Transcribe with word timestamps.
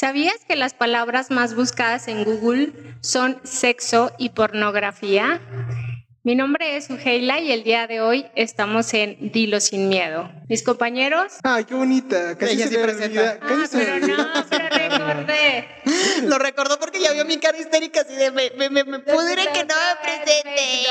¿Sabías 0.00 0.44
que 0.46 0.54
las 0.54 0.74
palabras 0.74 1.32
más 1.32 1.56
buscadas 1.56 2.06
en 2.06 2.22
Google 2.22 2.72
son 3.00 3.40
sexo 3.42 4.12
y 4.16 4.28
pornografía? 4.28 5.40
Mi 6.22 6.36
nombre 6.36 6.76
es 6.76 6.88
Ugeila 6.88 7.40
y 7.40 7.50
el 7.50 7.64
día 7.64 7.88
de 7.88 8.00
hoy 8.00 8.26
estamos 8.36 8.94
en 8.94 9.32
Dilo 9.32 9.58
sin 9.58 9.88
miedo. 9.88 10.30
Mis 10.48 10.62
compañeros. 10.62 11.38
Ay, 11.42 11.64
qué 11.64 11.74
bonita. 11.74 12.38
Casi 12.38 12.52
Ella 12.52 12.64
se 12.66 12.70
sí 12.70 12.76
me 12.76 12.82
presenta. 12.84 13.38
Ah, 13.42 13.66
pero 13.72 13.98
no, 14.06 14.26
pero 14.48 14.68
recordé. 14.88 15.68
Lo 16.24 16.38
recordó 16.38 16.78
porque 16.78 17.00
ya 17.00 17.12
vio 17.12 17.24
mi 17.24 17.38
cara 17.38 17.58
histérica 17.58 18.02
así 18.02 18.14
de 18.14 18.30
me, 18.30 18.50
me, 18.56 18.70
me, 18.70 18.84
me 18.84 18.98
pudre 19.00 19.42
que 19.52 19.64
no 19.64 19.74
me 19.74 20.02
presente. 20.02 20.86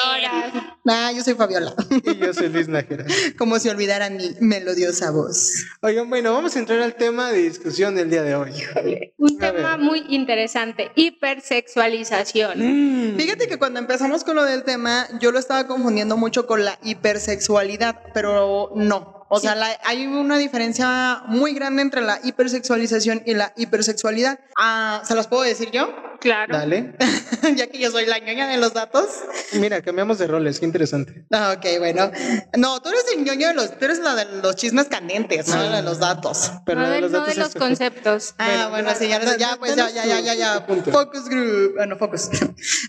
Nah, 0.84 1.12
yo 1.12 1.24
soy 1.24 1.36
Fabiola. 1.36 1.74
Y 2.04 2.18
yo 2.18 2.34
soy 2.34 2.50
Luis 2.50 2.68
Nájera. 2.68 3.06
Como 3.38 3.60
si 3.60 3.70
olvidaran 3.70 4.18
mi 4.18 4.36
melodiosa 4.40 5.12
voz. 5.12 5.66
Oigan, 5.82 6.10
bueno, 6.10 6.34
vamos 6.34 6.56
a 6.56 6.60
entrar 6.60 6.80
al 6.82 6.96
tema 6.96 7.32
de 7.32 7.40
discusión 7.40 7.96
del 7.96 8.10
día 8.10 8.24
de 8.24 8.36
hoy. 8.36 8.52
Un 9.18 9.36
A 9.44 9.52
tema 9.52 9.70
ver. 9.76 9.80
muy 9.80 10.06
interesante, 10.10 10.92
hipersexualización. 10.96 13.14
Mm. 13.14 13.18
Fíjate 13.18 13.48
que 13.48 13.58
cuando 13.58 13.80
empezamos 13.80 14.24
con 14.24 14.36
lo 14.36 14.44
del 14.46 14.64
tema, 14.64 15.08
yo 15.20 15.32
lo 15.32 15.40
estaba 15.40 15.68
confundiendo 15.68 16.18
mucho 16.18 16.48
con 16.48 16.64
la 16.64 16.80
hipersexualidad, 16.84 18.02
pero 18.14 18.72
no. 18.76 19.17
O 19.30 19.40
sea, 19.40 19.56
la- 19.56 19.78
hay 19.84 20.06
una 20.08 20.38
diferencia 20.38 21.22
muy 21.28 21.54
grande 21.54 21.82
entre 21.82 22.02
la 22.02 22.20
hipersexualización 22.24 23.24
y 23.26 23.34
la 23.34 23.54
hipersexualidad. 23.58 24.40
Ah, 24.58 25.02
¿Se 25.06 25.16
los 25.16 25.28
puedo 25.28 25.44
decir 25.44 25.70
yo? 25.72 25.90
Claro. 26.20 26.58
Dale. 26.58 26.96
ya 27.56 27.68
que 27.68 27.78
yo 27.78 27.92
soy 27.92 28.06
la 28.08 28.18
ñoña 28.20 28.48
de 28.48 28.58
los 28.58 28.74
datos. 28.74 29.06
Mira, 29.54 29.82
cambiamos 29.84 30.18
de 30.18 30.26
roles, 30.26 30.60
qué 30.60 30.66
interesante. 30.66 31.26
Ah, 31.32 31.54
ok, 31.58 31.66
bueno. 31.80 32.10
No, 32.58 32.82
tú 32.82 32.90
eres 32.90 33.06
el 33.16 33.24
ñoño 33.24 33.50
de 33.50 33.54
los, 33.54 33.78
tú 33.78 33.86
eres 33.86 34.00
la 34.00 34.16
de 34.16 34.26
los 34.42 34.56
chismes 34.56 34.86
candentes, 34.88 35.48
no 35.48 35.58
la 35.58 35.76
de 35.78 35.84
los 35.84 36.00
datos. 36.00 36.52
Pero 36.66 36.82
no 36.82 36.90
de 36.90 37.02
los 37.02 37.12
no 37.12 37.20
datos 37.20 37.36
de 37.36 37.42
los 37.42 37.54
conceptos. 37.54 38.34
Ah, 38.40 38.68
bueno, 38.72 38.90
sí, 38.98 39.08
ya, 39.08 39.20
ya, 39.38 39.58
pues 39.58 39.76
ya, 39.76 39.90
ya, 39.92 40.06
ya, 40.06 40.20
ya, 40.22 40.34
ya. 40.34 40.66
Focus 40.92 41.30
group. 41.30 41.74
Bueno, 41.76 41.98
focus. 41.98 42.30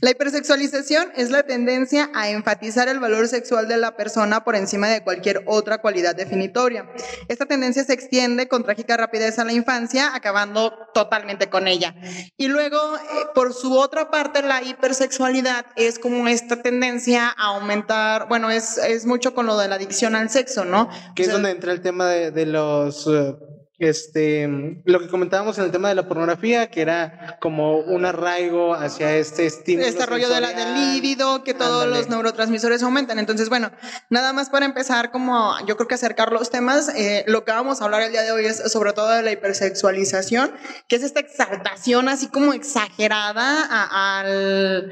La 0.01 0.11
hipersexualización 0.11 1.13
es 1.17 1.31
la 1.31 1.43
tendencia 1.43 2.11
a 2.15 2.31
enfatizar 2.31 2.89
el 2.89 3.01
valor 3.01 3.27
sexual 3.29 3.67
de 3.67 3.77
la 3.77 3.97
persona 3.97 4.45
por 4.45 4.55
encima 4.55 4.89
de 4.89 5.03
cualquier 5.03 5.43
otra 5.47 5.79
cualidad 5.79 6.15
definitoria. 6.15 6.89
Esta 7.29 7.47
tendencia 7.47 7.85
se 7.85 7.93
extiende 7.93 8.49
con 8.49 8.63
trágica 8.63 8.97
rapidez 8.97 9.39
a 9.39 9.45
la 9.45 9.53
infancia, 9.53 10.15
acabando 10.15 10.73
totalmente 10.95 11.49
con 11.49 11.67
ella. 11.67 11.95
Y 12.37 12.49
luego, 12.49 12.79
eh, 12.97 13.01
por 13.35 13.55
su 13.55 13.77
otra 13.77 14.11
parte, 14.11 14.43
la 14.43 14.63
hipersexualidad 14.63 15.67
es 15.77 15.99
como 15.99 16.29
esta 16.29 16.63
tendencia 16.63 17.29
a 17.37 17.57
aumentar, 17.57 18.29
bueno, 18.29 18.51
es, 18.51 18.79
es 18.79 19.05
mucho 19.07 19.35
con 19.35 19.47
lo 19.47 19.59
de 19.59 19.69
la 19.69 19.77
adicción 19.77 20.15
al 20.15 20.31
sexo, 20.31 20.65
¿no? 20.65 20.89
Que 21.15 21.25
O 21.25 21.27
es 21.27 21.33
donde 21.33 21.51
entra 21.51 21.73
el 21.73 21.81
tema 21.81 22.07
de, 22.07 22.31
de 22.31 22.47
los, 22.47 23.07
eh, 23.09 23.35
este, 23.79 24.81
lo 24.85 25.01
que 25.01 25.09
comentábamos 25.09 25.57
en 25.59 25.65
el 25.65 25.71
tema 25.71 25.89
de 25.89 25.95
la 25.95 26.09
pornografía, 26.09 26.71
que 26.71 26.81
era 26.83 27.37
como 27.41 27.79
un 27.79 28.05
arraigo 28.05 28.75
hacia 28.75 29.17
este 29.17 29.47
estímulo. 29.47 29.87
este 29.87 30.05
rollo 30.07 30.29
de 30.29 30.41
la, 30.41 30.53
del 30.53 30.75
líbido, 30.95 31.45
que 31.45 31.55
todos 31.55 31.85
Ándale. 31.85 32.01
los 32.03 32.09
neurotransmisores 32.09 32.83
aumentan. 32.83 33.19
Entonces, 33.19 33.49
bueno, 33.49 33.71
nada 34.11 34.33
más 34.33 34.51
para 34.51 34.67
empezar, 34.67 35.11
como 35.11 35.55
yo 35.67 35.77
creo 35.77 35.87
que 35.89 35.95
acercar 35.95 36.33
los 36.33 36.51
temas, 36.51 36.89
eh, 36.95 37.25
lo 37.27 37.45
que 37.45 37.53
vamos 37.53 37.81
a 37.81 37.85
hablar 37.85 38.03
el 38.03 38.13
día 38.13 38.23
de 38.23 38.33
hoy 38.33 38.47
es 38.47 38.57
sobre 38.73 38.93
todo 38.93 39.11
de 39.11 39.23
la 39.23 39.31
hipersexualización, 39.33 40.53
que 40.89 40.97
es 40.97 41.03
esta 41.03 41.21
exaltación 41.21 42.09
así 42.09 42.29
como 42.29 42.53
exagerada 42.53 43.67
a, 43.71 44.21
al- 44.21 44.91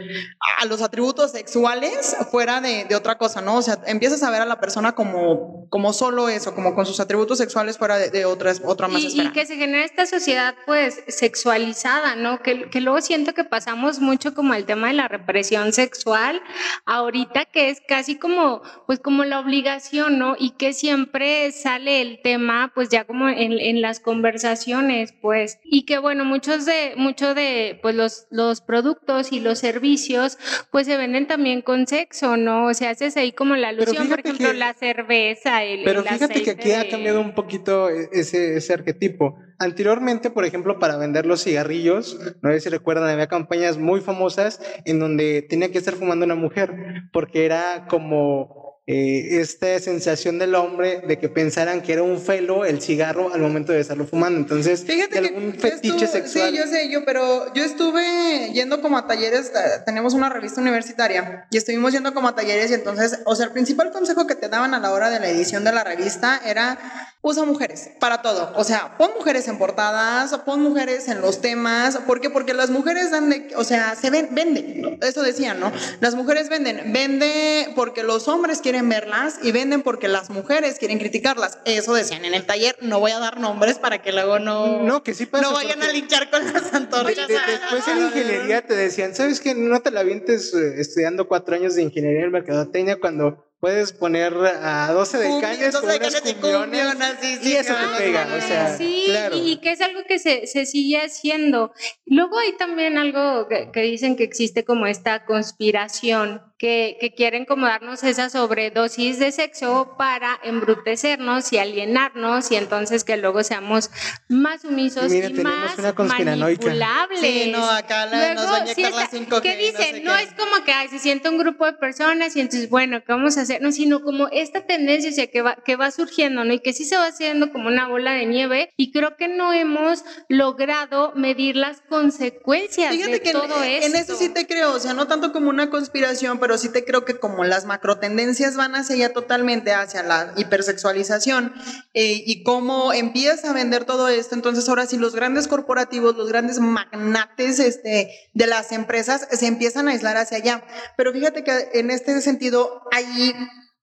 a 0.60 0.64
los 0.66 0.80
atributos 0.82 1.32
sexuales 1.32 2.16
fuera 2.30 2.60
de, 2.60 2.84
de 2.84 2.94
otra 2.94 3.18
cosa, 3.18 3.40
¿no? 3.40 3.56
O 3.56 3.62
sea, 3.62 3.78
empiezas 3.86 4.22
a 4.22 4.30
ver 4.30 4.42
a 4.42 4.46
la 4.46 4.60
persona 4.60 4.94
como, 4.94 5.68
como 5.70 5.92
solo 5.92 6.28
eso, 6.28 6.54
como 6.54 6.74
con 6.74 6.86
sus 6.86 7.00
atributos 7.00 7.38
sexuales 7.38 7.78
fuera 7.78 7.98
de, 7.98 8.10
de 8.10 8.24
otras, 8.24 8.60
otra 8.77 8.88
más 8.88 9.02
Y, 9.02 9.20
y 9.20 9.28
que 9.32 9.44
se 9.46 9.56
genera 9.56 9.84
esta 9.84 10.06
sociedad 10.06 10.55
pues 10.66 11.02
sexualizada, 11.08 12.16
¿no? 12.16 12.41
Que, 12.42 12.69
que 12.70 12.80
luego 12.80 13.00
siento 13.00 13.34
que 13.34 13.44
pasamos 13.44 13.98
mucho 14.00 14.34
como 14.34 14.55
el 14.55 14.64
tema 14.64 14.88
de 14.88 14.94
la 14.94 15.08
represión 15.08 15.72
sexual, 15.72 16.41
ahorita 16.84 17.44
que 17.47 17.70
es 17.70 17.80
casi 17.86 18.16
como 18.16 18.62
pues 18.87 19.00
como 19.00 19.25
la 19.25 19.41
obligación, 19.41 20.19
¿no? 20.19 20.37
Y 20.38 20.50
que 20.53 20.72
siempre 20.72 21.53
sale 21.53 22.00
el 22.00 22.20
tema 22.22 22.72
pues 22.75 22.88
ya 22.88 23.04
como 23.04 23.28
en, 23.28 23.53
en 23.59 23.81
las 23.82 24.00
conversaciones, 24.00 25.12
pues, 25.20 25.58
y 25.64 25.84
que 25.84 25.98
bueno, 25.98 26.25
muchos 26.25 26.64
de, 26.66 26.94
muchos 26.97 27.34
de 27.34 27.78
pues 27.82 27.94
los, 27.94 28.26
los 28.31 28.60
productos 28.60 29.32
y 29.32 29.41
los 29.41 29.58
servicios 29.58 30.38
pues 30.70 30.87
se 30.87 30.97
venden 30.97 31.26
también 31.26 31.62
con 31.62 31.87
sexo, 31.87 32.37
¿no? 32.37 32.66
O 32.66 32.75
sea, 32.75 32.91
haces 32.91 33.16
ahí 33.16 33.32
como 33.32 33.56
la 33.56 33.69
alusión, 33.69 34.08
por 34.08 34.20
ejemplo, 34.20 34.48
que- 34.50 34.54
la 34.56 34.75
cerveza, 34.75 35.62
el, 35.64 35.84
Pero 35.84 36.00
el 36.00 36.08
fíjate 36.08 36.43
que 36.43 36.50
aquí 36.50 36.72
ha 36.72 36.84
de- 36.84 36.88
cambiado 36.91 37.20
un 37.20 37.34
poquito 37.34 37.88
e- 37.91 38.08
ese, 38.12 38.56
ese 38.66 38.75
arquetipo. 38.75 39.38
Anteriormente, 39.59 40.31
por 40.31 40.44
ejemplo, 40.44 40.78
para 40.78 40.97
vender 40.97 41.25
los 41.25 41.43
cigarrillos, 41.43 42.19
no 42.43 42.50
sé 42.50 42.60
si 42.60 42.69
recuerdan, 42.69 43.09
había 43.09 43.27
campañas 43.28 43.78
muy 43.78 44.00
famosas 44.00 44.60
en 44.84 44.99
donde 44.99 45.43
tenía 45.43 45.71
que 45.71 45.78
estar 45.78 45.94
fumando 45.94 46.27
una 46.27 46.34
mujer, 46.34 47.09
porque 47.12 47.47
era 47.47 47.87
como 47.88 48.66
eh, 48.88 49.41
esta 49.41 49.78
sensación 49.80 50.38
del 50.38 50.54
hombre 50.54 51.00
de 51.06 51.19
que 51.19 51.28
pensaran 51.28 51.82
que 51.82 51.92
era 51.92 52.02
un 52.04 52.20
felo 52.20 52.64
el 52.64 52.80
cigarro 52.80 53.32
al 53.34 53.41
momento 53.41 53.72
de 53.72 53.80
estarlo 53.80 54.06
fumando. 54.06 54.38
Entonces, 54.38 54.84
Fíjate 54.84 55.20
que 55.20 55.28
algún 55.28 55.54
fetiche 55.54 56.04
estuve- 56.04 56.06
sexual. 56.08 56.50
Sí, 56.50 56.56
yo 56.56 56.66
sé, 56.69 56.88
yo, 56.91 57.04
pero 57.04 57.52
yo 57.54 57.64
estuve 57.64 58.52
yendo 58.52 58.80
como 58.82 58.96
a 58.98 59.06
talleres, 59.06 59.48
eh, 59.48 59.82
tenemos 59.84 60.14
una 60.14 60.28
revista 60.28 60.60
universitaria 60.60 61.46
y 61.50 61.56
estuvimos 61.56 61.92
yendo 61.92 62.14
como 62.14 62.28
a 62.28 62.34
talleres 62.36 62.70
y 62.70 62.75
entonces, 62.75 63.19
o 63.25 63.34
sea, 63.34 63.46
el 63.46 63.52
principal 63.52 63.91
consejo 63.91 64.26
que 64.26 64.34
te 64.36 64.48
daban 64.48 64.72
a 64.75 64.78
la 64.78 64.92
hora 64.92 65.10
de 65.10 65.19
la 65.19 65.28
edición 65.28 65.64
de 65.64 65.72
la 65.72 65.82
revista 65.82 66.41
era 66.44 66.78
usa 67.22 67.44
mujeres 67.44 67.91
para 67.98 68.22
todo, 68.22 68.52
o 68.54 68.62
sea, 68.62 68.96
pon 68.98 69.10
mujeres 69.19 69.48
en 69.48 69.58
portadas, 69.58 70.32
pon 70.44 70.62
mujeres 70.62 71.08
en 71.08 71.20
los 71.20 71.41
temas, 71.41 71.96
¿por 72.06 72.20
qué? 72.20 72.30
Porque 72.30 72.54
las 72.54 72.70
mujeres 72.70 73.10
dan 73.10 73.30
de, 73.30 73.48
o 73.56 73.64
sea, 73.64 73.96
se 73.96 74.10
ven, 74.10 74.28
venden, 74.30 74.96
eso 75.02 75.22
decían, 75.25 75.58
¿no? 75.58 75.72
Las 75.98 76.14
mujeres 76.14 76.48
venden, 76.48 76.92
vende 76.92 77.72
porque 77.75 78.04
los 78.04 78.28
hombres 78.28 78.60
quieren 78.60 78.75
verlas 78.82 79.38
y 79.42 79.53
venden 79.53 79.82
porque 79.82 80.09
las 80.09 80.31
mujeres 80.31 80.78
quieren 80.78 80.98
criticarlas, 80.98 81.59
eso 81.64 81.94
decían 81.94 82.25
en 82.25 82.34
el 82.34 82.44
taller, 82.47 82.76
no 82.81 83.00
voy 83.00 83.12
a 83.12 83.19
dar 83.19 83.38
nombres 83.41 83.78
para 83.78 84.03
que 84.03 84.12
luego 84.12 84.38
no... 84.38 84.82
No, 84.82 85.03
que 85.03 85.14
sí 85.14 85.26
pasa. 85.26 85.44
No 85.44 85.53
vayan 85.53 85.82
a 85.82 85.88
linchar 85.92 86.31
con 86.31 86.44
las 86.53 86.70
de- 86.70 86.76
antorchas. 86.76 87.28
de- 87.28 87.34
después 87.34 87.88
en 87.88 87.98
ingeniería 88.04 88.62
te 88.66 88.75
decían, 88.75 89.14
¿sabes 89.14 89.41
qué? 89.41 89.54
No 89.54 89.81
te 89.81 89.91
la 89.91 90.03
vientes 90.03 90.53
eh, 90.54 90.75
estudiando 90.81 91.28
cuatro 91.28 91.54
años 91.54 91.75
de 91.75 91.82
ingeniería 91.82 92.25
en 92.25 92.31
mercadotecnia 92.32 92.98
cuando 93.00 93.42
puedes 93.59 93.92
poner 93.94 94.34
a 94.34 94.93
12 94.93 95.19
de 95.19 95.28
Cumbi- 95.28 95.41
cañas 95.41 95.72
12 95.72 95.81
con 95.81 95.88
de 95.88 95.97
unas 95.97 96.14
cañas 96.14 96.31
y 96.31 96.34
cumbiones, 96.34 96.81
cumbionas, 96.84 97.14
sí, 97.20 97.38
sí, 97.43 97.48
y 97.48 97.53
eso 97.54 97.72
claro. 97.75 97.91
te 97.97 98.04
pega, 98.04 98.28
o 98.37 98.41
sea, 98.41 98.76
sí, 98.76 99.03
claro. 99.06 99.37
y 99.37 99.56
que 99.60 99.72
es 99.72 99.81
algo 99.81 100.00
que 100.06 100.19
se, 100.19 100.47
se 100.47 100.66
sigue 100.66 100.98
haciendo. 101.00 101.72
Luego 102.04 102.38
hay 102.38 102.53
también 102.58 102.98
algo 102.98 103.48
que, 103.48 103.70
que 103.72 103.81
dicen 103.81 104.14
que 104.16 104.25
existe 104.25 104.64
como 104.64 104.87
esta 104.87 105.25
conspiración, 105.25 106.43
que, 106.59 106.97
que 107.00 107.12
quieren 107.15 107.44
como 107.44 107.67
darnos 107.67 108.03
esa 108.05 108.31
sobredosis 108.31 109.19
de 109.19 109.31
sexo 109.33 109.94
para 109.99 110.39
embrutecernos 110.43 111.53
y 111.53 111.59
alienarnos 111.59 112.50
y 112.50 112.56
entonces 112.56 113.05
que 113.05 113.17
luego 113.19 113.43
seamos 113.43 113.91
más 114.28 114.62
sumisos 114.62 115.11
Mira, 115.11 115.28
y 115.28 115.34
más 115.34 115.77
manipulables. 115.97 117.21
Sí, 117.21 117.50
no, 117.53 117.69
acá 117.71 118.06
la- 118.06 118.34
nos 118.34 118.49
doña 118.49 118.75
sí 118.75 118.83
Carla 118.83 119.03
está- 119.05 119.17
cinco 119.19 119.41
que 119.43 119.50
que 119.50 119.56
no 119.56 119.78
dicen, 119.78 119.94
sé 119.97 120.00
no, 120.03 120.17
qué. 120.17 120.22
es 120.22 120.33
como 120.33 120.65
que 120.65 120.72
ay, 120.72 120.89
se 120.89 120.99
siente 120.99 121.28
un 121.28 121.39
grupo 121.39 121.67
de 121.67 121.75
personas 121.75 122.34
y 122.37 122.41
entonces, 122.41 122.71
bueno, 122.71 123.00
¿qué 123.05 123.12
vamos 123.12 123.37
a 123.37 123.43
hacer? 123.43 123.61
No, 123.61 123.73
sino 123.73 124.00
como 124.03 124.28
esta 124.33 124.67
tendencia 124.67 125.11
o 125.11 125.12
sea, 125.12 125.27
que, 125.27 125.43
va, 125.43 125.56
que 125.65 125.77
va 125.77 125.91
surgiendo, 125.91 126.44
¿no? 126.44 126.53
Y 126.55 126.61
que 126.61 126.73
sí 126.73 126.84
se 126.84 126.97
va 126.97 127.06
haciendo 127.06 127.53
como 127.53 127.69
una 127.69 127.88
bola 127.88 128.12
de 128.12 128.27
nieve 128.27 128.71
y 128.77 128.93
creo 128.93 129.17
que 129.17 129.28
no 129.28 129.53
hemos 129.53 130.05
logrado 130.28 131.12
medir 131.17 131.56
las 131.56 131.81
consecuencias 131.88 132.93
Fíjate 132.93 133.12
de 133.12 133.21
que 133.21 133.31
en, 133.31 133.37
todo 133.37 133.62
esto. 133.62 133.87
en 133.87 133.94
eso 133.97 134.17
sí 134.17 134.28
te 134.28 134.47
creo, 134.47 134.73
o 134.75 134.78
sea, 134.81 134.94
no 134.94 135.06
tanto 135.06 135.33
como 135.33 135.50
una 135.50 135.71
conspiración, 135.71 136.38
pero 136.38 136.45
sí 136.58 136.68
te 136.68 136.84
creo 136.84 137.04
que 137.04 137.18
como 137.18 137.44
las 137.44 137.64
macro 137.64 137.98
tendencias 137.98 138.56
van 138.56 138.74
hacia 138.74 138.96
allá 138.96 139.12
totalmente, 139.12 139.72
hacia 139.72 140.02
la 140.02 140.32
hipersexualización 140.36 141.52
eh, 141.94 142.22
y 142.26 142.42
cómo 142.42 142.92
empieza 142.92 143.50
a 143.50 143.52
vender 143.52 143.84
todo 143.84 144.08
esto, 144.08 144.34
entonces 144.34 144.68
ahora 144.68 144.86
sí 144.86 144.96
los 144.96 145.14
grandes 145.14 145.48
corporativos, 145.48 146.16
los 146.16 146.28
grandes 146.28 146.60
magnates 146.60 147.58
este, 147.58 148.10
de 148.32 148.46
las 148.46 148.72
empresas 148.72 149.26
se 149.31 149.46
empiezan 149.46 149.88
a 149.88 149.93
aislar 149.93 150.16
hacia 150.16 150.38
allá. 150.38 150.64
Pero 150.96 151.12
fíjate 151.12 151.44
que 151.44 151.70
en 151.75 151.90
este 151.90 152.20
sentido 152.20 152.82
hay 152.92 153.34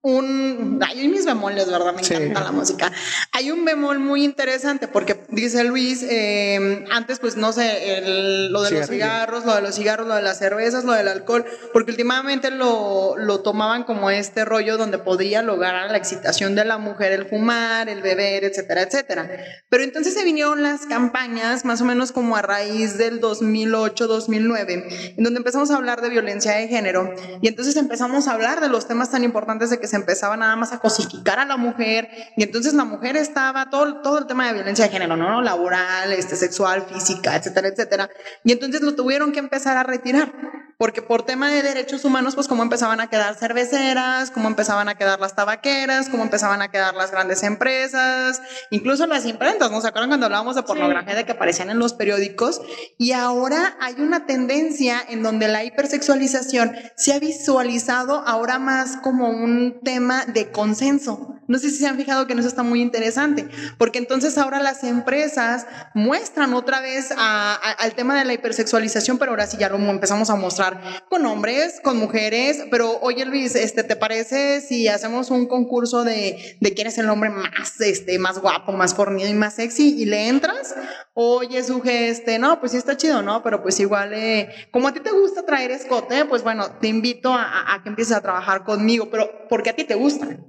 un, 0.05 0.79
hay 0.85 1.07
mis 1.07 1.25
bemoles, 1.25 1.71
¿verdad? 1.71 1.93
Me 1.93 2.03
Sí. 2.03 2.13
encanta 2.13 2.41
la 2.43 2.51
música. 2.51 2.91
Hay 3.31 3.51
un 3.51 3.63
bemol 3.63 3.99
muy 3.99 4.25
interesante 4.25 4.89
porque 4.89 5.23
dice 5.29 5.63
Luis, 5.63 6.03
eh, 6.03 6.83
antes 6.91 7.19
pues 7.19 7.37
no 7.37 7.53
sé, 7.53 7.97
el- 7.97 8.51
lo 8.51 8.63
de 8.63 8.71
los 8.71 8.89
cigarros, 8.89 9.45
lo 9.45 9.55
de 9.55 9.61
los 9.61 9.75
cigarros, 9.75 10.05
lo 10.05 10.15
de 10.15 10.21
las 10.21 10.39
cervezas, 10.39 10.83
lo 10.83 10.91
del 10.91 11.07
alcohol, 11.07 11.45
porque 11.71 11.91
últimamente 11.91 12.51
lo, 12.51 13.15
lo 13.17 13.39
tomaban 13.39 13.85
como 13.85 14.09
este 14.11 14.43
rollo 14.43 14.77
donde 14.77 14.97
podría 14.97 15.41
lograr 15.41 15.89
la 15.89 15.97
excitación 15.97 16.53
de 16.53 16.65
la 16.65 16.77
mujer 16.77 17.13
el 17.13 17.25
fumar, 17.25 17.87
el 17.87 18.01
beber, 18.01 18.43
etcétera, 18.43 18.81
etcétera. 18.81 19.29
Pero 19.69 19.85
entonces 19.85 20.13
se 20.13 20.25
vinieron 20.25 20.63
las 20.63 20.81
campañas 20.85 21.63
más 21.63 21.79
o 21.79 21.85
menos 21.85 22.11
como 22.11 22.35
a 22.35 22.41
raíz 22.41 22.97
del 22.97 23.21
2008, 23.21 24.07
2009, 24.07 25.13
en 25.17 25.23
donde 25.23 25.37
empezamos 25.37 25.71
a 25.71 25.77
hablar 25.77 26.01
de 26.01 26.09
violencia 26.09 26.51
de 26.57 26.67
género 26.67 27.15
y 27.41 27.47
entonces 27.47 27.77
empezamos 27.77 28.27
a 28.27 28.33
hablar 28.33 28.59
de 28.59 28.67
los 28.67 28.85
temas 28.85 29.09
tan 29.09 29.23
importantes 29.23 29.69
de 29.69 29.79
que 29.79 29.92
se 29.93 29.97
empezaba 29.97 30.35
nada 30.35 30.55
más 30.55 30.73
a 30.73 30.79
cosificar 30.79 31.37
a 31.37 31.45
la 31.45 31.55
mujer 31.55 32.09
y 32.35 32.41
entonces 32.41 32.73
la 32.73 32.83
mujer 32.83 33.15
estaba 33.15 33.69
todo, 33.69 34.01
todo 34.01 34.17
el 34.17 34.25
tema 34.25 34.47
de 34.47 34.53
violencia 34.53 34.85
de 34.85 34.91
género, 34.91 35.15
¿no? 35.15 35.39
Laboral, 35.43 36.11
este, 36.13 36.35
sexual, 36.35 36.81
física, 36.91 37.35
etcétera, 37.35 37.67
etcétera. 37.67 38.09
Y 38.43 38.53
entonces 38.53 38.81
lo 38.81 38.95
tuvieron 38.95 39.31
que 39.31 39.37
empezar 39.37 39.77
a 39.77 39.83
retirar 39.83 40.33
porque 40.77 41.01
por 41.01 41.23
tema 41.23 41.49
de 41.51 41.61
derechos 41.61 42.05
humanos, 42.05 42.35
pues 42.35 42.47
cómo 42.47 42.63
empezaban 42.63 42.99
a 42.99 43.07
quedar 43.07 43.35
cerveceras, 43.35 44.31
cómo 44.31 44.47
empezaban 44.47 44.89
a 44.89 44.95
quedar 44.95 45.19
las 45.19 45.35
tabaqueras, 45.35 46.09
cómo 46.09 46.23
empezaban 46.23 46.61
a 46.61 46.69
quedar 46.69 46.95
las 46.95 47.11
grandes 47.11 47.43
empresas, 47.43 48.41
incluso 48.71 49.07
las 49.07 49.25
imprentas, 49.25 49.71
¿no 49.71 49.81
se 49.81 49.87
acuerdan 49.87 50.09
cuando 50.09 50.25
hablábamos 50.25 50.55
de 50.55 50.63
pornografía 50.63 51.15
de 51.15 51.25
que 51.25 51.33
aparecían 51.33 51.69
en 51.69 51.79
los 51.79 51.93
periódicos? 51.93 52.61
Y 52.97 53.11
ahora 53.11 53.77
hay 53.79 53.95
una 53.99 54.25
tendencia 54.25 55.01
en 55.07 55.23
donde 55.23 55.47
la 55.47 55.63
hipersexualización 55.63 56.75
se 56.95 57.13
ha 57.13 57.19
visualizado 57.19 58.23
ahora 58.25 58.59
más 58.59 58.97
como 58.97 59.29
un 59.29 59.79
tema 59.83 60.25
de 60.25 60.51
consenso. 60.51 61.29
No 61.47 61.59
sé 61.59 61.69
si 61.69 61.77
se 61.77 61.87
han 61.87 61.97
fijado 61.97 62.25
que 62.25 62.33
eso 62.33 62.47
está 62.47 62.63
muy 62.63 62.81
interesante, 62.81 63.49
porque 63.77 63.99
entonces 63.99 64.37
ahora 64.37 64.61
las 64.61 64.83
empresas 64.83 65.67
muestran 65.93 66.53
otra 66.53 66.79
vez 66.79 67.13
al 67.17 67.93
tema 67.95 68.17
de 68.17 68.23
la 68.23 68.33
hipersexualización, 68.33 69.17
pero 69.17 69.31
ahora 69.31 69.45
sí 69.45 69.57
ya 69.57 69.67
lo 69.67 69.75
empezamos 69.75 70.29
a 70.29 70.35
mostrar 70.35 70.62
con 71.09 71.25
hombres, 71.25 71.79
con 71.83 71.97
mujeres, 71.97 72.63
pero 72.69 72.99
oye 73.01 73.25
Luis, 73.25 73.55
este, 73.55 73.83
¿te 73.83 73.95
parece 73.95 74.61
si 74.61 74.87
hacemos 74.87 75.29
un 75.31 75.47
concurso 75.47 76.03
de, 76.03 76.57
de 76.59 76.73
quién 76.73 76.87
es 76.87 76.97
el 76.97 77.09
hombre 77.09 77.29
más, 77.29 77.79
este, 77.81 78.17
más 78.19 78.39
guapo, 78.39 78.71
más 78.71 78.95
fornido 78.95 79.29
y 79.29 79.33
más 79.33 79.55
sexy 79.55 80.01
y 80.01 80.05
le 80.05 80.27
entras? 80.27 80.75
Oye, 81.13 81.63
suje, 81.63 82.09
este, 82.09 82.39
no, 82.39 82.59
pues 82.59 82.71
sí 82.71 82.77
está 82.77 82.97
chido, 82.97 83.21
¿no? 83.21 83.43
Pero 83.43 83.61
pues 83.61 83.79
igual, 83.79 84.13
eh, 84.13 84.49
como 84.71 84.87
a 84.87 84.93
ti 84.93 84.99
te 84.99 85.11
gusta 85.11 85.45
traer 85.45 85.71
escote, 85.71 86.25
pues 86.25 86.43
bueno, 86.43 86.71
te 86.79 86.87
invito 86.87 87.33
a, 87.33 87.79
que 87.83 87.89
empieces 87.89 88.15
a 88.15 88.21
trabajar 88.21 88.63
conmigo, 88.63 89.09
pero 89.09 89.47
porque 89.49 89.69
a 89.69 89.75
ti 89.75 89.83
te 89.83 89.95
gusta. 89.95 90.39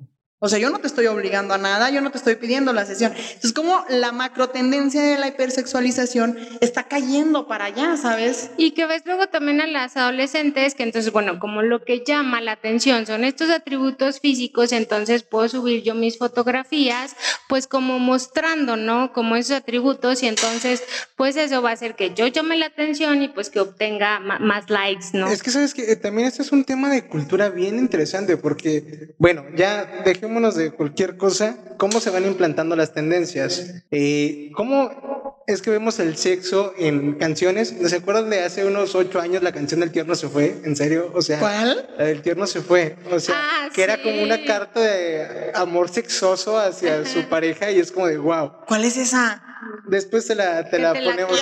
O 0.44 0.48
sea, 0.50 0.58
yo 0.58 0.68
no 0.68 0.78
te 0.78 0.88
estoy 0.88 1.06
obligando 1.06 1.54
a 1.54 1.58
nada, 1.58 1.88
yo 1.88 2.02
no 2.02 2.10
te 2.10 2.18
estoy 2.18 2.34
pidiendo 2.34 2.74
la 2.74 2.84
sesión. 2.84 3.14
Entonces, 3.16 3.54
como 3.54 3.82
la 3.88 4.12
macro 4.12 4.50
tendencia 4.50 5.00
de 5.00 5.16
la 5.16 5.28
hipersexualización 5.28 6.36
está 6.60 6.82
cayendo 6.82 7.48
para 7.48 7.64
allá, 7.64 7.96
¿sabes? 7.96 8.50
Y 8.58 8.72
que 8.72 8.84
ves 8.84 9.04
luego 9.06 9.26
también 9.28 9.62
a 9.62 9.66
las 9.66 9.96
adolescentes 9.96 10.74
que 10.74 10.82
entonces, 10.82 11.10
bueno, 11.12 11.38
como 11.38 11.62
lo 11.62 11.82
que 11.82 12.04
llama 12.04 12.42
la 12.42 12.52
atención 12.52 13.06
son 13.06 13.24
estos 13.24 13.48
atributos 13.48 14.20
físicos, 14.20 14.72
entonces 14.72 15.22
puedo 15.22 15.48
subir 15.48 15.82
yo 15.82 15.94
mis 15.94 16.18
fotografías, 16.18 17.16
pues 17.48 17.66
como 17.66 17.98
mostrando, 17.98 18.76
¿no? 18.76 19.14
Como 19.14 19.36
esos 19.36 19.56
atributos 19.56 20.22
y 20.22 20.26
entonces, 20.26 20.82
pues 21.16 21.36
eso 21.36 21.62
va 21.62 21.70
a 21.70 21.72
hacer 21.72 21.94
que 21.94 22.12
yo 22.14 22.26
llame 22.26 22.58
la 22.58 22.66
atención 22.66 23.22
y 23.22 23.28
pues 23.28 23.48
que 23.48 23.60
obtenga 23.60 24.20
más 24.20 24.68
likes, 24.68 25.06
¿no? 25.14 25.26
Es 25.28 25.42
que 25.42 25.50
sabes 25.50 25.72
que 25.72 25.90
eh, 25.90 25.96
también 25.96 26.28
este 26.28 26.42
es 26.42 26.52
un 26.52 26.64
tema 26.64 26.90
de 26.90 27.06
cultura 27.06 27.48
bien 27.48 27.78
interesante 27.78 28.36
porque, 28.36 29.14
bueno, 29.16 29.46
ya 29.56 30.02
dejemos 30.04 30.33
de 30.34 30.72
cualquier 30.72 31.16
cosa, 31.16 31.56
cómo 31.78 32.00
se 32.00 32.10
van 32.10 32.26
implantando 32.26 32.74
las 32.74 32.92
tendencias. 32.92 33.84
Eh, 33.92 34.50
¿Cómo 34.54 35.42
es 35.46 35.62
que 35.62 35.70
vemos 35.70 36.00
el 36.00 36.16
sexo 36.16 36.74
en 36.76 37.14
canciones? 37.14 37.72
¿Se 37.86 37.96
acuerdan 37.96 38.30
de 38.30 38.40
hace 38.42 38.64
unos 38.64 38.96
ocho 38.96 39.20
años 39.20 39.44
la 39.44 39.52
canción 39.52 39.78
del 39.78 39.92
tierno 39.92 40.16
se 40.16 40.28
fue? 40.28 40.60
¿En 40.64 40.74
serio? 40.74 41.12
O 41.14 41.22
sea, 41.22 41.38
¿cuál? 41.38 41.88
La 41.96 42.06
del 42.06 42.20
tierno 42.20 42.48
se 42.48 42.62
fue. 42.62 42.96
O 43.12 43.20
sea, 43.20 43.36
ah, 43.38 43.68
que 43.72 43.84
era 43.84 44.02
como 44.02 44.22
una 44.22 44.44
carta 44.44 44.80
de 44.80 45.52
amor 45.54 45.88
sexoso 45.88 46.58
hacia 46.58 47.04
su 47.06 47.28
pareja 47.28 47.70
y 47.70 47.78
es 47.78 47.92
como 47.92 48.08
de 48.08 48.18
wow. 48.18 48.64
¿Cuál 48.66 48.84
es 48.84 48.96
esa? 48.96 49.40
Después 49.86 50.26
te 50.26 50.34
la, 50.34 50.68
te 50.68 50.80
la 50.80 50.94
ponemos. 50.94 51.40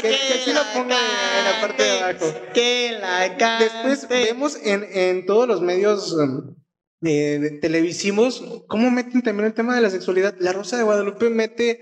que, 0.00 0.08
aquí 0.08 0.52
la 0.52 0.72
ponga 0.72 0.96
en 0.96 1.44
la 1.44 1.60
parte 1.60 1.82
de 1.82 2.00
abajo. 2.00 2.34
Que 2.54 2.96
la 3.00 3.58
Después 3.58 4.08
vemos 4.08 4.56
en, 4.62 4.86
en 4.92 5.26
todos 5.26 5.48
los 5.48 5.60
medios 5.60 6.12
um, 6.12 6.54
eh, 7.02 7.58
televisivos, 7.60 8.44
¿cómo 8.66 8.90
meten 8.90 9.22
también 9.22 9.46
el 9.46 9.54
tema 9.54 9.74
de 9.74 9.80
la 9.80 9.90
sexualidad? 9.90 10.34
La 10.38 10.52
Rosa 10.52 10.76
de 10.76 10.82
Guadalupe 10.82 11.30
mete 11.30 11.80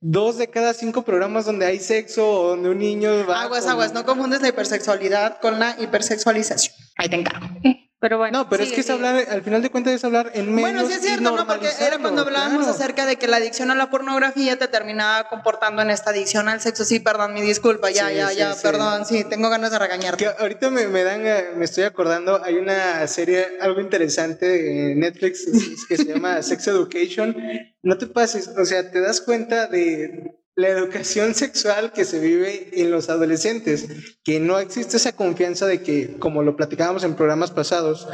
dos 0.00 0.38
de 0.38 0.48
cada 0.48 0.72
cinco 0.74 1.02
programas 1.02 1.44
donde 1.44 1.66
hay 1.66 1.78
sexo 1.78 2.28
o 2.28 2.48
donde 2.50 2.70
un 2.70 2.78
niño 2.78 3.26
va. 3.26 3.42
Aguas, 3.42 3.66
aguas, 3.66 3.92
no 3.92 4.04
confundes 4.04 4.40
la 4.40 4.48
hipersexualidad 4.48 5.40
con 5.40 5.58
la 5.58 5.76
hipersexualización. 5.78 6.74
Ahí 6.96 7.08
te 7.08 7.16
encargo. 7.16 7.46
Pero 8.04 8.18
bueno. 8.18 8.40
No, 8.40 8.50
pero 8.50 8.62
es 8.62 8.70
que 8.70 8.82
es 8.82 8.90
hablar, 8.90 9.24
al 9.30 9.40
final 9.40 9.62
de 9.62 9.70
cuentas 9.70 9.94
es 9.94 10.04
hablar 10.04 10.30
en 10.34 10.54
menos 10.54 10.72
Bueno, 10.72 10.86
sí 10.86 10.92
es 10.92 11.00
cierto, 11.00 11.34
¿no? 11.34 11.46
Porque 11.46 11.70
era 11.80 11.96
cuando 11.96 12.20
hablábamos 12.20 12.66
acerca 12.66 13.06
de 13.06 13.16
que 13.16 13.26
la 13.28 13.38
adicción 13.38 13.70
a 13.70 13.74
la 13.74 13.88
pornografía 13.88 14.58
te 14.58 14.68
terminaba 14.68 15.26
comportando 15.30 15.80
en 15.80 15.88
esta 15.88 16.10
adicción 16.10 16.50
al 16.50 16.60
sexo. 16.60 16.84
Sí, 16.84 17.00
perdón, 17.00 17.32
mi 17.32 17.40
disculpa, 17.40 17.90
ya, 17.90 18.12
ya, 18.12 18.30
ya, 18.30 18.54
perdón, 18.62 19.06
sí, 19.06 19.24
tengo 19.24 19.48
ganas 19.48 19.70
de 19.70 19.78
regañarte. 19.78 20.22
Que 20.22 20.30
ahorita 20.38 20.68
me, 20.68 20.86
me, 20.86 21.02
dan, 21.02 21.22
me 21.56 21.64
estoy 21.64 21.84
acordando, 21.84 22.44
hay 22.44 22.56
una 22.56 23.06
serie, 23.06 23.56
algo 23.58 23.80
interesante 23.80 24.90
en 24.92 25.00
Netflix 25.00 25.46
que 25.88 25.96
se 25.96 26.04
llama 26.04 26.42
Sex 26.42 26.66
Education. 26.66 27.34
No 27.82 27.96
te 27.96 28.06
pases, 28.06 28.48
o 28.48 28.66
sea, 28.66 28.90
te 28.90 29.00
das 29.00 29.22
cuenta 29.22 29.66
de 29.66 30.43
la 30.56 30.68
educación 30.68 31.34
sexual 31.34 31.92
que 31.92 32.04
se 32.04 32.20
vive 32.20 32.70
en 32.80 32.90
los 32.90 33.08
adolescentes, 33.08 33.88
que 34.22 34.38
no 34.38 34.58
existe 34.58 34.96
esa 34.96 35.12
confianza 35.12 35.66
de 35.66 35.82
que, 35.82 36.16
como 36.18 36.42
lo 36.42 36.56
platicábamos 36.56 37.02
en 37.04 37.16
programas 37.16 37.50
pasados, 37.50 38.06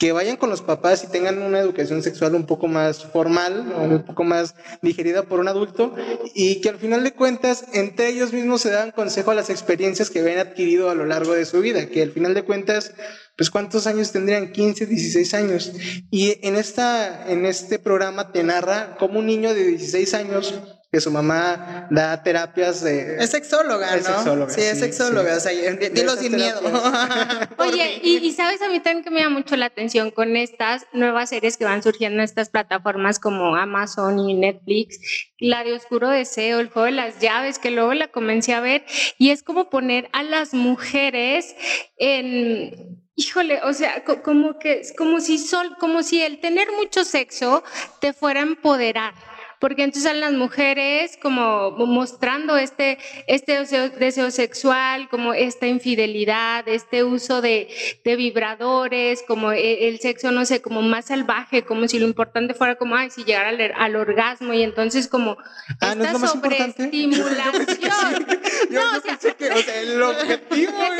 que 0.00 0.12
vayan 0.12 0.38
con 0.38 0.48
los 0.48 0.62
papás 0.62 1.04
y 1.04 1.08
tengan 1.08 1.42
una 1.42 1.58
educación 1.58 2.02
sexual 2.02 2.34
un 2.34 2.46
poco 2.46 2.68
más 2.68 3.04
formal, 3.04 3.70
un 3.76 4.02
poco 4.02 4.24
más 4.24 4.54
digerida 4.80 5.24
por 5.24 5.40
un 5.40 5.48
adulto, 5.48 5.94
y 6.34 6.62
que 6.62 6.70
al 6.70 6.78
final 6.78 7.04
de 7.04 7.12
cuentas 7.12 7.66
entre 7.74 8.08
ellos 8.08 8.32
mismos 8.32 8.62
se 8.62 8.70
dan 8.70 8.92
consejo 8.92 9.30
a 9.30 9.34
las 9.34 9.50
experiencias 9.50 10.08
que 10.08 10.20
habían 10.20 10.38
adquirido 10.38 10.88
a 10.88 10.94
lo 10.94 11.04
largo 11.04 11.34
de 11.34 11.44
su 11.44 11.60
vida, 11.60 11.84
que 11.86 12.02
al 12.02 12.12
final 12.12 12.32
de 12.32 12.44
cuentas, 12.44 12.94
pues 13.36 13.50
cuántos 13.50 13.86
años 13.86 14.10
tendrían, 14.10 14.52
15, 14.52 14.86
16 14.86 15.34
años. 15.34 15.72
Y 16.10 16.46
en, 16.46 16.56
esta, 16.56 17.30
en 17.30 17.44
este 17.44 17.78
programa 17.78 18.32
te 18.32 18.42
narra 18.42 18.96
cómo 18.98 19.18
un 19.18 19.26
niño 19.26 19.52
de 19.52 19.64
16 19.64 20.14
años 20.14 20.54
que 20.92 21.00
su 21.00 21.12
mamá 21.12 21.86
da 21.90 22.20
terapias 22.20 22.82
de... 22.82 23.16
Es 23.22 23.30
sexóloga, 23.30 23.96
¿no? 23.96 24.50
sí, 24.50 24.60
es 24.60 24.80
sexóloga, 24.80 25.36
o 25.36 25.40
sea, 25.40 25.52
dilo 25.52 26.16
sin 26.16 26.34
miedo. 26.34 26.60
Oye, 27.58 28.00
y, 28.02 28.32
sabes 28.32 28.60
a 28.60 28.68
mí 28.68 28.80
también 28.80 29.04
que 29.04 29.10
me 29.10 29.20
llama 29.20 29.38
mucho 29.38 29.56
la 29.56 29.66
atención 29.66 30.10
con 30.10 30.36
estas 30.36 30.86
nuevas 30.92 31.28
series 31.28 31.56
que 31.56 31.64
van 31.64 31.84
surgiendo 31.84 32.18
en 32.18 32.24
estas 32.24 32.50
plataformas 32.50 33.20
como 33.20 33.54
Amazon 33.54 34.18
y 34.18 34.34
Netflix, 34.34 34.98
la 35.38 35.62
de 35.62 35.74
Oscuro 35.74 36.08
Deseo, 36.08 36.58
el 36.58 36.70
juego 36.70 36.86
de 36.86 36.92
las 36.92 37.20
llaves, 37.20 37.60
que 37.60 37.70
luego 37.70 37.94
la 37.94 38.08
comencé 38.08 38.54
a 38.54 38.60
ver, 38.60 38.84
y 39.16 39.30
es 39.30 39.44
como 39.44 39.70
poner 39.70 40.08
a 40.12 40.24
las 40.24 40.54
mujeres 40.54 41.54
en 41.98 42.98
híjole, 43.14 43.60
o 43.64 43.72
sea, 43.74 44.02
como 44.24 44.58
que 44.58 44.82
como 44.96 45.20
si 45.20 45.38
sol, 45.38 45.76
como 45.78 46.02
si 46.02 46.22
el 46.22 46.40
tener 46.40 46.68
mucho 46.72 47.04
sexo 47.04 47.62
te 48.00 48.12
fuera 48.14 48.40
a 48.40 48.44
empoderar 48.44 49.29
porque 49.60 49.84
entonces 49.84 50.16
las 50.16 50.32
mujeres 50.32 51.18
como 51.22 51.70
mostrando 51.72 52.56
este, 52.56 52.98
este 53.26 53.58
deseo, 53.98 54.30
sexual, 54.30 55.08
como 55.10 55.34
esta 55.34 55.66
infidelidad, 55.66 56.66
este 56.66 57.04
uso 57.04 57.42
de, 57.42 57.68
de, 58.02 58.16
vibradores, 58.16 59.22
como 59.28 59.52
e, 59.52 59.88
el 59.88 60.00
sexo, 60.00 60.32
no 60.32 60.46
sé, 60.46 60.62
como 60.62 60.80
más 60.82 61.06
salvaje, 61.06 61.62
como 61.62 61.86
si 61.88 61.98
lo 61.98 62.06
importante 62.06 62.54
fuera 62.54 62.76
como, 62.76 62.96
ay, 62.96 63.10
si 63.10 63.24
llegara 63.24 63.50
al, 63.76 63.96
orgasmo 63.96 64.54
y 64.54 64.62
entonces 64.62 65.08
como 65.08 65.36
ah, 65.80 65.92
esta 65.92 66.12
¿no 66.12 66.26
sobreestimulación. 66.26 68.26
Yo 68.70 68.80
no, 68.80 68.98
o 68.98 69.00
sea, 69.00 69.18
que, 69.18 69.50
o 69.50 69.62
sea, 69.62 69.80
el 69.80 70.02
objetivo 70.02 70.72
es 70.82 70.90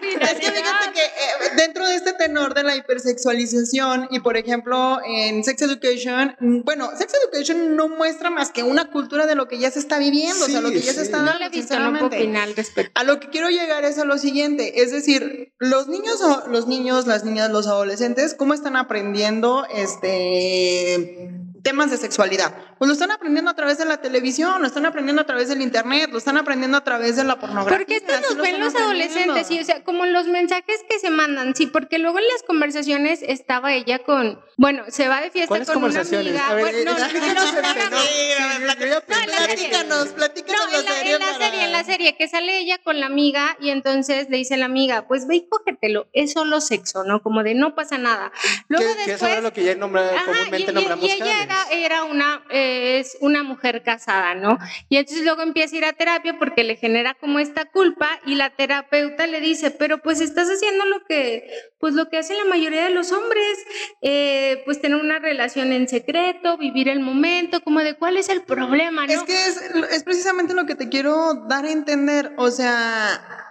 que 0.00 0.12
fíjate 0.40 0.92
que 0.94 1.04
eh, 1.04 1.50
dentro 1.56 1.86
de 1.86 1.96
este 1.96 2.12
tenor 2.14 2.54
de 2.54 2.62
la 2.62 2.76
hipersexualización 2.76 4.08
y 4.10 4.20
por 4.20 4.36
ejemplo 4.36 5.00
en 5.04 5.44
Sex 5.44 5.62
Education, 5.62 6.36
mm, 6.40 6.60
bueno, 6.62 6.90
Sex 6.96 7.12
Education 7.14 7.76
no 7.76 7.82
no 7.82 7.96
muestra 7.96 8.30
más 8.30 8.50
que 8.52 8.62
una 8.62 8.90
cultura 8.90 9.26
de 9.26 9.34
lo 9.34 9.48
que 9.48 9.58
ya 9.58 9.70
se 9.70 9.80
está 9.80 9.98
viviendo, 9.98 10.44
o 10.44 10.48
sea, 10.48 10.60
lo 10.60 10.70
que 10.70 10.80
ya 10.80 10.92
se 10.92 11.02
está 11.02 11.18
dando. 11.18 11.32
No 11.32 12.54
respecto. 12.54 12.92
A 12.94 13.04
lo 13.04 13.18
que 13.18 13.28
quiero 13.28 13.50
llegar 13.50 13.84
es 13.84 13.98
a 13.98 14.04
lo 14.04 14.18
siguiente, 14.18 14.82
es 14.82 14.92
decir, 14.92 15.52
los 15.58 15.88
niños, 15.88 16.20
los 16.48 16.66
niños, 16.66 17.06
las 17.06 17.24
niñas, 17.24 17.50
los 17.50 17.66
adolescentes, 17.66 18.34
¿cómo 18.34 18.54
están 18.54 18.76
aprendiendo 18.76 19.66
este 19.74 21.41
temas 21.62 21.90
de 21.90 21.96
sexualidad. 21.96 22.54
Pues 22.78 22.88
lo 22.88 22.92
están 22.92 23.10
aprendiendo 23.10 23.50
a 23.50 23.54
través 23.54 23.78
de 23.78 23.84
la 23.84 23.98
televisión, 23.98 24.60
lo 24.60 24.66
están 24.66 24.86
aprendiendo 24.86 25.22
a 25.22 25.26
través 25.26 25.48
del 25.48 25.62
internet, 25.62 26.10
lo 26.10 26.18
están 26.18 26.36
aprendiendo 26.36 26.76
a 26.76 26.84
través 26.84 27.16
de 27.16 27.24
la 27.24 27.38
pornografía. 27.38 27.78
Porque 27.78 27.96
esto 27.96 28.12
nos 28.20 28.36
ven 28.36 28.60
los 28.60 28.74
adolescentes, 28.74 29.46
sí, 29.46 29.60
o 29.60 29.64
sea, 29.64 29.84
como 29.84 30.04
los 30.06 30.26
mensajes 30.26 30.80
que 30.88 30.98
se 30.98 31.10
mandan, 31.10 31.54
sí, 31.54 31.66
porque 31.66 31.98
luego 31.98 32.18
en 32.18 32.26
las 32.32 32.42
conversaciones 32.42 33.20
estaba 33.22 33.72
ella 33.72 34.00
con, 34.00 34.40
bueno, 34.56 34.84
se 34.88 35.08
va 35.08 35.20
de 35.20 35.30
fiesta 35.30 35.64
con 35.64 35.84
una 35.84 36.00
amiga. 36.00 36.48
A 36.48 36.54
ver, 36.54 36.64
bueno, 36.64 36.92
no, 36.92 36.98
no, 36.98 37.06
no, 37.06 39.00
platícanos, 39.00 40.08
platícanos 40.08 40.72
no, 40.72 40.78
en 40.78 40.84
la, 40.84 40.92
serie. 40.92 41.14
En 41.14 41.20
la 41.20 41.34
serie, 41.38 41.64
en 41.64 41.72
la 41.72 41.84
serie 41.84 42.16
que 42.16 42.28
sale 42.28 42.58
ella 42.58 42.78
con 42.78 42.98
la 42.98 43.06
amiga 43.06 43.56
y 43.60 43.70
entonces 43.70 44.28
le 44.28 44.38
dice 44.38 44.56
la 44.56 44.66
amiga, 44.66 45.06
pues 45.06 45.26
ve 45.26 45.36
y 45.36 45.48
cógetelo, 45.48 46.08
es 46.12 46.32
solo 46.32 46.60
sexo, 46.60 47.04
¿no? 47.04 47.22
Como 47.22 47.42
de 47.42 47.54
no 47.54 47.74
pasa 47.74 47.98
nada. 47.98 48.32
Luego 48.68 48.86
después... 48.86 49.06
Que 49.06 49.12
es 49.12 49.22
ahora 49.22 49.40
lo 49.40 49.52
que 49.52 49.64
ya 49.64 49.78
comúnmente 49.78 50.70
y, 50.70 50.74
nombramos 50.74 51.04
y 51.04 51.10
ella 51.10 51.51
era, 51.70 52.04
una, 52.04 52.44
eh, 52.50 53.00
es 53.00 53.16
una 53.20 53.42
mujer 53.42 53.82
casada, 53.82 54.34
¿no? 54.34 54.58
Y 54.88 54.96
entonces 54.96 55.24
luego 55.24 55.42
empieza 55.42 55.74
a 55.74 55.78
ir 55.78 55.84
a 55.84 55.92
terapia 55.92 56.38
porque 56.38 56.64
le 56.64 56.76
genera 56.76 57.14
como 57.14 57.38
esta 57.38 57.64
culpa 57.64 58.08
y 58.26 58.34
la 58.34 58.50
terapeuta 58.50 59.26
le 59.26 59.40
dice, 59.40 59.70
pero 59.70 59.98
pues 59.98 60.20
estás 60.20 60.48
haciendo 60.48 60.84
lo 60.86 61.04
que, 61.04 61.48
pues 61.78 61.94
lo 61.94 62.08
que 62.08 62.18
hacen 62.18 62.36
la 62.38 62.44
mayoría 62.44 62.84
de 62.84 62.90
los 62.90 63.12
hombres, 63.12 63.58
eh, 64.02 64.62
pues 64.64 64.80
tener 64.80 64.98
una 64.98 65.18
relación 65.18 65.72
en 65.72 65.88
secreto, 65.88 66.58
vivir 66.58 66.88
el 66.88 67.00
momento, 67.00 67.62
como 67.62 67.80
de 67.80 67.94
cuál 67.96 68.16
es 68.16 68.28
el 68.28 68.42
problema, 68.42 69.06
¿no? 69.06 69.12
Es 69.12 69.22
que 69.22 69.46
es, 69.46 69.56
es 69.90 70.04
precisamente 70.04 70.54
lo 70.54 70.66
que 70.66 70.74
te 70.74 70.88
quiero 70.88 71.46
dar 71.48 71.64
a 71.64 71.70
entender, 71.70 72.32
o 72.36 72.50
sea, 72.50 73.42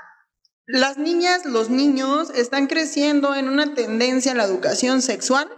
las 0.68 0.98
niñas, 0.98 1.46
los 1.46 1.70
niños 1.70 2.30
están 2.34 2.68
creciendo 2.68 3.36
en 3.36 3.50
una 3.50 3.74
tendencia 3.74 4.32
a 4.32 4.36
la 4.36 4.46
educación 4.46 5.02
sexual 5.02 5.50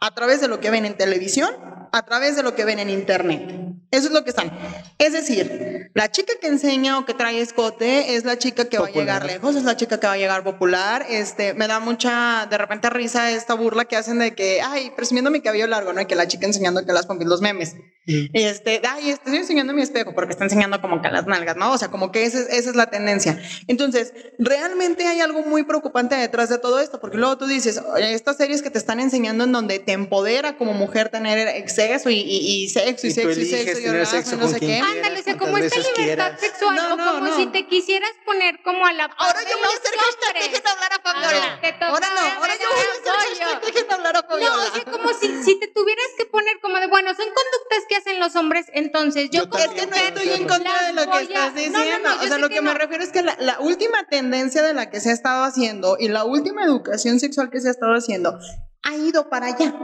a 0.00 0.10
través 0.10 0.40
de 0.40 0.48
lo 0.48 0.60
que 0.60 0.70
ven 0.70 0.84
en 0.84 0.96
televisión, 0.96 1.54
a 1.92 2.02
través 2.02 2.36
de 2.36 2.42
lo 2.42 2.54
que 2.54 2.64
ven 2.64 2.78
en 2.78 2.90
internet. 2.90 3.54
Eso 3.90 4.06
es 4.06 4.12
lo 4.12 4.24
que 4.24 4.30
están. 4.30 4.50
Es 4.98 5.12
decir, 5.12 5.71
la 5.94 6.10
chica 6.10 6.32
que 6.40 6.46
enseña 6.46 6.98
o 6.98 7.04
que 7.04 7.14
trae 7.14 7.40
escote 7.40 8.14
es 8.16 8.24
la 8.24 8.38
chica 8.38 8.64
que 8.64 8.78
Popular. 8.78 8.96
va 8.96 9.00
a 9.00 9.20
llegar 9.20 9.26
lejos, 9.26 9.56
es 9.56 9.64
la 9.64 9.76
chica 9.76 10.00
que 10.00 10.06
va 10.06 10.14
a 10.14 10.16
llegar 10.16 10.42
popular. 10.42 11.04
Este, 11.08 11.54
me 11.54 11.68
da 11.68 11.80
mucha, 11.80 12.46
de 12.50 12.58
repente 12.58 12.88
risa 12.90 13.30
esta 13.30 13.54
burla 13.54 13.84
que 13.84 13.96
hacen 13.96 14.18
de 14.18 14.34
que, 14.34 14.62
ay, 14.62 14.92
presumiendo 14.96 15.30
mi 15.30 15.40
cabello 15.40 15.66
largo, 15.66 15.92
¿no? 15.92 16.00
Y 16.00 16.06
que 16.06 16.14
la 16.14 16.26
chica 16.26 16.46
enseñando 16.46 16.84
que 16.86 16.92
las 16.92 17.06
pompis, 17.06 17.28
los 17.28 17.40
memes. 17.40 17.74
Este, 18.04 18.82
ay, 18.88 19.10
estoy 19.10 19.36
enseñando 19.36 19.72
mi 19.72 19.82
espejo 19.82 20.12
porque 20.12 20.32
está 20.32 20.42
enseñando 20.42 20.80
como 20.80 21.00
que 21.00 21.08
las 21.08 21.26
nalgas, 21.26 21.56
¿no? 21.56 21.70
O 21.70 21.78
sea, 21.78 21.88
como 21.88 22.10
que 22.10 22.24
esa 22.24 22.40
es, 22.40 22.48
esa 22.48 22.70
es 22.70 22.76
la 22.76 22.86
tendencia. 22.86 23.40
Entonces, 23.68 24.12
realmente 24.38 25.06
hay 25.06 25.20
algo 25.20 25.42
muy 25.42 25.62
preocupante 25.62 26.16
detrás 26.16 26.48
de 26.48 26.58
todo 26.58 26.80
esto, 26.80 27.00
porque 27.00 27.16
luego 27.18 27.38
tú 27.38 27.46
dices, 27.46 27.80
oye, 27.94 28.14
estas 28.14 28.38
series 28.38 28.62
que 28.62 28.70
te 28.70 28.78
están 28.78 28.98
enseñando 28.98 29.44
en 29.44 29.52
donde 29.52 29.78
te 29.78 29.92
empodera 29.92 30.56
como 30.56 30.72
mujer 30.72 31.10
tener 31.10 31.46
exceso 31.46 32.10
y, 32.10 32.16
y, 32.18 32.64
y 32.64 32.68
sexo 32.70 33.06
y, 33.06 33.10
Y 33.10 33.12
sexo 33.12 33.40
y 33.40 33.44
sexo 33.44 33.80
y 33.80 33.88
orgasmo 33.88 34.36
no 34.36 34.42
con 34.46 34.54
sé 34.54 34.60
qué. 34.60 34.78
Ándale, 34.80 35.20
o 35.20 35.22
sea, 35.22 35.38
como 35.38 35.58
esta 35.58 35.81
libertad 35.82 36.36
quieras. 36.36 36.40
sexual, 36.40 36.76
No, 36.76 36.94
o 36.94 36.96
no, 36.96 37.06
como 37.14 37.26
no. 37.28 37.36
si 37.36 37.46
te 37.46 37.66
quisieras 37.66 38.10
poner 38.24 38.62
como 38.62 38.86
a 38.86 38.92
la 38.92 39.08
par 39.08 39.16
Ahora 39.18 39.40
de 39.40 39.50
yo 39.50 39.58
voy 39.58 39.66
a 39.66 39.76
hacer 39.76 39.94
hashtag, 39.98 40.34
dejen 40.50 40.66
hablar 40.66 40.92
a 40.92 40.98
Fabiola. 41.02 41.60
Toca 41.62 41.86
Ahora 41.88 42.08
no, 42.14 42.20
ahora 42.40 42.54
yo 42.56 42.68
voy 42.70 42.78
a 42.80 42.92
hacer 42.92 43.28
hashtag, 43.38 43.64
dejen 43.64 43.92
hablar 43.92 44.16
a 44.16 44.22
Fabiola. 44.22 44.56
No, 44.56 44.62
o 44.62 44.74
sea, 44.74 44.84
como 44.84 45.08
si, 45.14 45.42
si 45.44 45.58
te 45.60 45.68
tuvieras 45.68 46.06
que 46.16 46.26
poner 46.26 46.60
como 46.60 46.76
de, 46.78 46.86
bueno, 46.86 47.10
son 47.14 47.26
conductas 47.26 47.84
que 47.88 47.96
hacen 47.96 48.20
los 48.20 48.34
hombres, 48.36 48.66
entonces 48.72 49.30
yo, 49.30 49.42
Yo 49.44 49.50
como 49.50 49.62
Es 49.64 49.70
que 49.70 49.86
no 49.86 49.96
estoy 49.96 50.28
en 50.30 50.46
contra 50.48 50.82
de 50.86 50.92
lo 50.92 51.10
que 51.10 51.22
estás 51.22 51.52
No, 51.54 51.60
no, 51.70 51.78
diciendo. 51.78 52.10
o 52.20 52.26
sea, 52.26 52.38
lo 52.38 52.48
que, 52.48 52.60
me 52.62 52.72
no. 52.72 52.78
refiero 52.78 53.02
es 53.04 53.10
que 53.10 53.22
la, 53.22 53.36
la 53.38 53.60
última 53.60 54.04
tendencia 54.04 54.62
de 54.62 54.74
la 54.74 54.90
que 54.90 55.00
se 55.00 55.10
ha 55.10 55.12
estado 55.12 55.44
haciendo 55.44 55.96
y 55.98 56.08
la 56.08 56.24
última 56.24 56.64
educación 56.64 57.20
sexual 57.20 57.50
que 57.50 57.60
se 57.60 57.68
ha 57.68 57.70
estado 57.72 57.92
haciendo 57.94 58.38
ha 58.84 58.94
ido 58.96 59.28
para 59.28 59.46
allá. 59.46 59.74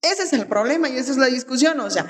Ese 0.00 0.24
es 0.24 0.32
el 0.32 0.46
problema 0.48 0.88
y 0.88 0.96
esa 0.98 1.12
es 1.12 1.16
la 1.16 1.26
discusión. 1.26 1.78
O 1.80 1.88
sea, 1.90 2.06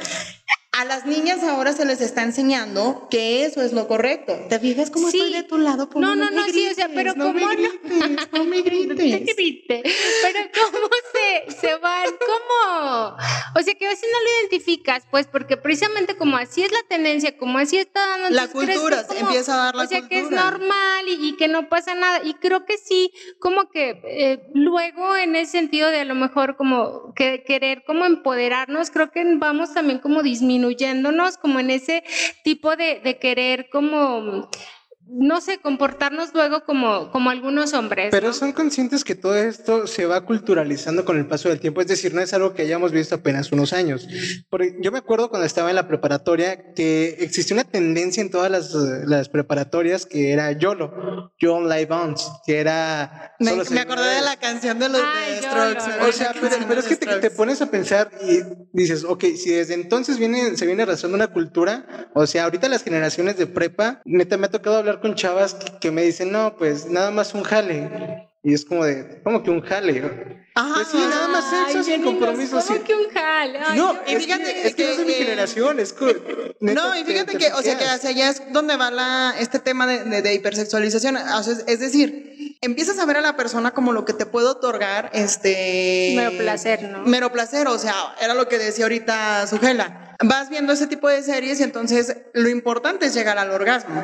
a 0.74 0.86
las 0.86 1.04
niñas 1.04 1.42
ahora 1.42 1.74
se 1.74 1.84
les 1.84 2.00
está 2.00 2.22
enseñando 2.22 3.06
que 3.10 3.44
eso 3.44 3.60
es 3.60 3.72
lo 3.74 3.86
correcto. 3.88 4.34
¿Te 4.48 4.58
fijas 4.58 4.90
cómo 4.90 5.10
Sí. 5.10 5.18
estoy 5.20 5.32
de 5.34 5.42
tu 5.42 5.58
lado? 5.58 5.90
Puma? 5.90 6.06
No, 6.08 6.14
no, 6.16 6.30
me 6.30 6.36
no, 6.36 6.44
sí, 6.46 6.66
o 6.70 6.74
sea, 6.74 6.86
grites, 6.86 6.94
pero 6.94 7.14
no 7.14 7.24
¿cómo 7.26 7.34
me 7.34 7.42
no? 7.42 7.48
grites, 7.50 8.28
no 8.32 8.44
me 8.44 8.62
grites. 8.62 9.36
Grite. 9.36 9.82
Pero 10.22 10.38
cómo 10.72 10.88
se, 11.12 11.60
se 11.60 11.74
van, 11.76 12.06
cómo, 12.18 13.16
o 13.54 13.62
sea 13.62 13.74
que 13.74 13.84
a 13.86 13.90
veces 13.90 14.08
no 14.10 14.18
lo 14.18 14.40
identificas, 14.40 15.04
pues 15.10 15.26
porque 15.26 15.58
precisamente 15.58 16.16
como 16.16 16.38
así 16.38 16.62
es 16.62 16.72
la 16.72 16.82
tendencia, 16.88 17.36
como 17.36 17.58
así 17.58 17.76
está 17.76 18.06
dando, 18.06 18.30
La 18.30 18.48
cultura, 18.48 19.06
como- 19.06 19.20
empieza 19.20 19.52
a 19.54 19.64
dar 19.66 19.74
la 19.74 19.82
o 19.82 19.86
sea 19.86 20.08
que 20.08 20.16
es 20.16 20.22
cultura. 20.22 20.50
normal 20.52 21.04
y, 21.06 21.28
y 21.28 21.36
que 21.36 21.48
no 21.48 21.68
pasa 21.68 21.94
nada 21.94 22.22
y 22.24 22.32
creo 22.34 22.64
que 22.64 22.78
sí, 22.78 23.12
como 23.40 23.68
que 23.68 24.00
eh, 24.04 24.40
luego 24.54 25.16
en 25.16 25.36
ese 25.36 25.52
sentido 25.52 25.90
de 25.90 26.00
a 26.00 26.04
lo 26.06 26.14
mejor 26.14 26.56
como 26.56 27.12
que 27.14 27.44
querer 27.44 27.84
como 27.86 28.06
empoderarnos, 28.06 28.90
creo 28.90 29.10
que 29.10 29.22
vamos 29.36 29.74
también 29.74 29.98
como 29.98 30.22
disminuyéndonos, 30.62 31.36
como 31.36 31.58
en 31.60 31.70
ese 31.70 32.04
tipo 32.44 32.76
de, 32.76 33.00
de 33.00 33.18
querer 33.18 33.68
como 33.70 34.48
no 35.14 35.40
sé, 35.40 35.58
comportarnos 35.58 36.32
luego 36.32 36.64
como, 36.64 37.10
como 37.10 37.30
algunos 37.30 37.74
hombres. 37.74 38.08
Pero 38.10 38.28
¿no? 38.28 38.32
son 38.32 38.52
conscientes 38.52 39.04
que 39.04 39.14
todo 39.14 39.36
esto 39.36 39.86
se 39.86 40.06
va 40.06 40.24
culturalizando 40.24 41.04
con 41.04 41.18
el 41.18 41.26
paso 41.26 41.48
del 41.50 41.60
tiempo, 41.60 41.80
es 41.80 41.86
decir, 41.86 42.14
no 42.14 42.20
es 42.20 42.32
algo 42.32 42.54
que 42.54 42.62
hayamos 42.62 42.92
visto 42.92 43.16
apenas 43.16 43.52
unos 43.52 43.72
años. 43.72 44.08
Porque 44.48 44.76
yo 44.80 44.90
me 44.90 44.98
acuerdo 44.98 45.28
cuando 45.28 45.46
estaba 45.46 45.70
en 45.70 45.76
la 45.76 45.86
preparatoria 45.88 46.72
que 46.74 47.16
existía 47.20 47.54
una 47.56 47.64
tendencia 47.64 48.20
en 48.22 48.30
todas 48.30 48.50
las, 48.50 48.72
las 48.72 49.28
preparatorias 49.28 50.06
que 50.06 50.32
era 50.32 50.52
YOLO, 50.52 51.32
You 51.38 51.50
Only 51.52 51.84
Bounce, 51.84 52.24
que 52.46 52.58
era... 52.58 53.34
Me, 53.38 53.52
me 53.70 53.80
acordé 53.80 54.14
de 54.16 54.22
la 54.22 54.36
canción 54.36 54.78
de 54.78 54.88
los 54.88 55.02
Ay, 55.04 55.34
de 55.36 55.40
yo 55.42 55.48
Strokes. 55.50 55.88
lo- 55.96 56.02
¿no? 56.04 56.08
O 56.08 56.12
sea, 56.12 56.32
pero, 56.40 56.56
pero 56.68 56.80
es 56.80 56.86
que 56.86 56.96
te, 56.96 57.16
te 57.16 57.30
pones 57.30 57.60
a 57.60 57.70
pensar 57.70 58.10
y 58.26 58.40
dices, 58.72 59.04
ok, 59.04 59.24
si 59.36 59.50
desde 59.50 59.74
entonces 59.74 60.16
viene, 60.18 60.56
se 60.56 60.64
viene 60.66 60.84
arrastrando 60.84 61.16
una 61.16 61.28
cultura, 61.28 62.08
o 62.14 62.26
sea, 62.26 62.44
ahorita 62.44 62.68
las 62.68 62.82
generaciones 62.82 63.36
de 63.36 63.46
prepa, 63.46 64.00
neta, 64.04 64.36
me 64.36 64.46
ha 64.46 64.50
tocado 64.50 64.76
hablar 64.78 65.00
con 65.02 65.14
chavas 65.14 65.54
que, 65.54 65.78
que 65.80 65.90
me 65.90 66.02
dicen, 66.02 66.32
no, 66.32 66.56
pues 66.56 66.86
nada 66.86 67.10
más 67.10 67.34
un 67.34 67.42
jale. 67.42 68.28
Y 68.44 68.54
es 68.54 68.64
como 68.64 68.84
de, 68.84 69.20
¿cómo 69.22 69.42
que 69.44 69.50
un 69.50 69.60
jale? 69.60 70.42
Ajá, 70.54 70.74
Pues 70.74 70.88
sí, 70.88 70.96
nada 70.98 71.28
más 71.28 71.44
Ay, 71.52 71.72
sexo 71.74 71.84
sin 71.84 72.02
compromiso. 72.02 72.58
¿Cómo 72.60 72.76
sí. 72.78 72.82
que 72.84 72.94
un 72.94 73.08
jale? 73.10 73.58
Ay, 73.64 73.78
No, 73.78 73.94
y 74.06 74.12
es 74.14 74.24
fíjate 74.24 74.42
que, 74.44 74.66
es 74.68 74.74
que 74.74 74.84
no 74.84 74.90
es 74.90 74.98
de 74.98 75.04
mi 75.04 75.12
que, 75.12 75.20
eh, 75.20 75.24
generación, 75.24 75.78
es 75.80 75.92
co- 75.92 76.06
neta, 76.60 76.80
No, 76.82 76.96
y 76.98 77.04
te- 77.04 77.12
fíjate 77.12 77.32
te 77.32 77.38
que, 77.38 77.52
o 77.52 77.62
sea, 77.62 77.78
que 77.78 77.84
hacia 77.84 78.10
allá 78.10 78.30
es 78.30 78.42
donde 78.52 78.76
va 78.76 78.90
la, 78.90 79.34
este 79.38 79.60
tema 79.60 79.86
de, 79.86 80.04
de- 80.04 80.22
de 80.22 80.34
hipersexualización. 80.34 81.16
O 81.16 81.42
sea, 81.44 81.52
es, 81.52 81.64
es 81.68 81.78
decir, 81.78 82.56
empiezas 82.60 82.98
a 82.98 83.06
ver 83.06 83.18
a 83.18 83.20
la 83.20 83.36
persona 83.36 83.70
como 83.70 83.92
lo 83.92 84.04
que 84.04 84.12
te 84.12 84.26
puede 84.26 84.48
otorgar 84.48 85.10
este... 85.14 86.12
Mero 86.16 86.32
placer, 86.36 86.82
¿no? 86.82 87.04
Mero 87.04 87.30
placer, 87.32 87.68
o 87.68 87.78
sea, 87.78 87.94
era 88.20 88.34
lo 88.34 88.48
que 88.48 88.58
decía 88.58 88.84
ahorita 88.86 89.46
Sugela. 89.46 90.16
Vas 90.24 90.50
viendo 90.50 90.72
ese 90.72 90.88
tipo 90.88 91.08
de 91.08 91.22
series 91.22 91.60
y 91.60 91.62
entonces 91.62 92.16
lo 92.34 92.48
importante 92.48 93.06
es 93.06 93.14
llegar 93.14 93.38
al 93.38 93.50
orgasmo. 93.52 94.02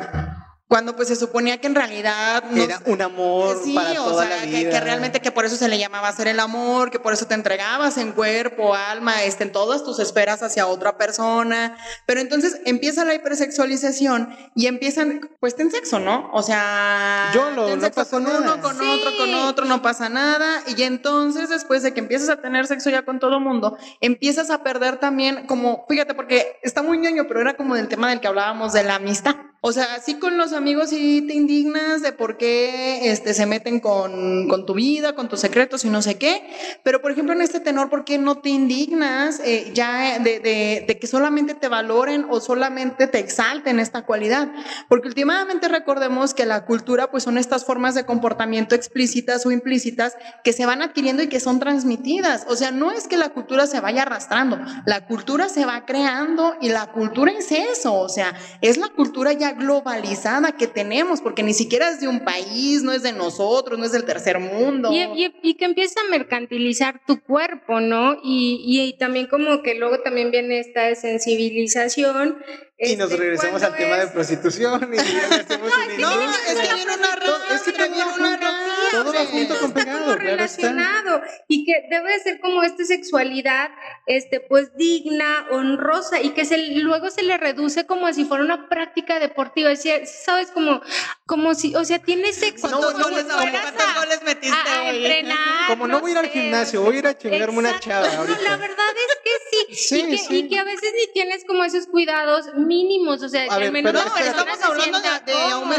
Cuando 0.69 0.95
pues 0.95 1.07
se 1.07 1.15
suponía 1.15 1.59
que 1.59 1.65
en 1.65 1.73
realidad... 1.73 2.43
nos- 2.51 2.63
Era 2.63 2.79
un 2.85 3.01
amor 3.01 3.57
Sí, 3.63 3.73
para 3.73 4.01
o 4.03 4.05
toda 4.11 4.27
sea, 4.27 4.37
la 4.37 4.45
vida. 4.45 4.69
que 4.69 4.79
realmente 4.79 5.19
que 5.19 5.31
por 5.31 5.43
eso 5.43 5.55
se 5.55 5.67
le 5.67 5.79
llamaba 5.79 6.07
hacer 6.09 6.27
el 6.27 6.39
amor, 6.39 6.91
que 6.91 6.99
por 6.99 7.11
eso 7.11 7.25
te 7.25 7.33
entregabas 7.33 7.97
en 7.97 8.11
cuerpo, 8.11 8.75
alma, 8.75 9.23
este, 9.23 9.45
en 9.45 9.51
todas 9.51 9.83
tus 9.83 9.97
esferas 9.97 10.43
hacia 10.43 10.67
otra 10.67 10.95
persona. 10.95 11.75
Pero 12.05 12.21
entonces 12.21 12.61
empieza 12.65 13.03
la 13.03 13.15
hipersexualización 13.15 14.29
y 14.53 14.67
empiezan, 14.67 15.27
pues 15.39 15.55
ten 15.55 15.71
sexo, 15.71 15.99
¿no? 15.99 16.29
O 16.33 16.43
sea, 16.43 17.31
ten 17.33 17.79
no 17.79 17.85
sexo 17.85 18.01
pasa 18.01 18.11
con 18.11 18.23
nada. 18.25 18.37
uno, 18.39 18.61
con 18.61 18.79
otro, 18.79 19.17
con 19.17 19.33
otro, 19.33 19.65
no 19.65 19.81
pasa 19.81 20.07
nada. 20.07 20.61
Y 20.67 20.83
entonces 20.83 21.49
después 21.49 21.81
de 21.81 21.95
que 21.95 21.99
empiezas 21.99 22.29
a 22.29 22.41
tener 22.41 22.67
sexo 22.67 22.91
ya 22.91 23.01
con 23.01 23.19
todo 23.19 23.39
mundo, 23.39 23.75
empiezas 24.01 24.51
a 24.51 24.61
perder 24.61 24.97
también 24.97 25.47
como, 25.47 25.85
fíjate, 25.89 26.13
porque 26.13 26.59
está 26.61 26.83
muy 26.83 26.99
ñoño, 26.99 27.25
pero 27.27 27.41
era 27.41 27.55
como 27.55 27.73
del 27.73 27.87
tema 27.87 28.07
del 28.09 28.19
que 28.19 28.27
hablábamos 28.27 28.71
de 28.73 28.83
la 28.83 28.95
amistad. 28.95 29.35
O 29.61 29.73
sea, 29.73 29.99
sí 29.99 30.15
con 30.19 30.37
los 30.37 30.53
amigos 30.53 30.89
sí 30.91 31.21
te 31.27 31.33
indignas 31.33 32.01
de 32.01 32.13
por 32.13 32.37
qué 32.37 33.11
este, 33.11 33.33
se 33.33 33.45
meten 33.45 33.81
con, 33.81 34.47
con 34.47 34.65
tu 34.65 34.73
vida, 34.73 35.15
con 35.15 35.27
tus 35.27 35.41
secretos 35.41 35.83
y 35.83 35.89
no 35.89 36.01
sé 36.01 36.17
qué. 36.17 36.49
Pero, 36.83 37.01
por 37.01 37.11
ejemplo, 37.11 37.33
en 37.33 37.41
este 37.41 37.59
tenor, 37.59 37.89
¿por 37.89 38.05
qué 38.05 38.17
no 38.17 38.37
te 38.39 38.47
indignas 38.49 39.41
eh, 39.43 39.71
ya 39.73 40.17
de, 40.19 40.39
de- 40.39 40.85
de 40.87 40.99
que 40.99 41.07
solamente 41.07 41.55
te 41.55 41.67
valoren 41.67 42.25
o 42.29 42.39
solamente 42.39 43.07
te 43.07 43.19
exalten 43.19 43.79
esta 43.81 44.03
cualidad? 44.05 44.47
Porque 44.87 45.09
últimamente 45.09 45.67
recordemos 45.67 46.33
que 46.33 46.45
la 46.45 46.65
cultura, 46.65 47.11
pues 47.11 47.23
son 47.23 47.37
estas 47.37 47.65
formas 47.65 47.95
de 47.95 48.05
comportamiento 48.05 48.75
explícitas 48.75 49.45
o 49.45 49.51
implícitas 49.51 50.15
que 50.41 50.53
se 50.53 50.65
van 50.65 50.81
adquiriendo 50.81 51.21
y 51.21 51.27
que 51.27 51.41
son 51.41 51.59
transmitidas. 51.59 52.45
O 52.47 52.55
sea, 52.55 52.71
no 52.71 52.91
es 52.93 53.09
que 53.09 53.17
la 53.17 53.29
cultura 53.29 53.67
se 53.67 53.81
vaya 53.81 54.03
arrastrando, 54.03 54.57
la 54.85 55.05
cultura 55.05 55.49
se 55.49 55.65
va 55.65 55.85
creando 55.85 56.55
y 56.61 56.69
la 56.69 56.93
cultura 56.93 57.33
es 57.33 57.51
eso. 57.51 57.93
O 57.95 58.07
sea, 58.07 58.33
es 58.61 58.77
la 58.77 58.87
cultura 58.87 59.33
ya 59.33 59.48
globalizada 59.53 60.51
que 60.53 60.67
tenemos, 60.67 61.21
porque 61.21 61.43
ni 61.43 61.53
siquiera 61.53 61.89
es 61.89 61.99
de 61.99 62.07
un 62.07 62.21
país, 62.21 62.83
no 62.83 62.91
es 62.91 63.03
de 63.03 63.13
nosotros, 63.13 63.77
no 63.79 63.85
es 63.85 63.91
del 63.91 64.05
tercer 64.05 64.39
mundo. 64.39 64.91
Y, 64.93 65.31
y- 65.43 65.53
que 65.55 65.65
empieza 65.65 65.99
a 66.01 66.09
mercantilizar 66.09 67.01
tu 67.05 67.21
cuerpo, 67.21 67.79
¿no? 67.81 68.17
Y- 68.23 68.63
y 68.65 68.97
también 68.97 69.27
como 69.27 69.61
que 69.61 69.75
luego 69.75 69.99
también 70.01 70.31
viene 70.31 70.59
esta 70.59 70.93
sensibilización. 70.95 72.37
Y 72.81 72.95
nos 72.95 73.11
este, 73.11 73.21
regresamos 73.23 73.61
al 73.63 73.75
tema 73.75 73.97
de 73.97 74.05
es- 74.05 74.11
prostitución 74.11 74.81
y 74.93 74.97
un 74.99 75.03
que 75.05 75.97
no, 75.97 76.13
inicio. 76.21 76.41
es 76.47 76.67
que 76.67 76.73
viene 76.75 76.93
una 76.95 77.15
Todo- 77.19 77.39
es 77.53 77.61
que 77.63 77.71
viene 77.71 78.03
una 78.17 78.37
rama. 78.37 78.59
todo 78.91 79.13
va 79.13 79.25
junto 79.25 79.59
con 79.59 79.69
está 79.69 79.73
pegado, 79.79 79.99
como 80.05 80.17
claro 80.17 80.43
está. 80.43 80.61
relacionado 80.69 81.21
y 81.47 81.65
que 81.65 81.73
debe 81.89 82.11
de 82.13 82.19
ser 82.19 82.39
como 82.39 82.63
esta 82.63 82.85
sexualidad 82.85 83.69
este 84.07 84.39
pues 84.39 84.75
digna 84.77 85.45
honrosa 85.51 86.21
y 86.21 86.29
que 86.31 86.45
se, 86.45 86.57
luego 86.75 87.09
se 87.09 87.23
le 87.23 87.37
reduce 87.37 87.85
como 87.85 88.11
si 88.13 88.23
fuera 88.25 88.43
una 88.43 88.69
práctica 88.69 89.19
deportiva 89.19 89.71
es 89.71 89.83
decir, 89.83 90.07
sabes 90.07 90.49
como 90.51 90.81
como 91.25 91.53
si 91.55 91.75
o 91.75 91.83
sea 91.83 91.99
tienes 91.99 92.35
sexo 92.37 92.69
¿Cuántos 92.69 92.93
como 92.93 93.03
goles, 93.03 93.25
si 93.27 93.31
oye, 93.33 93.41
fueras 93.51 93.61
cuántos 93.73 93.85
a- 93.95 93.99
goles 93.99 94.23
metiste 94.23 94.57
a, 94.69 94.77
a 94.79 94.81
hoy? 94.89 94.95
entrenar 95.05 95.37
Como 95.67 95.87
no 95.87 95.99
voy 95.99 96.11
a 96.11 96.13
ir 96.13 96.17
al 96.19 96.27
gimnasio, 96.29 96.81
voy 96.81 96.95
a 96.95 96.99
ir 96.99 97.07
a 97.07 97.17
chingarme 97.17 97.57
una 97.59 97.79
chava 97.79 98.07
No, 98.07 98.23
la 98.25 98.57
verdad 98.57 98.89
es 98.95 99.17
que 99.23 99.29
sí, 99.51 99.75
Sí, 99.75 99.99
y, 100.07 100.09
que, 100.11 100.17
sí. 100.17 100.37
y 100.39 100.47
que 100.49 100.59
a 100.59 100.63
veces 100.63 100.91
ni 100.95 101.13
tienes 101.13 101.43
como 101.45 101.63
esos 101.63 101.85
cuidados 101.87 102.45
mínimos, 102.69 103.21
o 103.23 103.27
sea, 103.29 103.45
A 103.51 103.57
ver, 103.57 103.71
menos 103.71 103.91
pero 103.91 104.03
la 104.05 104.09
No, 104.09 104.15
espérate. 104.17 104.35
persona 104.37 104.53
estamos 104.53 104.79
hablando 104.79 104.99
de, 105.01 105.09
de 105.25 105.33
cómoda. 105.33 105.77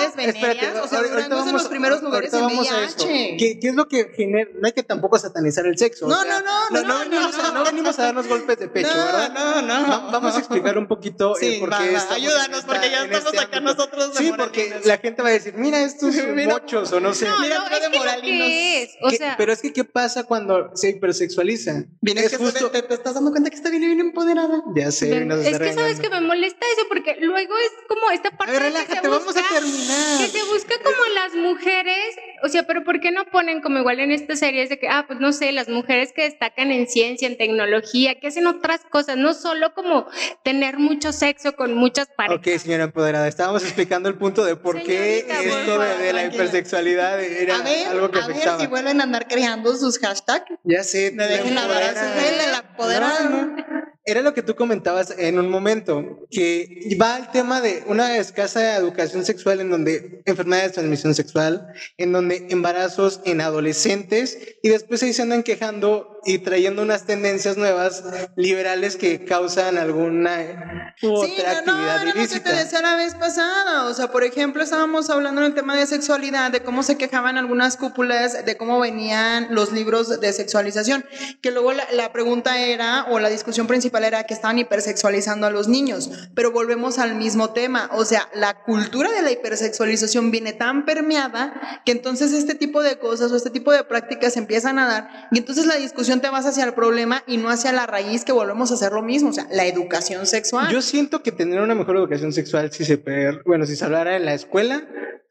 las 0.00 0.16
venerias, 0.16 0.76
o 0.84 0.88
sea, 0.88 0.98
ahorita 0.98 1.28
vamos- 1.28 1.52
los 1.52 1.68
primeros 1.68 2.02
lugares 2.02 2.32
en. 2.34 2.44
VIH. 2.44 3.36
¿Qué, 3.38 3.58
qué 3.60 3.68
es 3.68 3.74
lo 3.74 3.88
que 3.88 4.10
genera? 4.16 4.50
No 4.54 4.66
hay 4.66 4.72
que 4.72 4.82
tampoco 4.82 5.18
satanizar 5.18 5.64
el 5.66 5.78
sexo. 5.78 6.06
No, 6.08 6.24
no, 6.24 6.40
no, 6.40 6.70
no, 6.70 6.98
venimos, 6.98 7.36
no, 7.36 7.42
a, 7.44 7.50
no 7.52 7.64
venimos 7.64 7.98
a 7.98 8.02
darnos 8.02 8.26
golpes 8.28 8.58
de 8.58 8.68
pecho, 8.68 8.88
no, 8.94 9.04
¿verdad? 9.06 9.32
no, 9.32 9.62
no. 9.62 9.88
Va- 9.88 10.10
Vamos 10.10 10.34
a 10.36 10.38
explicar 10.40 10.76
un 10.78 10.86
poquito 10.88 11.34
Sí, 11.36 11.46
eh, 11.54 11.56
por 11.60 11.70
qué 11.70 11.90
en 11.90 11.96
ayúdanos, 11.96 12.64
porque 12.64 12.90
ya 12.90 13.04
en 13.04 13.12
estamos 13.12 13.32
este 13.32 13.38
acá 13.38 13.56
ámbito. 13.58 13.74
nosotros 13.76 14.12
de 14.14 14.18
Sí, 14.18 14.32
porque 14.36 14.80
la 14.84 14.98
gente 14.98 15.22
va 15.22 15.28
a 15.28 15.32
decir, 15.32 15.54
mira 15.56 15.80
estos 15.82 16.14
mochos 16.48 16.92
o 16.92 17.00
no 17.00 17.14
sé. 17.14 17.26
No, 17.26 17.38
Mira, 17.40 17.58
no, 17.58 17.80
de 17.80 17.98
moralinos. 17.98 18.46
que 18.48 18.82
es, 18.82 18.90
o 19.02 19.08
¿Qué- 19.10 19.16
sea, 19.16 19.34
pero 19.38 19.52
es 19.52 19.60
que, 19.62 19.72
¿qué 19.72 19.84
pasa 19.84 20.24
cuando 20.24 20.70
se 20.74 20.90
hipersexualiza? 20.90 21.84
Vienes 22.00 22.24
es 22.24 22.30
que 22.32 22.36
justo... 22.38 22.70
te, 22.70 22.78
estás 22.92 23.14
dando 23.14 23.30
cuenta 23.30 23.50
que 23.50 23.56
está 23.56 23.70
bien, 23.70 23.82
bien 23.82 24.00
empoderada. 24.00 24.62
Ya 24.74 24.90
sé, 24.90 25.22
es 25.24 25.46
está 25.46 25.58
que 25.64 25.72
sabes 25.74 25.99
que 26.00 26.10
me 26.10 26.20
molesta 26.20 26.66
eso 26.76 26.86
porque 26.88 27.16
luego 27.20 27.54
es 27.58 27.72
como 27.88 28.10
esta 28.10 28.28
A 28.28 28.36
parte 28.36 28.52
ver, 28.52 28.62
de 28.62 28.68
que 28.70 28.74
se 28.78 28.82
relájate, 28.86 29.08
vamos 29.08 29.36
a 29.36 29.40
busca- 29.40 29.54
terminar. 29.54 30.18
que 30.18 30.26
se 30.38 30.42
busca 30.44 30.74
como 30.82 31.14
las 31.14 31.34
mujeres, 31.34 32.16
o 32.42 32.48
sea, 32.48 32.62
pero 32.64 32.82
¿por 32.84 33.00
qué 33.00 33.10
no 33.10 33.24
ponen 33.26 33.60
como 33.60 33.78
igual 33.78 34.00
en 34.00 34.12
estas 34.12 34.38
series 34.38 34.68
de 34.68 34.78
que, 34.78 34.88
ah, 34.88 35.04
pues 35.06 35.20
no 35.20 35.32
sé, 35.32 35.52
las 35.52 35.68
mujeres 35.68 36.12
que 36.12 36.22
destacan 36.22 36.70
en 36.72 36.88
ciencia, 36.88 37.28
en 37.28 37.36
tecnología, 37.36 38.18
que 38.18 38.28
hacen 38.28 38.46
otras 38.46 38.80
cosas, 38.90 39.16
no 39.16 39.34
solo 39.34 39.74
como 39.74 40.06
tener 40.42 40.78
mucho 40.78 41.12
sexo 41.12 41.54
con 41.54 41.74
muchas 41.74 42.08
parejas. 42.16 42.38
Ok, 42.38 42.58
señora 42.60 42.84
empoderada, 42.84 43.28
estábamos 43.28 43.62
explicando 43.62 44.08
el 44.08 44.16
punto 44.16 44.44
de 44.44 44.56
por 44.56 44.82
qué 44.82 45.24
Señorita, 45.28 45.58
esto 45.60 45.78
de, 45.78 45.96
de 45.98 46.12
la 46.12 46.24
hipersexualidad 46.26 47.22
era 47.22 47.56
a 47.56 47.62
ver, 47.62 47.88
algo 47.88 48.10
que 48.10 48.18
a 48.18 48.26
ver 48.26 48.30
afectaba. 48.36 48.60
si 48.60 48.66
vuelven 48.66 49.00
a 49.00 49.04
andar 49.04 49.28
creando 49.28 49.76
sus 49.76 49.98
hashtags. 49.98 50.44
Ya 50.64 50.82
sé, 50.84 51.12
Me 51.12 51.26
dejen 51.26 51.54
la 51.54 51.62
hablar, 51.64 51.82
empoderada. 51.82 52.14
déjenle 52.14 52.46
la 52.52 52.58
empoderada. 52.58 53.20
No, 53.28 53.46
no. 53.46 53.89
Era 54.04 54.22
lo 54.22 54.32
que 54.34 54.42
tú 54.42 54.54
comentabas 54.56 55.14
en 55.18 55.38
un 55.38 55.50
momento, 55.50 56.26
que 56.30 56.96
va 57.00 57.16
al 57.16 57.30
tema 57.30 57.60
de 57.60 57.84
una 57.86 58.16
escasa 58.16 58.76
educación 58.76 59.24
sexual 59.24 59.60
en 59.60 59.70
donde 59.70 60.22
enfermedades 60.24 60.70
de 60.70 60.74
transmisión 60.74 61.14
sexual, 61.14 61.68
en 61.98 62.12
donde 62.12 62.46
embarazos 62.50 63.20
en 63.24 63.40
adolescentes 63.40 64.38
y 64.62 64.70
después 64.70 65.02
ahí 65.02 65.12
se 65.12 65.22
andan 65.22 65.42
quejando 65.42 66.18
y 66.24 66.38
trayendo 66.38 66.82
unas 66.82 67.06
tendencias 67.06 67.56
nuevas 67.56 68.04
liberales 68.36 68.96
que 68.96 69.24
causan 69.24 69.78
alguna 69.78 70.94
u 71.02 71.24
Sí, 71.24 71.32
otra 71.38 71.62
no, 71.62 71.72
no, 71.72 71.72
actividad 71.72 72.02
era 72.02 72.04
lo 72.04 72.12
que 72.12 72.12
te 72.12 72.18
ilícita. 72.18 72.52
decía 72.52 72.82
la 72.82 72.96
vez 72.96 73.14
pasada. 73.14 73.86
O 73.86 73.94
sea, 73.94 74.10
por 74.10 74.22
ejemplo, 74.24 74.62
estábamos 74.62 75.08
hablando 75.08 75.40
en 75.40 75.46
el 75.48 75.54
tema 75.54 75.76
de 75.76 75.86
sexualidad, 75.86 76.50
de 76.50 76.62
cómo 76.62 76.82
se 76.82 76.98
quejaban 76.98 77.38
algunas 77.38 77.76
cúpulas, 77.78 78.44
de 78.44 78.56
cómo 78.58 78.78
venían 78.80 79.48
los 79.54 79.72
libros 79.72 80.20
de 80.20 80.32
sexualización. 80.32 81.06
Que 81.40 81.50
luego 81.50 81.72
la, 81.72 81.86
la 81.92 82.12
pregunta 82.12 82.60
era, 82.60 83.06
o 83.10 83.18
la 83.18 83.30
discusión 83.30 83.66
principal 83.90 84.04
era 84.04 84.24
que 84.24 84.34
estaban 84.34 84.58
hipersexualizando 84.58 85.46
a 85.46 85.50
los 85.50 85.68
niños. 85.68 86.10
Pero 86.34 86.52
volvemos 86.52 86.98
al 86.98 87.16
mismo 87.16 87.50
tema. 87.50 87.90
O 87.92 88.04
sea, 88.04 88.28
la 88.34 88.54
cultura 88.62 89.10
de 89.10 89.22
la 89.22 89.30
hipersexualización 89.32 90.30
viene 90.30 90.52
tan 90.52 90.84
permeada 90.84 91.80
que 91.84 91.92
entonces 91.92 92.32
este 92.32 92.54
tipo 92.54 92.82
de 92.82 92.98
cosas 92.98 93.32
o 93.32 93.36
este 93.36 93.50
tipo 93.50 93.72
de 93.72 93.82
prácticas 93.84 94.36
empiezan 94.36 94.78
a 94.78 94.86
dar. 94.86 95.28
Y 95.32 95.38
entonces 95.38 95.66
la 95.66 95.76
discusión 95.76 96.20
te 96.20 96.28
vas 96.30 96.46
hacia 96.46 96.64
el 96.64 96.74
problema 96.74 97.22
y 97.26 97.36
no 97.36 97.50
hacia 97.50 97.72
la 97.72 97.86
raíz, 97.86 98.24
que 98.24 98.32
volvemos 98.32 98.70
a 98.70 98.74
hacer 98.74 98.92
lo 98.92 99.02
mismo. 99.02 99.30
O 99.30 99.32
sea, 99.32 99.46
la 99.50 99.66
educación 99.66 100.26
sexual. 100.26 100.72
Yo 100.72 100.82
siento 100.82 101.22
que 101.22 101.32
tener 101.32 101.60
una 101.60 101.74
mejor 101.74 101.96
educación 101.96 102.32
sexual 102.32 102.70
si 102.72 102.84
se 102.84 102.96
per- 102.98 103.42
bueno, 103.44 103.66
si 103.66 103.74
se 103.76 103.84
hablara 103.84 104.16
en 104.16 104.24
la 104.24 104.34
escuela 104.34 104.82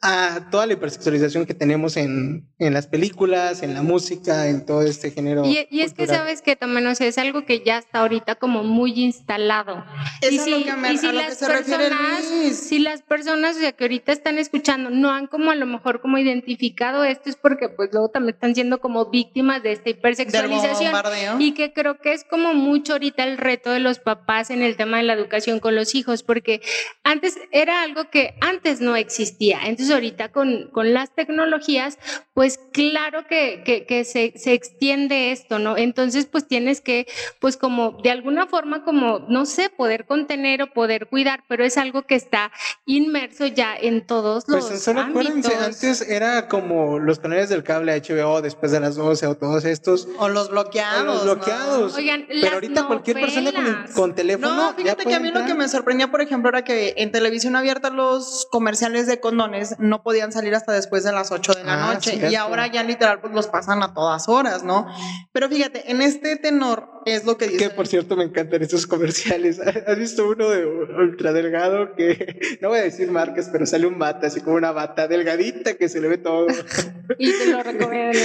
a 0.02 0.48
toda 0.50 0.66
la 0.66 0.74
hipersexualización 0.74 1.46
que 1.46 1.54
tenemos 1.54 1.98
en, 1.98 2.48
en 2.58 2.74
las 2.74 2.88
películas, 2.88 3.64
en 3.64 3.74
la 3.74 3.82
música, 3.82 4.48
en 4.48 4.66
todo 4.66 4.82
este 4.84 5.12
género. 5.12 5.44
Y, 5.46 5.68
y 5.70 5.82
es 5.82 5.94
que 5.94 6.08
sabes 6.08 6.42
que 6.42 6.56
también, 6.56 6.88
o 6.88 6.96
sea, 6.96 7.06
es 7.08 7.18
algo 7.18 7.46
que 7.46 7.64
ya 7.66 7.80
está 7.80 8.00
ahorita 8.00 8.36
como 8.36 8.64
muy 8.64 8.94
instalado. 8.94 9.84
Es 10.22 10.32
y 10.32 10.40
a 10.40 10.44
si, 10.44 10.50
lo 10.52 10.64
que 10.64 10.74
me- 10.74 10.94
y 10.94 10.98
si 10.98 11.08
a 11.08 11.12
lo 11.12 11.20
que 11.20 11.26
las 11.28 11.38
se 11.38 11.48
refiere 11.50 11.90
personas, 11.90 12.56
si 12.56 12.80
las 12.80 13.02
personas, 13.02 13.58
o 13.58 13.60
sea, 13.60 13.74
que 13.74 13.84
ahorita 13.84 14.14
están 14.14 14.38
escuchando, 14.38 14.90
no 14.90 15.12
han 15.12 15.28
como 15.28 15.52
a 15.52 15.56
lo 15.56 15.66
mejor 15.66 16.00
como 16.02 16.18
identificado 16.18 17.04
esto, 17.04 17.30
es 17.30 17.36
porque 17.36 17.68
pues 17.68 17.90
luego 17.92 18.08
también 18.10 18.36
están 18.36 18.56
siendo 18.56 18.80
como 18.80 19.10
víctimas 19.10 19.62
de 19.64 19.74
esta 19.74 19.90
hipersexualización. 19.90 20.94
Y 21.42 21.54
que 21.54 21.74
creo 21.74 22.00
que 22.00 22.14
es 22.14 22.24
como 22.24 22.54
mucho 22.54 22.94
ahorita 22.94 23.24
el 23.26 23.38
reto 23.38 23.70
de 23.72 23.80
los 23.80 24.00
papás 24.00 24.50
en 24.50 24.62
el 24.62 24.78
tema 24.78 24.98
de 24.98 25.04
la 25.04 25.14
educación 25.14 25.60
con 25.60 25.76
los 25.76 25.94
hijos, 25.96 26.24
porque 26.24 26.62
antes 27.04 27.38
era 27.52 27.84
algo 27.84 28.10
que 28.10 28.36
antes 28.42 28.80
no 28.82 28.96
existía. 28.96 29.60
Entonces 29.66 29.89
ahorita 29.96 30.32
con, 30.32 30.70
con 30.72 30.94
las 30.94 31.14
tecnologías, 31.14 31.98
pues 32.34 32.60
claro 32.72 33.26
que, 33.28 33.64
que, 33.66 33.86
que 33.86 34.04
se, 34.06 34.34
se 34.36 34.54
extiende 34.54 35.32
esto, 35.32 35.60
¿no? 35.60 35.78
Entonces 35.78 36.26
pues 36.26 36.48
tienes 36.48 36.82
que, 36.82 37.08
pues 37.40 37.58
como 37.58 37.92
de 38.04 38.12
alguna 38.12 38.48
forma 38.48 38.84
como, 38.84 39.20
no 39.28 39.46
sé, 39.46 39.70
poder 39.70 40.06
contener 40.06 40.62
o 40.62 40.74
poder 40.74 41.08
cuidar, 41.08 41.44
pero 41.48 41.64
es 41.64 41.78
algo 41.78 42.04
que 42.04 42.16
está 42.16 42.52
inmerso 42.86 43.46
ya 43.48 43.76
en 43.76 44.06
todos 44.06 44.44
los 44.48 44.68
Pues 44.70 44.84
solo 44.84 45.02
acuérdense, 45.02 45.54
ámbitos. 45.54 45.84
antes 45.84 46.02
era 46.10 46.48
como 46.48 47.00
los 47.00 47.20
canales 47.20 47.50
del 47.50 47.64
cable 47.64 48.00
HBO 48.00 48.42
después 48.42 48.72
de 48.72 48.80
las 48.80 48.96
12 48.96 49.28
o 49.28 49.36
todos 49.36 49.66
estos. 49.66 50.08
O 50.18 50.30
los 50.30 50.48
o 50.48 50.52
bloqueados. 50.52 51.06
los 51.06 51.26
¿no? 51.26 51.36
bloqueados. 51.36 51.96
Oigan, 51.96 52.26
Pero 52.28 52.42
las 52.42 52.54
ahorita 52.54 52.88
cualquier 52.88 53.20
persona 53.20 53.52
con, 53.54 53.94
con 53.94 54.16
teléfono. 54.16 54.56
No, 54.56 54.70
ya 54.72 54.76
fíjate 54.76 54.98
que 54.98 55.04
puede 55.04 55.16
a 55.16 55.20
mí 55.20 55.32
lo 55.32 55.46
que 55.46 55.54
me 55.54 55.68
sorprendía, 55.68 56.10
por 56.12 56.22
ejemplo, 56.22 56.50
era 56.50 56.64
que 56.64 56.94
en 56.98 57.12
televisión 57.12 57.56
abierta 57.56 57.90
los 57.90 58.48
comerciales 58.52 59.08
de 59.08 59.20
condones 59.20 59.79
no 59.80 60.04
podían 60.04 60.32
salir 60.32 60.54
hasta 60.56 60.72
después 60.74 61.04
de 61.04 61.12
las 61.12 61.32
8 61.32 61.54
de 61.54 61.64
la 61.64 61.90
Ah, 61.90 61.94
noche. 61.94 62.30
Y 62.30 62.36
ahora 62.36 62.68
ya 62.68 62.84
literal 62.84 63.22
pues 63.22 63.34
los 63.34 63.48
pasan 63.48 63.82
a 63.84 63.94
todas 63.94 64.28
horas, 64.30 64.64
¿no? 64.64 64.88
Pero 65.32 65.50
fíjate, 65.50 65.90
en 65.92 66.02
este 66.02 66.36
tenor 66.36 66.90
es 67.06 67.26
lo 67.26 67.38
que 67.38 67.48
dice. 67.48 67.58
Que 67.58 67.70
por 67.70 67.88
cierto 67.88 68.16
me 68.16 68.24
encantan 68.26 68.62
estos 68.62 68.86
comerciales. 68.88 69.60
¿Has 69.88 69.98
visto 69.98 70.28
uno 70.28 70.50
de 70.50 70.66
ultra 70.66 71.34
delgado 71.34 71.96
que 71.96 72.58
no 72.62 72.70
voy 72.70 72.80
a 72.80 72.84
decir 72.84 73.10
marcas, 73.12 73.50
pero 73.52 73.66
sale 73.66 73.88
un 73.88 73.98
bata, 73.98 74.28
así 74.28 74.42
como 74.42 74.56
una 74.58 74.72
bata 74.72 75.08
delgadita 75.08 75.76
que 75.76 75.90
se 75.90 76.02
le 76.02 76.08
ve 76.10 76.18
todo? 76.18 76.48
Y 77.18 77.32
te 77.32 77.48
lo 77.48 77.64
recomiendo. 77.64 78.20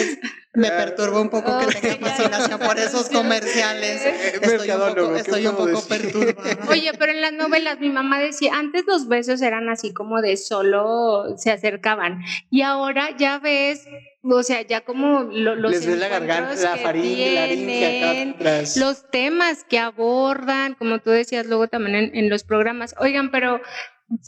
Me 0.56 0.68
perturba 0.70 1.20
un 1.20 1.30
poco 1.30 1.46
que 1.58 1.64
Oh, 1.66 1.68
tenga 1.68 1.96
ya, 2.00 2.06
fascinación 2.06 2.60
por 2.60 2.78
esos 2.78 3.08
comerciales. 3.10 4.02
Estoy 4.42 4.70
un 4.70 4.78
poco, 4.94 5.12
¿qué 5.14 5.20
estoy 5.20 5.46
un 5.46 5.56
poco 5.56 5.82
perturbada. 5.88 6.58
Oye, 6.70 6.92
pero 6.98 7.10
en 7.12 7.20
las 7.20 7.32
novelas 7.32 7.80
mi 7.80 7.88
mamá 7.90 8.20
decía, 8.20 8.52
antes 8.54 8.84
los 8.86 9.08
besos 9.08 9.42
eran 9.42 9.68
así 9.68 9.92
como 9.92 10.20
de 10.22 10.36
solo 10.36 11.36
se 11.38 11.50
acercaban 11.50 12.22
y 12.50 12.62
ahora 12.62 13.16
ya 13.16 13.38
ves, 13.40 13.84
o 14.22 14.42
sea, 14.44 14.62
ya 14.62 14.82
como 14.82 15.24
lo- 15.24 15.56
los 15.56 15.72
Les 15.72 15.86
ves 15.86 15.98
la 15.98 16.08
garganta, 16.08 16.52
encuentros 16.52 16.62
la 16.62 16.74
que 16.76 16.82
faringe, 16.82 17.34
la 17.34 17.40
laringe 17.40 17.86
acá 17.86 18.12
tienen, 18.12 18.34
atrás. 18.36 18.76
los 18.76 19.10
temas 19.10 19.64
que 19.64 19.78
abordan, 19.80 20.74
como 20.74 21.00
tú 21.00 21.10
decías 21.10 21.46
luego 21.46 21.66
también 21.68 21.96
en, 21.96 22.16
en 22.16 22.30
los 22.30 22.44
programas. 22.44 22.94
Oigan, 23.00 23.30
pero 23.32 23.60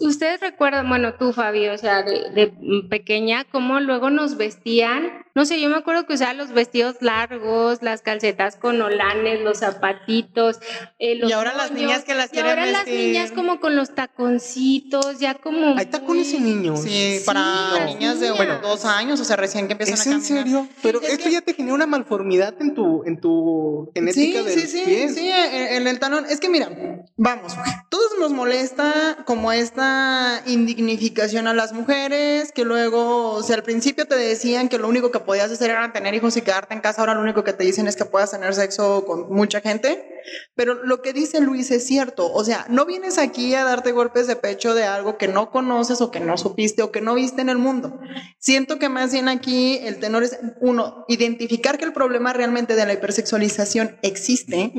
ustedes 0.01 0.41
recuerdan, 0.41 0.89
bueno, 0.89 1.15
tú 1.15 1.33
Fabi, 1.33 1.69
o 1.69 1.79
sea, 1.79 2.03
de, 2.03 2.31
de 2.35 2.53
pequeña, 2.91 3.45
cómo 3.45 3.79
luego 3.81 4.11
nos 4.11 4.37
vestían. 4.37 5.25
No 5.37 5.45
sé, 5.45 5.61
yo 5.61 5.69
me 5.69 5.77
acuerdo 5.77 6.07
que 6.07 6.15
usaba 6.15 6.33
los 6.33 6.51
vestidos 6.53 6.97
largos, 7.01 7.83
las 7.83 8.01
calcetas 8.01 8.57
con 8.57 8.81
olanes, 8.81 9.43
los 9.43 9.59
zapatitos. 9.59 10.59
eh, 10.99 11.15
los 11.17 11.29
Y 11.29 11.33
ahora 11.35 11.53
las 11.55 11.71
niñas 11.73 12.05
que 12.05 12.15
las 12.15 12.29
y 12.29 12.31
quieren 12.31 12.51
ahora 12.59 12.67
las 12.67 12.87
vestir. 12.87 13.07
niñas 13.13 13.33
como 13.33 13.61
con 13.61 13.77
los 13.77 13.95
taconcitos, 13.95 15.19
ya 15.21 15.35
como. 15.35 15.77
Hay 15.77 15.87
tacones 15.87 16.33
en 16.33 16.45
niños. 16.45 16.81
Sí, 16.83 17.19
Sí, 17.19 17.23
para 17.27 17.41
las 17.75 17.87
niñas 17.95 18.19
de 18.19 18.31
niñas. 18.31 18.63
dos 18.63 18.85
años, 18.87 19.21
o 19.21 19.25
sea, 19.25 19.37
recién 19.37 19.67
que 19.67 19.73
empiezan 19.73 19.95
¿Es 19.95 20.07
a 20.07 20.11
en 20.11 20.21
caminar. 20.23 20.45
serio? 20.45 20.69
Pero 20.83 21.01
es 21.03 21.11
esto 21.11 21.25
que- 21.25 21.31
ya 21.33 21.41
te 21.43 21.53
genera 21.53 21.75
una 21.75 21.87
malformidad 21.87 22.55
en 22.61 22.75
tu, 22.75 23.05
en 23.05 23.21
tu 23.21 23.91
genética 23.95 24.39
sí, 24.41 24.45
de 24.45 24.53
sí, 24.55 24.61
los 24.63 24.71
sí, 24.71 24.83
pies. 24.87 25.15
sí, 25.15 25.29
en, 25.31 25.83
en 25.83 25.87
el 25.87 25.99
talón. 25.99 26.25
Es 26.31 26.41
que 26.41 26.49
mira, 26.49 26.71
vamos, 27.19 27.53
todos 27.91 28.13
nos 28.19 28.33
molesta 28.33 29.19
como 29.27 29.53
esta 29.53 30.43
indignificación 30.47 31.47
a 31.47 31.53
las 31.53 31.75
mujeres, 31.75 32.53
que 32.53 32.65
luego, 32.65 33.33
o 33.33 33.43
sea, 33.43 33.57
al 33.57 33.63
principio 33.63 34.07
te 34.07 34.17
decían 34.17 34.69
que 34.71 34.79
lo 34.79 34.89
único 34.89 35.11
que 35.11 35.26
podías 35.27 35.51
hacer 35.51 35.71
era 35.71 35.93
tener 35.93 36.15
hijos 36.15 36.37
y 36.37 36.43
quedarte 36.43 36.75
en 36.75 36.81
casa, 36.81 37.03
ahora 37.03 37.15
lo 37.15 37.21
único 37.21 37.45
que 37.45 37.53
te 37.53 37.65
dicen 37.65 37.87
es 37.87 37.97
que 37.97 38.05
puedas 38.05 38.31
tener 38.31 38.55
sexo 38.55 39.05
con 39.05 39.31
mucha 39.31 39.61
gente. 39.61 40.13
Pero 40.55 40.75
lo 40.85 41.03
que 41.03 41.13
dice 41.13 41.41
Luis 41.41 41.71
es 41.71 41.87
cierto, 41.87 42.33
o 42.33 42.45
sea, 42.45 42.67
no 42.69 42.87
vienes 42.87 43.19
aquí 43.19 43.55
a 43.55 43.65
darte 43.65 43.93
golpes 43.93 44.27
de 44.27 44.37
pecho 44.37 44.75
de 44.75 44.85
algo 44.85 45.19
que 45.19 45.29
no 45.29 45.51
conoces 45.51 46.01
o 46.01 46.11
que 46.11 46.21
no 46.21 46.37
supiste 46.39 46.83
o 46.83 46.91
que 46.91 47.01
no 47.01 47.15
viste 47.15 47.43
en 47.43 47.49
el 47.49 47.59
mundo. 47.59 48.01
Siento 48.39 48.79
que 48.79 48.89
más 48.89 49.13
bien 49.13 49.29
aquí 49.29 49.79
el 49.83 49.99
tenor 49.99 50.23
es, 50.23 50.39
uno, 50.61 51.05
identificar 51.09 51.79
que 51.79 51.85
el 51.85 51.93
problema 51.93 52.33
realmente 52.33 52.75
de 52.75 52.87
la 52.87 52.95
hipersexualización 52.95 53.99
existe. 54.03 54.73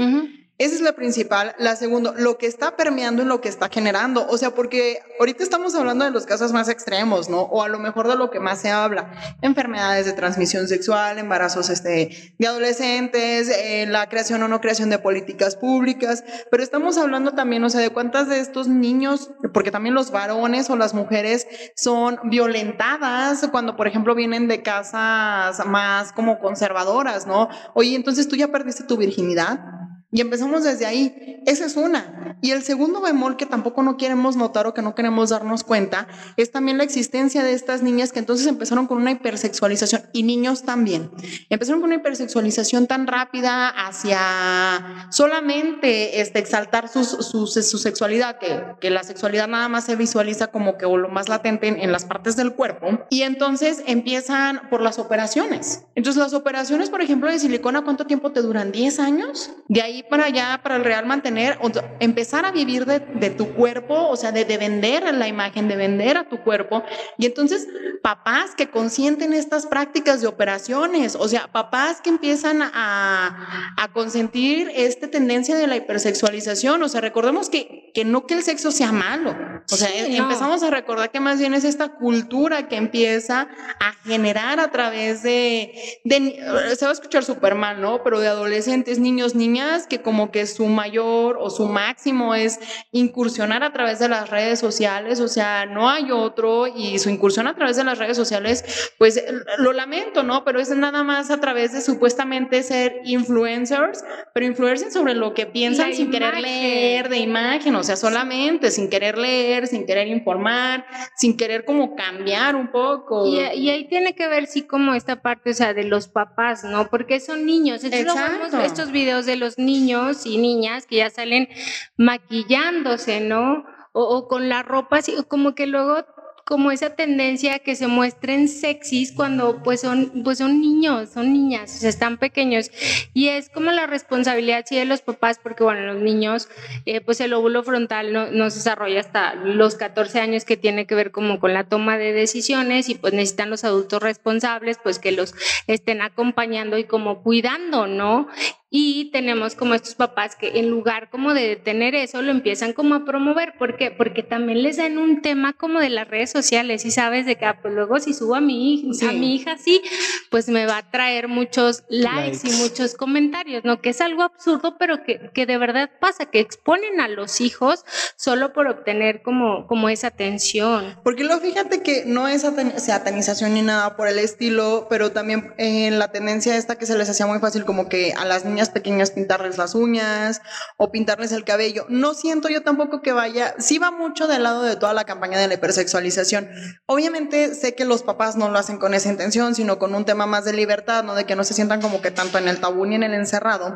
Esa 0.60 0.74
es 0.74 0.82
la 0.82 0.94
principal. 0.94 1.54
La 1.60 1.76
segunda, 1.76 2.14
lo 2.18 2.40
que 2.40 2.48
está 2.48 2.76
permeando 2.76 3.22
y 3.22 3.26
lo 3.26 3.42
que 3.42 3.50
está 3.50 3.70
generando. 3.70 4.26
O 4.28 4.40
sea, 4.40 4.56
porque 4.56 5.00
ahorita 5.20 5.44
estamos 5.44 5.76
hablando 5.76 6.04
de 6.04 6.10
los 6.10 6.26
casos 6.26 6.52
más 6.52 6.68
extremos, 6.68 7.30
¿no? 7.30 7.42
O 7.42 7.62
a 7.62 7.70
lo 7.70 7.78
mejor 7.78 8.08
de 8.08 8.16
lo 8.16 8.32
que 8.32 8.40
más 8.40 8.60
se 8.60 8.72
habla. 8.72 9.12
Enfermedades 9.44 10.08
de 10.08 10.14
transmisión 10.14 10.68
sexual, 10.68 11.20
embarazos 11.20 11.70
este, 11.70 12.34
de 12.40 12.48
adolescentes, 12.48 13.50
eh, 13.50 13.86
la 13.88 14.10
creación 14.10 14.42
o 14.42 14.48
no 14.48 14.60
creación 14.60 14.90
de 14.90 14.98
políticas 14.98 15.56
públicas. 15.56 16.24
Pero 16.50 16.64
estamos 16.64 16.98
hablando 16.98 17.34
también, 17.34 17.64
o 17.64 17.70
sea, 17.70 17.82
de 17.82 17.92
cuántas 17.92 18.28
de 18.28 18.40
estos 18.40 18.68
niños, 18.68 19.30
porque 19.54 19.70
también 19.70 19.94
los 19.94 20.10
varones 20.10 20.72
o 20.72 20.76
las 20.76 20.96
mujeres 20.96 21.46
son 21.76 22.20
violentadas 22.24 23.48
cuando, 23.52 23.76
por 23.76 23.88
ejemplo, 23.88 24.16
vienen 24.16 24.48
de 24.48 24.64
casas 24.64 25.64
más 25.68 26.12
como 26.14 26.40
conservadoras, 26.40 27.28
¿no? 27.28 27.48
Oye, 27.76 27.96
entonces 27.96 28.28
tú 28.28 28.36
ya 28.36 28.48
perdiste 28.48 28.84
tu 28.84 28.98
virginidad. 28.98 29.77
Y 30.10 30.22
empezamos 30.22 30.64
desde 30.64 30.86
ahí. 30.86 31.42
Esa 31.46 31.66
es 31.66 31.76
una. 31.76 32.38
Y 32.42 32.52
el 32.52 32.64
segundo 32.64 33.02
bemol 33.02 33.36
que 33.36 33.46
tampoco 33.46 33.84
no 33.84 33.98
queremos 33.98 34.38
notar 34.38 34.68
o 34.68 34.74
que 34.74 34.82
no 34.82 34.96
queremos 34.96 35.32
darnos 35.32 35.64
cuenta 35.64 36.08
es 36.38 36.52
también 36.52 36.78
la 36.78 36.86
existencia 36.86 37.44
de 37.44 37.54
estas 37.54 37.82
niñas 37.82 38.14
que 38.14 38.20
entonces 38.20 38.48
empezaron 38.48 38.88
con 38.88 38.98
una 38.98 39.12
hipersexualización 39.12 40.04
y 40.14 40.24
niños 40.24 40.64
también. 40.64 41.12
Empezaron 41.50 41.82
con 41.82 41.90
una 41.90 42.00
hipersexualización 42.00 42.88
tan 42.88 43.06
rápida 43.08 43.70
hacia 43.70 45.08
solamente 45.12 46.22
este, 46.22 46.40
exaltar 46.40 46.88
su, 46.88 47.04
su, 47.04 47.48
su 47.48 47.78
sexualidad, 47.78 48.38
que, 48.38 48.64
que, 48.80 48.90
la 48.90 49.04
sexualidad 49.04 49.48
nada 49.48 49.68
más 49.68 49.86
se 49.86 49.96
visualiza 49.96 50.48
como 50.48 50.78
que 50.78 50.86
o 50.86 50.96
lo 50.96 51.10
más 51.10 51.28
latente 51.28 51.68
en, 51.68 51.80
en 51.80 51.92
las 51.92 52.06
partes 52.06 52.36
del 52.38 52.54
cuerpo. 52.54 52.88
Y 53.10 53.24
entonces 53.24 53.84
empiezan 53.86 54.70
por 54.70 54.82
las 54.82 55.00
operaciones. 55.00 55.84
Entonces 55.96 56.22
las 56.22 56.34
operaciones, 56.34 56.90
por 56.90 57.02
ejemplo, 57.02 57.30
de 57.30 57.40
silicona, 57.40 57.84
¿cuánto 57.84 58.06
tiempo 58.06 58.32
te 58.32 58.42
duran? 58.42 58.72
¿10 58.72 59.00
años? 59.00 59.52
De 59.68 59.82
ahí 59.82 59.97
para 60.04 60.26
allá, 60.26 60.60
para 60.64 60.76
el 60.76 60.84
real 60.84 61.06
mantener, 61.06 61.58
empezar 62.00 62.46
a 62.46 62.52
vivir 62.52 62.86
de, 62.86 63.00
de 63.00 63.30
tu 63.30 63.54
cuerpo, 63.54 64.10
o 64.10 64.16
sea, 64.16 64.32
de, 64.32 64.46
de, 64.46 64.58
vender 64.58 65.14
la 65.14 65.28
imagen, 65.28 65.68
de 65.68 65.76
vender 65.76 66.18
a 66.18 66.28
tu 66.28 66.40
cuerpo. 66.44 66.84
Y 67.18 67.26
entonces, 67.26 67.68
papás 68.02 68.56
que 68.56 68.70
consienten 68.70 69.34
estas 69.34 69.66
prácticas 69.66 70.22
de 70.22 70.28
operaciones, 70.28 71.16
o 71.16 71.28
sea, 71.28 71.48
papás 71.48 72.02
que 72.02 72.10
empiezan 72.10 72.62
a, 72.62 73.74
a 73.78 73.88
consentir 73.94 74.72
esta 74.76 75.08
tendencia 75.10 75.56
de 75.56 75.68
la 75.68 75.76
hipersexualización, 75.76 76.82
o 76.84 76.90
sea, 76.90 77.02
recordemos 77.02 77.50
que, 77.50 77.92
que 77.94 78.06
no 78.06 78.26
que 78.26 78.36
el 78.36 78.44
sexo 78.44 78.72
sea 78.72 78.92
malo, 78.92 79.36
o 79.72 79.76
sea, 79.76 79.90
sí, 79.90 80.18
no. 80.18 80.24
empezamos 80.24 80.64
a 80.64 80.70
recordar 80.70 81.12
que 81.12 81.20
más 81.20 81.40
bien 81.40 81.54
es 81.54 81.64
esta 81.64 81.90
cultura 81.90 82.68
que 82.68 82.76
empieza 82.76 83.48
a 83.80 83.94
generar 84.06 84.60
a 84.60 84.72
través 84.72 85.24
de, 85.24 85.74
de 86.04 86.76
se 86.76 86.86
va 86.86 86.92
a 86.92 86.94
escuchar 86.94 87.24
súper 87.24 87.56
mal, 87.56 87.82
¿no? 87.82 88.04
Pero 88.04 88.20
de 88.20 88.28
adolescentes, 88.28 89.00
niños, 89.00 89.36
niñas, 89.36 89.87
que 89.88 90.02
como 90.02 90.32
que 90.32 90.46
su 90.48 90.66
mayor 90.68 91.38
o 91.40 91.50
su 91.50 91.66
máximo 91.68 92.36
es 92.36 92.60
incursionar 92.92 93.64
a 93.64 93.72
través 93.74 94.00
de 94.00 94.10
las 94.10 94.30
redes 94.30 94.60
sociales, 94.60 95.20
o 95.20 95.28
sea, 95.28 95.66
no 95.66 95.90
hay 95.90 96.12
otro 96.12 96.68
y 96.68 97.00
su 97.00 97.10
incursión 97.10 97.48
a 97.48 97.56
través 97.56 97.78
de 97.78 97.84
las 97.84 97.98
redes 97.98 98.18
sociales, 98.18 98.92
pues 98.98 99.24
lo 99.58 99.74
lamento, 99.74 100.24
¿no? 100.24 100.44
Pero 100.44 100.60
es 100.60 100.70
nada 100.70 101.04
más 101.04 101.32
a 101.32 101.40
través 101.40 101.74
de 101.74 101.82
supuestamente 101.82 102.64
ser 102.64 103.02
influencers, 103.06 104.04
pero 104.34 104.46
influencers 104.46 104.94
sobre 104.94 105.14
lo 105.14 105.34
que 105.34 105.46
piensan 105.46 105.90
La 105.90 105.96
sin 105.96 106.08
imagen. 106.08 106.20
querer 106.32 106.42
leer 106.42 107.10
de 107.10 107.18
imagen, 107.18 107.76
o 107.76 107.84
sea, 107.84 107.96
solamente 107.96 108.72
sin 108.72 108.90
querer 108.90 109.18
leer, 109.18 109.68
sin 109.68 109.86
querer 109.86 110.08
informar, 110.08 110.86
sin 111.16 111.38
querer 111.38 111.66
como 111.66 111.96
cambiar 111.96 112.56
un 112.56 112.72
poco. 112.72 113.28
Y, 113.28 113.40
y 113.40 113.70
ahí 113.70 113.88
tiene 113.88 114.16
que 114.16 114.28
ver, 114.28 114.48
sí, 114.48 114.64
como 114.64 114.94
esta 114.94 115.22
parte, 115.22 115.52
o 115.52 115.54
sea, 115.54 115.74
de 115.74 115.84
los 115.84 116.08
papás, 116.08 116.64
¿no? 116.64 116.90
Porque 116.90 117.20
son 117.20 117.46
niños. 117.46 117.84
Entonces, 117.84 118.08
Exacto. 118.08 118.62
estos 118.62 118.92
videos 118.92 119.26
de 119.26 119.36
los 119.36 119.58
niños 119.58 119.77
y 120.26 120.38
niñas 120.38 120.86
que 120.88 120.98
ya 120.98 121.10
salen 121.10 121.50
maquillándose, 121.98 123.20
¿no? 123.22 123.66
O, 123.94 124.04
o 124.04 124.28
con 124.28 124.50
la 124.50 124.64
ropa 124.64 124.98
así, 124.98 125.16
como 125.28 125.56
que 125.56 125.68
luego 125.68 126.04
como 126.48 126.72
esa 126.72 126.96
tendencia 126.96 127.56
a 127.56 127.60
que 127.60 127.76
se 127.76 127.88
muestren 127.88 128.48
sexys 128.48 129.12
cuando 129.12 129.62
pues 129.64 129.82
son, 129.82 130.24
pues 130.24 130.38
son 130.38 130.62
niños, 130.62 131.10
son 131.10 131.34
niñas, 131.34 131.76
o 131.76 131.80
sea, 131.80 131.90
están 131.90 132.18
pequeños. 132.18 132.72
Y 133.14 133.28
es 133.28 133.50
como 133.50 133.70
la 133.72 133.86
responsabilidad 133.86 134.64
sí 134.66 134.78
de 134.78 134.86
los 134.86 135.02
papás, 135.02 135.42
porque 135.44 135.66
bueno, 135.66 135.82
los 135.82 136.02
niños, 136.02 136.48
eh, 136.86 137.02
pues 137.02 137.20
el 137.20 137.34
óvulo 137.34 137.64
frontal 137.64 138.14
no, 138.14 138.32
no, 138.32 138.50
se 138.50 138.60
desarrolla 138.60 139.02
hasta 139.02 139.36
los 139.36 139.76
14 139.76 140.22
años 140.22 140.46
que 140.46 140.56
tiene 140.56 140.88
que 140.88 140.96
ver 140.96 141.12
como 141.12 141.42
con 141.42 141.54
la 141.54 141.66
toma 141.66 141.98
de 141.98 142.14
decisiones 142.14 142.88
y 142.88 142.96
pues 142.96 143.12
necesitan 143.12 143.50
los 143.50 143.66
adultos 143.66 144.02
responsables 144.02 144.78
pues 144.82 145.00
que 145.00 145.12
los 145.12 145.36
estén 145.68 146.02
acompañando 146.02 146.78
y 146.78 146.86
como 146.86 147.24
cuidando, 147.24 147.88
¿no? 147.88 148.30
Y 148.70 149.12
tenemos 149.12 149.56
como 149.56 149.76
estos 149.76 149.96
papás 149.96 150.36
que 150.36 150.60
en 150.60 150.70
lugar 150.70 151.10
como 151.10 151.34
de 151.34 151.48
detener 151.48 151.96
eso, 151.96 152.22
lo 152.22 152.32
empiezan 152.32 152.74
como 152.74 152.96
a 152.96 153.06
promover. 153.06 153.54
¿Por 153.58 153.78
qué? 153.78 153.92
Porque 153.92 154.24
también 154.24 154.62
les 154.62 154.76
dan 154.76 154.98
un 154.98 155.22
tema 155.22 155.54
como 155.54 155.80
de 155.80 155.90
las 155.90 156.08
redes 156.08 156.32
sociales 156.32 156.84
y 156.84 156.92
sabes 156.92 157.26
de 157.26 157.38
que 157.38 157.46
ah, 157.46 157.60
pues 157.62 157.74
luego 157.74 158.00
si 158.02 158.14
subo 158.14 158.36
a 158.36 158.42
mi, 158.42 158.74
hija, 158.74 158.94
sí. 158.94 159.06
a 159.06 159.12
mi 159.14 159.36
hija 159.36 159.52
así, 159.54 159.82
pues 160.30 160.50
me 160.50 160.66
va 160.66 160.80
a 160.80 160.92
traer 160.92 161.30
muchos 161.30 161.84
likes, 161.88 162.40
likes, 162.40 162.48
y 162.50 162.52
muchos 162.62 162.96
comentarios, 162.96 163.64
¿no? 163.64 163.82
Que 163.82 163.90
es 163.90 164.02
algo 164.02 164.24
absurdo, 164.24 164.76
pero 164.78 165.02
que, 165.02 165.32
que 165.34 165.46
de 165.46 165.58
verdad 165.58 165.90
pasa, 166.02 166.26
que 166.26 166.42
exponen 166.42 167.00
a 167.00 167.08
los 167.08 167.40
hijos 167.40 167.86
solo 168.18 168.52
por 168.52 168.68
obtener 168.68 169.22
como, 169.22 169.66
como 169.68 169.88
esa 169.88 170.08
atención. 170.08 171.00
Porque 171.04 171.24
luego 171.24 171.42
fíjate 171.42 171.82
que 171.82 172.04
no 172.06 172.28
es 172.28 172.42
satanización 172.42 173.54
ni 173.54 173.62
nada 173.62 173.96
por 173.96 174.10
el 174.10 174.20
estilo, 174.20 174.88
pero 174.90 175.14
también 175.14 175.54
en 175.58 175.94
eh, 175.94 175.98
la 175.98 176.12
tendencia 176.12 176.58
esta 176.58 176.76
que 176.76 176.86
se 176.86 176.98
les 176.98 177.10
hacía 177.10 177.28
muy 177.28 177.40
fácil 177.40 177.64
como 177.64 177.88
que 177.88 178.12
a 178.14 178.26
las 178.26 178.44
niñas 178.44 178.57
pequeñas 178.66 179.12
pintarles 179.12 179.58
las 179.58 179.76
uñas 179.76 180.42
o 180.78 180.92
pintarles 180.92 181.32
el 181.32 181.44
cabello. 181.44 181.86
No 181.90 182.14
siento 182.14 182.50
yo 182.50 182.64
tampoco 182.64 183.02
que 183.02 183.12
vaya, 183.12 183.56
sí 183.60 183.78
va 183.78 183.92
mucho 183.92 184.28
del 184.28 184.44
lado 184.44 184.64
de 184.64 184.76
toda 184.76 184.94
la 184.94 185.06
campaña 185.06 185.40
de 185.40 185.48
la 185.48 185.54
hipersexualización. 185.54 186.50
Obviamente 186.86 187.56
sé 187.56 187.76
que 187.76 187.86
los 187.86 188.04
papás 188.04 188.36
no 188.36 188.50
lo 188.50 188.58
hacen 188.58 188.78
con 188.78 188.94
esa 188.94 189.10
intención, 189.10 189.56
sino 189.56 189.80
con 189.80 189.94
un 189.96 190.06
tema 190.06 190.26
más 190.26 190.46
de 190.46 190.54
libertad, 190.54 191.04
no 191.04 191.16
de 191.16 191.26
que 191.26 191.36
no 191.36 191.44
se 191.44 191.54
sientan 191.54 191.82
como 191.82 192.02
que 192.02 192.12
tanto 192.12 192.38
en 192.38 192.48
el 192.48 192.60
tabú 192.60 192.86
ni 192.86 192.96
en 192.96 193.04
el 193.04 193.14
encerrado. 193.14 193.74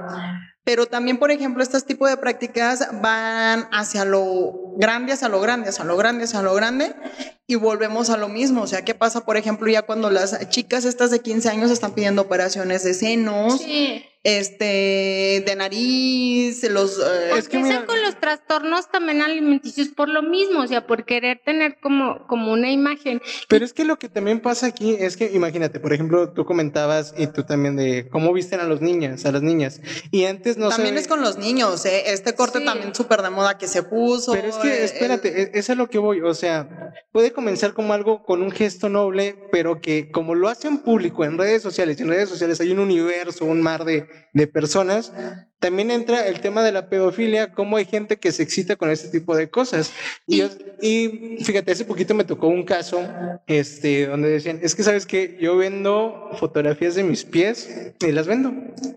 Pero 0.64 0.86
también, 0.86 1.18
por 1.18 1.32
ejemplo, 1.32 1.64
este 1.64 1.82
tipo 1.82 2.08
de 2.08 2.18
prácticas 2.18 2.88
van 3.02 3.68
hacia 3.72 4.06
lo 4.06 4.54
grande, 4.78 5.14
hacia 5.14 5.28
lo 5.28 5.42
grande, 5.42 5.70
hacia 5.70 5.86
lo 5.86 5.98
grande, 5.98 6.26
hacia 6.26 6.42
lo 6.44 6.54
grande, 6.54 6.96
y 7.48 7.56
volvemos 7.56 8.12
a 8.12 8.18
lo 8.18 8.30
mismo. 8.30 8.62
O 8.62 8.68
sea, 8.68 8.86
¿qué 8.86 8.94
pasa, 8.94 9.26
por 9.26 9.38
ejemplo, 9.38 9.68
ya 9.70 9.82
cuando 9.82 10.12
las 10.12 10.50
chicas 10.50 10.86
estas 10.86 11.10
de 11.10 11.20
15 11.20 11.50
años 11.50 11.72
están 11.72 11.94
pidiendo 11.94 12.22
operaciones 12.22 12.84
de 12.84 12.94
senos? 12.94 13.60
Sí 13.60 14.06
este 14.24 15.44
de 15.46 15.56
nariz, 15.58 16.64
los 16.70 17.00
eh, 17.00 17.32
es 17.38 17.50
que 17.50 17.58
mira, 17.58 17.86
con 17.88 18.00
los 18.04 18.20
trastornos 18.20 18.90
también 18.92 19.22
alimenticios 19.22 19.88
por 19.88 20.10
lo 20.10 20.22
mismo, 20.22 20.62
o 20.62 20.68
sea, 20.68 20.86
por 20.86 21.06
querer 21.06 21.42
tener 21.44 21.80
como 21.82 22.28
como 22.28 22.52
una 22.52 22.72
imagen. 22.72 23.20
Pero 23.48 23.66
es 23.66 23.74
que 23.74 23.84
lo 23.84 23.98
que 23.98 24.10
también 24.10 24.40
pasa 24.40 24.68
aquí 24.68 24.96
es 25.00 25.18
que 25.18 25.32
imagínate, 25.34 25.80
por 25.80 25.92
ejemplo, 25.92 26.32
tú 26.34 26.46
comentabas 26.46 27.16
y 27.18 27.28
tú 27.28 27.44
también 27.44 27.76
de 27.76 28.10
cómo 28.10 28.32
visten 28.32 28.60
a 28.60 28.66
los 28.66 28.80
niños, 28.80 29.26
a 29.26 29.32
las 29.32 29.42
niñas. 29.42 29.82
Y 30.12 30.26
antes 30.26 30.56
no 30.56 30.70
También 30.70 30.96
se... 30.96 31.02
es 31.02 31.08
con 31.08 31.22
los 31.22 31.40
niños, 31.40 31.84
¿eh? 31.86 32.04
Este 32.14 32.36
corte 32.36 32.60
sí. 32.60 32.66
también 32.66 32.94
súper 32.94 33.24
de 33.24 33.32
moda 33.32 33.58
que 33.58 33.68
se 33.68 33.82
puso. 33.82 34.34
Pero 34.34 34.50
es 34.50 34.56
que 34.58 34.84
espérate, 34.84 35.44
el... 35.44 35.50
eso 35.54 35.72
es 35.72 35.78
lo 35.78 35.90
que 35.90 35.98
voy, 35.98 36.22
o 36.22 36.34
sea, 36.36 36.94
puede 37.12 37.32
comenzar 37.32 37.74
como 37.74 37.94
algo 37.94 38.24
con 38.24 38.44
un 38.44 38.52
gesto 38.52 38.88
noble, 38.88 39.36
pero 39.52 39.82
que 39.82 40.12
como 40.12 40.36
lo 40.36 40.48
hace 40.48 40.68
en 40.68 40.78
público 40.78 41.26
en 41.26 41.40
redes 41.40 41.64
sociales, 41.64 42.00
en 42.00 42.10
redes 42.10 42.30
sociales 42.30 42.62
hay 42.62 42.72
un 42.72 42.80
universo, 42.80 43.46
un 43.46 43.62
mar 43.62 43.84
de 43.84 44.11
de 44.34 44.48
personas, 44.48 45.12
también 45.62 45.92
entra 45.92 46.28
el 46.28 46.42
tema 46.42 46.64
de 46.64 46.72
la 46.72 46.90
pedofilia, 46.90 47.54
cómo 47.54 47.78
hay 47.78 47.86
gente 47.86 48.18
que 48.18 48.32
se 48.32 48.42
excita 48.42 48.76
con 48.78 48.90
este 48.90 49.10
tipo 49.10 49.36
de 49.36 49.52
cosas. 49.52 49.92
Y, 50.26 50.42
y 50.82 51.38
fíjate, 51.44 51.72
hace 51.72 51.86
poquito 51.86 52.16
me 52.16 52.24
tocó 52.24 52.48
un 52.48 52.64
caso 52.64 53.08
este, 53.46 54.08
donde 54.08 54.30
decían, 54.30 54.60
es 54.64 54.74
que 54.74 54.84
sabes 54.84 55.06
que 55.06 55.38
yo 55.40 55.58
vendo 55.58 56.32
fotografías 56.40 56.96
de 56.96 57.04
mis 57.04 57.24
pies 57.24 57.94
y 58.00 58.12
las 58.12 58.26
vendo. 58.26 58.52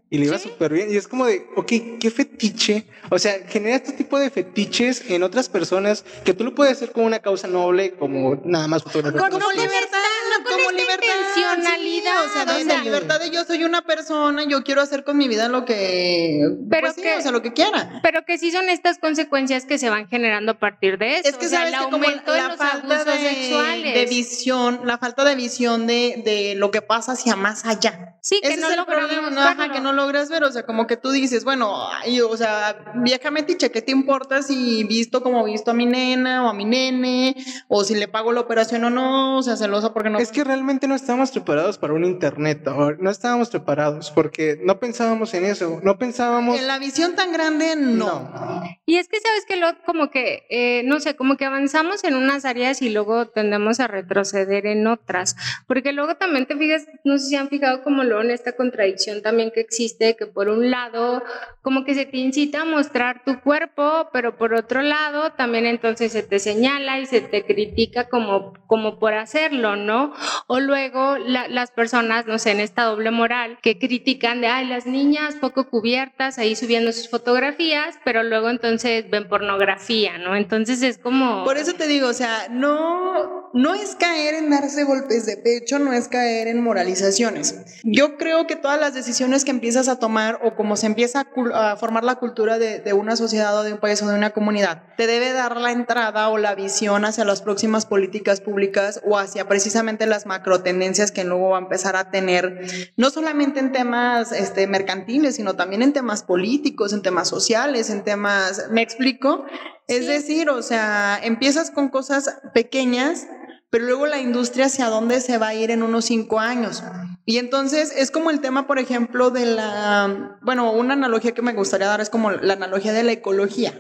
Y 0.08 0.18
le 0.18 0.24
iba 0.24 0.38
¿Sí? 0.38 0.48
súper 0.48 0.72
bien. 0.72 0.90
Y 0.90 0.96
es 0.96 1.06
como 1.06 1.26
de, 1.26 1.46
ok, 1.54 1.72
¿qué 2.00 2.10
fetiche? 2.10 2.86
O 3.10 3.18
sea, 3.18 3.34
genera 3.46 3.76
este 3.76 3.92
tipo 3.92 4.18
de 4.18 4.30
fetiches 4.30 5.10
en 5.10 5.22
otras 5.22 5.50
personas 5.50 6.04
que 6.24 6.32
tú 6.32 6.44
lo 6.44 6.54
puedes 6.54 6.78
hacer 6.78 6.92
como 6.92 7.04
una 7.04 7.18
causa 7.18 7.46
noble, 7.46 7.92
como 7.92 8.40
nada 8.42 8.68
más 8.68 8.82
fotografía. 8.82 9.20
Como 9.20 9.52
libertad, 9.52 9.98
como 10.42 10.70
libertad. 10.70 11.06
Intencionalidad. 11.36 12.12
Sí, 12.22 12.38
o 12.40 12.64
sea, 12.64 12.80
o 12.80 12.84
libertad 12.84 13.20
de 13.20 13.30
yo 13.30 13.44
soy 13.44 13.64
una 13.64 13.82
persona, 13.82 14.44
yo 14.44 14.62
quiero 14.64 14.80
hacer 14.80 15.04
con 15.04 15.16
mi 15.16 15.28
vida 15.28 15.48
lo 15.48 15.64
que 15.64 16.40
pero 16.68 16.86
pues 16.86 16.94
sí, 16.94 17.02
que, 17.02 17.16
o 17.16 17.20
sea, 17.20 17.30
lo 17.30 17.42
que 17.42 17.52
quiera. 17.52 18.00
Pero 18.02 18.24
que 18.24 18.38
sí 18.38 18.50
son 18.50 18.68
estas 18.68 18.98
consecuencias 18.98 19.66
que 19.66 19.78
se 19.78 19.90
van 19.90 20.08
generando 20.08 20.52
a 20.52 20.58
partir 20.58 20.98
de 20.98 21.18
eso. 21.18 21.28
Es 21.28 21.36
que 21.36 21.46
o 21.46 21.48
sea, 21.48 21.58
sabes 21.58 21.74
el 21.74 21.78
que 21.80 21.90
como 21.90 22.04
la 22.04 22.56
falta 22.56 23.04
de, 23.04 23.92
de 23.94 24.06
visión, 24.08 24.80
la 24.84 24.98
falta 24.98 25.24
de 25.24 25.34
visión 25.34 25.86
de, 25.86 26.22
de, 26.24 26.54
lo 26.56 26.70
que 26.70 26.82
pasa 26.82 27.12
hacia 27.12 27.36
más 27.36 27.64
allá. 27.64 28.16
Sí, 28.20 28.40
que 28.42 28.48
Ese 28.48 28.60
no 28.60 28.70
es 28.70 28.78
el 28.78 28.84
problema, 28.86 29.72
que 29.72 29.80
no 29.80 29.92
logras 29.92 30.30
ver, 30.30 30.44
o 30.44 30.50
sea, 30.50 30.64
como 30.64 30.86
que 30.86 30.96
tú 30.96 31.10
dices, 31.10 31.44
bueno, 31.44 31.88
ay, 31.90 32.20
o 32.22 32.36
sea, 32.36 32.92
vieja 32.94 33.30
metiche, 33.30 33.70
¿qué 33.70 33.82
te 33.82 33.92
importa 33.92 34.42
si 34.42 34.84
visto 34.84 35.22
como 35.22 35.44
visto 35.44 35.72
a 35.72 35.74
mi 35.74 35.84
nena 35.84 36.44
o 36.44 36.48
a 36.48 36.54
mi 36.54 36.64
nene, 36.64 37.36
o 37.68 37.84
si 37.84 37.94
le 37.94 38.08
pago 38.08 38.32
la 38.32 38.40
operación 38.40 38.84
o 38.84 38.90
no, 38.90 39.38
o 39.38 39.42
sea, 39.42 39.56
celosa 39.56 39.92
porque 39.92 40.08
no. 40.08 40.18
Es 40.24 40.32
que 40.32 40.42
realmente 40.42 40.88
no 40.88 40.94
estábamos 40.94 41.32
preparados 41.32 41.76
para 41.76 41.92
un 41.92 42.02
internet, 42.02 42.66
no 42.98 43.10
estábamos 43.10 43.50
preparados 43.50 44.10
porque 44.10 44.58
no 44.64 44.80
pensábamos 44.80 45.34
en 45.34 45.44
eso, 45.44 45.80
no 45.82 45.98
pensábamos... 45.98 46.58
En 46.58 46.66
la 46.66 46.78
visión 46.78 47.14
tan 47.14 47.30
grande, 47.30 47.76
no. 47.76 48.04
No. 48.06 48.62
Y 48.86 48.96
es 48.96 49.06
que 49.06 49.20
sabes 49.20 49.44
que 49.46 49.56
lo 49.56 49.66
como 49.84 50.10
que, 50.10 50.46
eh, 50.48 50.82
no 50.86 50.98
sé, 50.98 51.14
como 51.14 51.36
que 51.36 51.44
avanzamos 51.44 52.04
en 52.04 52.14
unas 52.14 52.46
áreas 52.46 52.80
y 52.80 52.88
luego 52.88 53.28
tendemos 53.28 53.80
a 53.80 53.86
retroceder 53.86 54.64
en 54.64 54.86
otras. 54.86 55.36
Porque 55.66 55.92
luego 55.92 56.14
también 56.16 56.46
te 56.46 56.56
fijas, 56.56 56.86
no 57.04 57.18
sé 57.18 57.26
si 57.26 57.36
han 57.36 57.50
fijado 57.50 57.82
como 57.82 58.02
luego 58.02 58.22
en 58.22 58.30
esta 58.30 58.52
contradicción 58.52 59.20
también 59.20 59.50
que 59.50 59.60
existe, 59.60 60.16
que 60.16 60.24
por 60.24 60.48
un 60.48 60.70
lado 60.70 61.22
como 61.60 61.84
que 61.84 61.94
se 61.94 62.06
te 62.06 62.16
incita 62.16 62.62
a 62.62 62.64
mostrar 62.64 63.24
tu 63.24 63.40
cuerpo, 63.40 64.08
pero 64.10 64.38
por 64.38 64.54
otro 64.54 64.80
lado 64.80 65.32
también 65.32 65.66
entonces 65.66 66.12
se 66.12 66.22
te 66.22 66.38
señala 66.38 66.98
y 66.98 67.04
se 67.04 67.20
te 67.20 67.44
critica 67.44 68.08
como, 68.08 68.54
como 68.66 68.98
por 68.98 69.12
hacerlo, 69.12 69.76
¿no? 69.76 70.13
O 70.46 70.60
luego 70.60 71.16
las 71.18 71.70
personas, 71.70 72.26
no 72.26 72.38
sé, 72.38 72.50
en 72.50 72.60
esta 72.60 72.84
doble 72.84 73.10
moral, 73.10 73.58
que 73.62 73.78
critican 73.78 74.40
de, 74.40 74.48
ay, 74.48 74.66
las 74.66 74.86
niñas 74.86 75.34
poco 75.40 75.68
cubiertas 75.68 76.38
ahí 76.38 76.56
subiendo 76.56 76.92
sus 76.92 77.08
fotografías, 77.08 77.96
pero 78.04 78.22
luego 78.22 78.50
entonces 78.50 79.08
ven 79.10 79.28
pornografía, 79.28 80.18
¿no? 80.18 80.36
Entonces 80.36 80.82
es 80.82 80.98
como... 80.98 81.44
Por 81.44 81.56
eso 81.56 81.74
te 81.74 81.86
digo, 81.86 82.08
o 82.08 82.12
sea, 82.12 82.48
no, 82.50 83.50
no 83.52 83.74
es 83.74 83.96
caer 83.96 84.34
en 84.34 84.50
darse 84.50 84.84
golpes 84.84 85.26
de 85.26 85.36
pecho, 85.36 85.78
no 85.78 85.92
es 85.92 86.08
caer 86.08 86.48
en 86.48 86.62
moralizaciones. 86.62 87.80
Yo 87.82 88.16
creo 88.16 88.46
que 88.46 88.56
todas 88.56 88.78
las 88.78 88.94
decisiones 88.94 89.44
que 89.44 89.50
empiezas 89.50 89.88
a 89.88 89.98
tomar 89.98 90.40
o 90.42 90.54
como 90.54 90.76
se 90.76 90.86
empieza 90.86 91.26
a, 91.54 91.76
formar 91.76 92.04
la 92.04 92.16
cultura 92.16 92.58
de, 92.58 92.80
de 92.80 92.92
una 92.92 93.16
sociedad 93.16 93.58
o 93.58 93.62
de 93.62 93.72
un 93.72 93.78
país 93.78 94.02
o 94.02 94.08
de 94.08 94.16
una 94.16 94.30
comunidad, 94.30 94.82
te 94.96 95.06
debe 95.06 95.32
dar 95.32 95.56
la 95.56 95.72
entrada 95.72 96.28
o 96.28 96.38
la 96.38 96.54
visión 96.54 97.04
hacia 97.04 97.24
las 97.24 97.42
próximas 97.42 97.86
políticas 97.86 98.40
públicas 98.40 99.00
o 99.04 99.18
hacia 99.18 99.48
precisamente 99.48 100.03
las 100.06 100.26
macro 100.26 100.62
tendencias 100.62 101.10
que 101.10 101.24
luego 101.24 101.50
va 101.50 101.58
a 101.58 101.62
empezar 101.62 101.96
a 101.96 102.10
tener, 102.10 102.92
no 102.96 103.10
solamente 103.10 103.60
en 103.60 103.72
temas 103.72 104.32
este, 104.32 104.66
mercantiles, 104.66 105.36
sino 105.36 105.54
también 105.54 105.82
en 105.82 105.92
temas 105.92 106.22
políticos, 106.22 106.92
en 106.92 107.02
temas 107.02 107.28
sociales, 107.28 107.90
en 107.90 108.04
temas, 108.04 108.68
¿me 108.70 108.82
explico? 108.82 109.44
Es 109.86 110.06
decir, 110.06 110.48
o 110.50 110.62
sea, 110.62 111.18
empiezas 111.22 111.70
con 111.70 111.88
cosas 111.88 112.38
pequeñas, 112.54 113.26
pero 113.70 113.86
luego 113.86 114.06
la 114.06 114.20
industria 114.20 114.66
hacia 114.66 114.86
dónde 114.86 115.20
se 115.20 115.36
va 115.38 115.48
a 115.48 115.54
ir 115.54 115.70
en 115.70 115.82
unos 115.82 116.04
cinco 116.04 116.40
años. 116.40 116.82
Y 117.26 117.38
entonces 117.38 117.92
es 117.96 118.10
como 118.10 118.30
el 118.30 118.40
tema, 118.40 118.66
por 118.66 118.78
ejemplo, 118.78 119.30
de 119.30 119.46
la, 119.46 120.38
bueno, 120.42 120.72
una 120.72 120.94
analogía 120.94 121.32
que 121.32 121.42
me 121.42 121.54
gustaría 121.54 121.86
dar 121.86 122.00
es 122.00 122.10
como 122.10 122.30
la 122.30 122.52
analogía 122.54 122.92
de 122.92 123.02
la 123.02 123.12
ecología, 123.12 123.78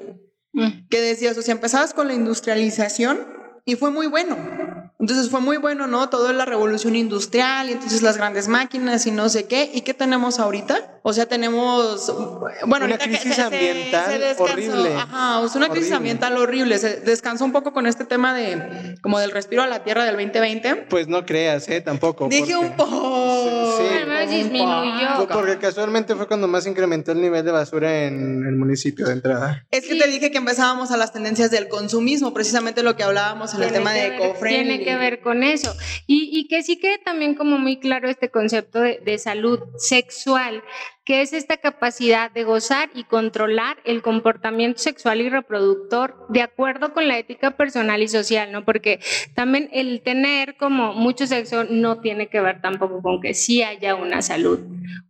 mm. 0.52 0.88
que 0.88 1.00
decías, 1.00 1.36
o 1.36 1.42
sea, 1.42 1.52
empezabas 1.52 1.94
con 1.94 2.08
la 2.08 2.14
industrialización 2.14 3.20
y 3.64 3.76
fue 3.76 3.90
muy 3.90 4.06
bueno. 4.06 4.36
Entonces 5.04 5.28
fue 5.30 5.40
muy 5.40 5.58
bueno, 5.58 5.86
¿no? 5.86 6.08
Todo 6.08 6.32
la 6.32 6.46
revolución 6.46 6.96
industrial 6.96 7.68
y 7.68 7.72
entonces 7.72 8.00
las 8.00 8.16
grandes 8.16 8.48
máquinas 8.48 9.04
y 9.06 9.10
no 9.10 9.28
sé 9.28 9.44
qué. 9.44 9.70
¿Y 9.74 9.82
qué 9.82 9.92
tenemos 9.92 10.38
ahorita? 10.38 10.94
O 11.02 11.12
sea, 11.12 11.26
tenemos, 11.26 12.10
bueno, 12.66 12.86
una 12.86 12.96
crisis 12.96 13.38
ambiental 13.38 14.34
horrible. 14.38 14.94
Ajá, 14.94 15.40
una 15.54 15.68
crisis 15.68 15.92
ambiental 15.92 16.38
horrible. 16.38 16.78
Se 16.78 17.00
descansó 17.00 17.44
un 17.44 17.52
poco 17.52 17.74
con 17.74 17.86
este 17.86 18.06
tema 18.06 18.32
de 18.32 18.94
como 19.02 19.18
del 19.18 19.30
respiro 19.30 19.62
a 19.62 19.66
la 19.66 19.84
tierra 19.84 20.06
del 20.06 20.16
2020. 20.16 20.86
Pues 20.88 21.06
no 21.06 21.26
creas, 21.26 21.68
¿eh? 21.68 21.82
Tampoco. 21.82 22.28
Dije 22.28 22.56
un 22.56 22.74
poco. 22.74 23.76
Sí, 23.76 24.34
disminuyó. 24.34 25.28
Porque 25.30 25.58
casualmente 25.58 26.14
fue 26.14 26.26
cuando 26.26 26.48
más 26.48 26.66
incrementó 26.66 27.12
el 27.12 27.20
nivel 27.20 27.44
de 27.44 27.52
basura 27.52 28.06
en 28.06 28.46
el 28.46 28.56
municipio 28.56 29.04
de 29.04 29.12
entrada. 29.12 29.66
Es 29.70 29.86
que 29.86 29.96
te 29.96 30.08
dije 30.08 30.30
que 30.30 30.38
empezábamos 30.38 30.90
a 30.90 30.96
las 30.96 31.12
tendencias 31.12 31.50
del 31.50 31.68
consumismo, 31.68 32.32
precisamente 32.32 32.82
lo 32.82 32.96
que 32.96 33.02
hablábamos 33.02 33.52
en 33.52 33.62
el 33.62 33.72
tema 33.72 33.92
de 33.92 34.06
eco 34.06 34.34
Tiene 34.42 34.82
ver 34.96 35.20
con 35.20 35.42
eso. 35.42 35.74
Y, 36.06 36.30
y, 36.32 36.48
que 36.48 36.62
sí 36.62 36.78
quede 36.78 36.98
también 36.98 37.34
como 37.34 37.58
muy 37.58 37.78
claro 37.78 38.08
este 38.08 38.30
concepto 38.30 38.80
de 38.80 39.18
salud 39.18 39.60
sexual 39.78 40.62
que 41.04 41.20
es 41.20 41.34
esta 41.34 41.58
capacidad 41.58 42.30
de 42.30 42.44
gozar 42.44 42.88
y 42.94 43.04
controlar 43.04 43.76
el 43.84 44.00
comportamiento 44.00 44.78
sexual 44.78 45.20
y 45.20 45.28
reproductor 45.28 46.26
de 46.30 46.40
acuerdo 46.40 46.94
con 46.94 47.08
la 47.08 47.18
ética 47.18 47.50
personal 47.52 48.02
y 48.02 48.08
social, 48.08 48.50
¿no? 48.52 48.64
Porque 48.64 49.00
también 49.34 49.68
el 49.72 50.00
tener 50.02 50.56
como 50.56 50.94
mucho 50.94 51.26
sexo 51.26 51.64
no 51.64 52.00
tiene 52.00 52.28
que 52.28 52.40
ver 52.40 52.62
tampoco 52.62 53.02
con 53.02 53.20
que 53.20 53.34
sí 53.34 53.62
haya 53.62 53.94
una 53.94 54.22
salud, 54.22 54.60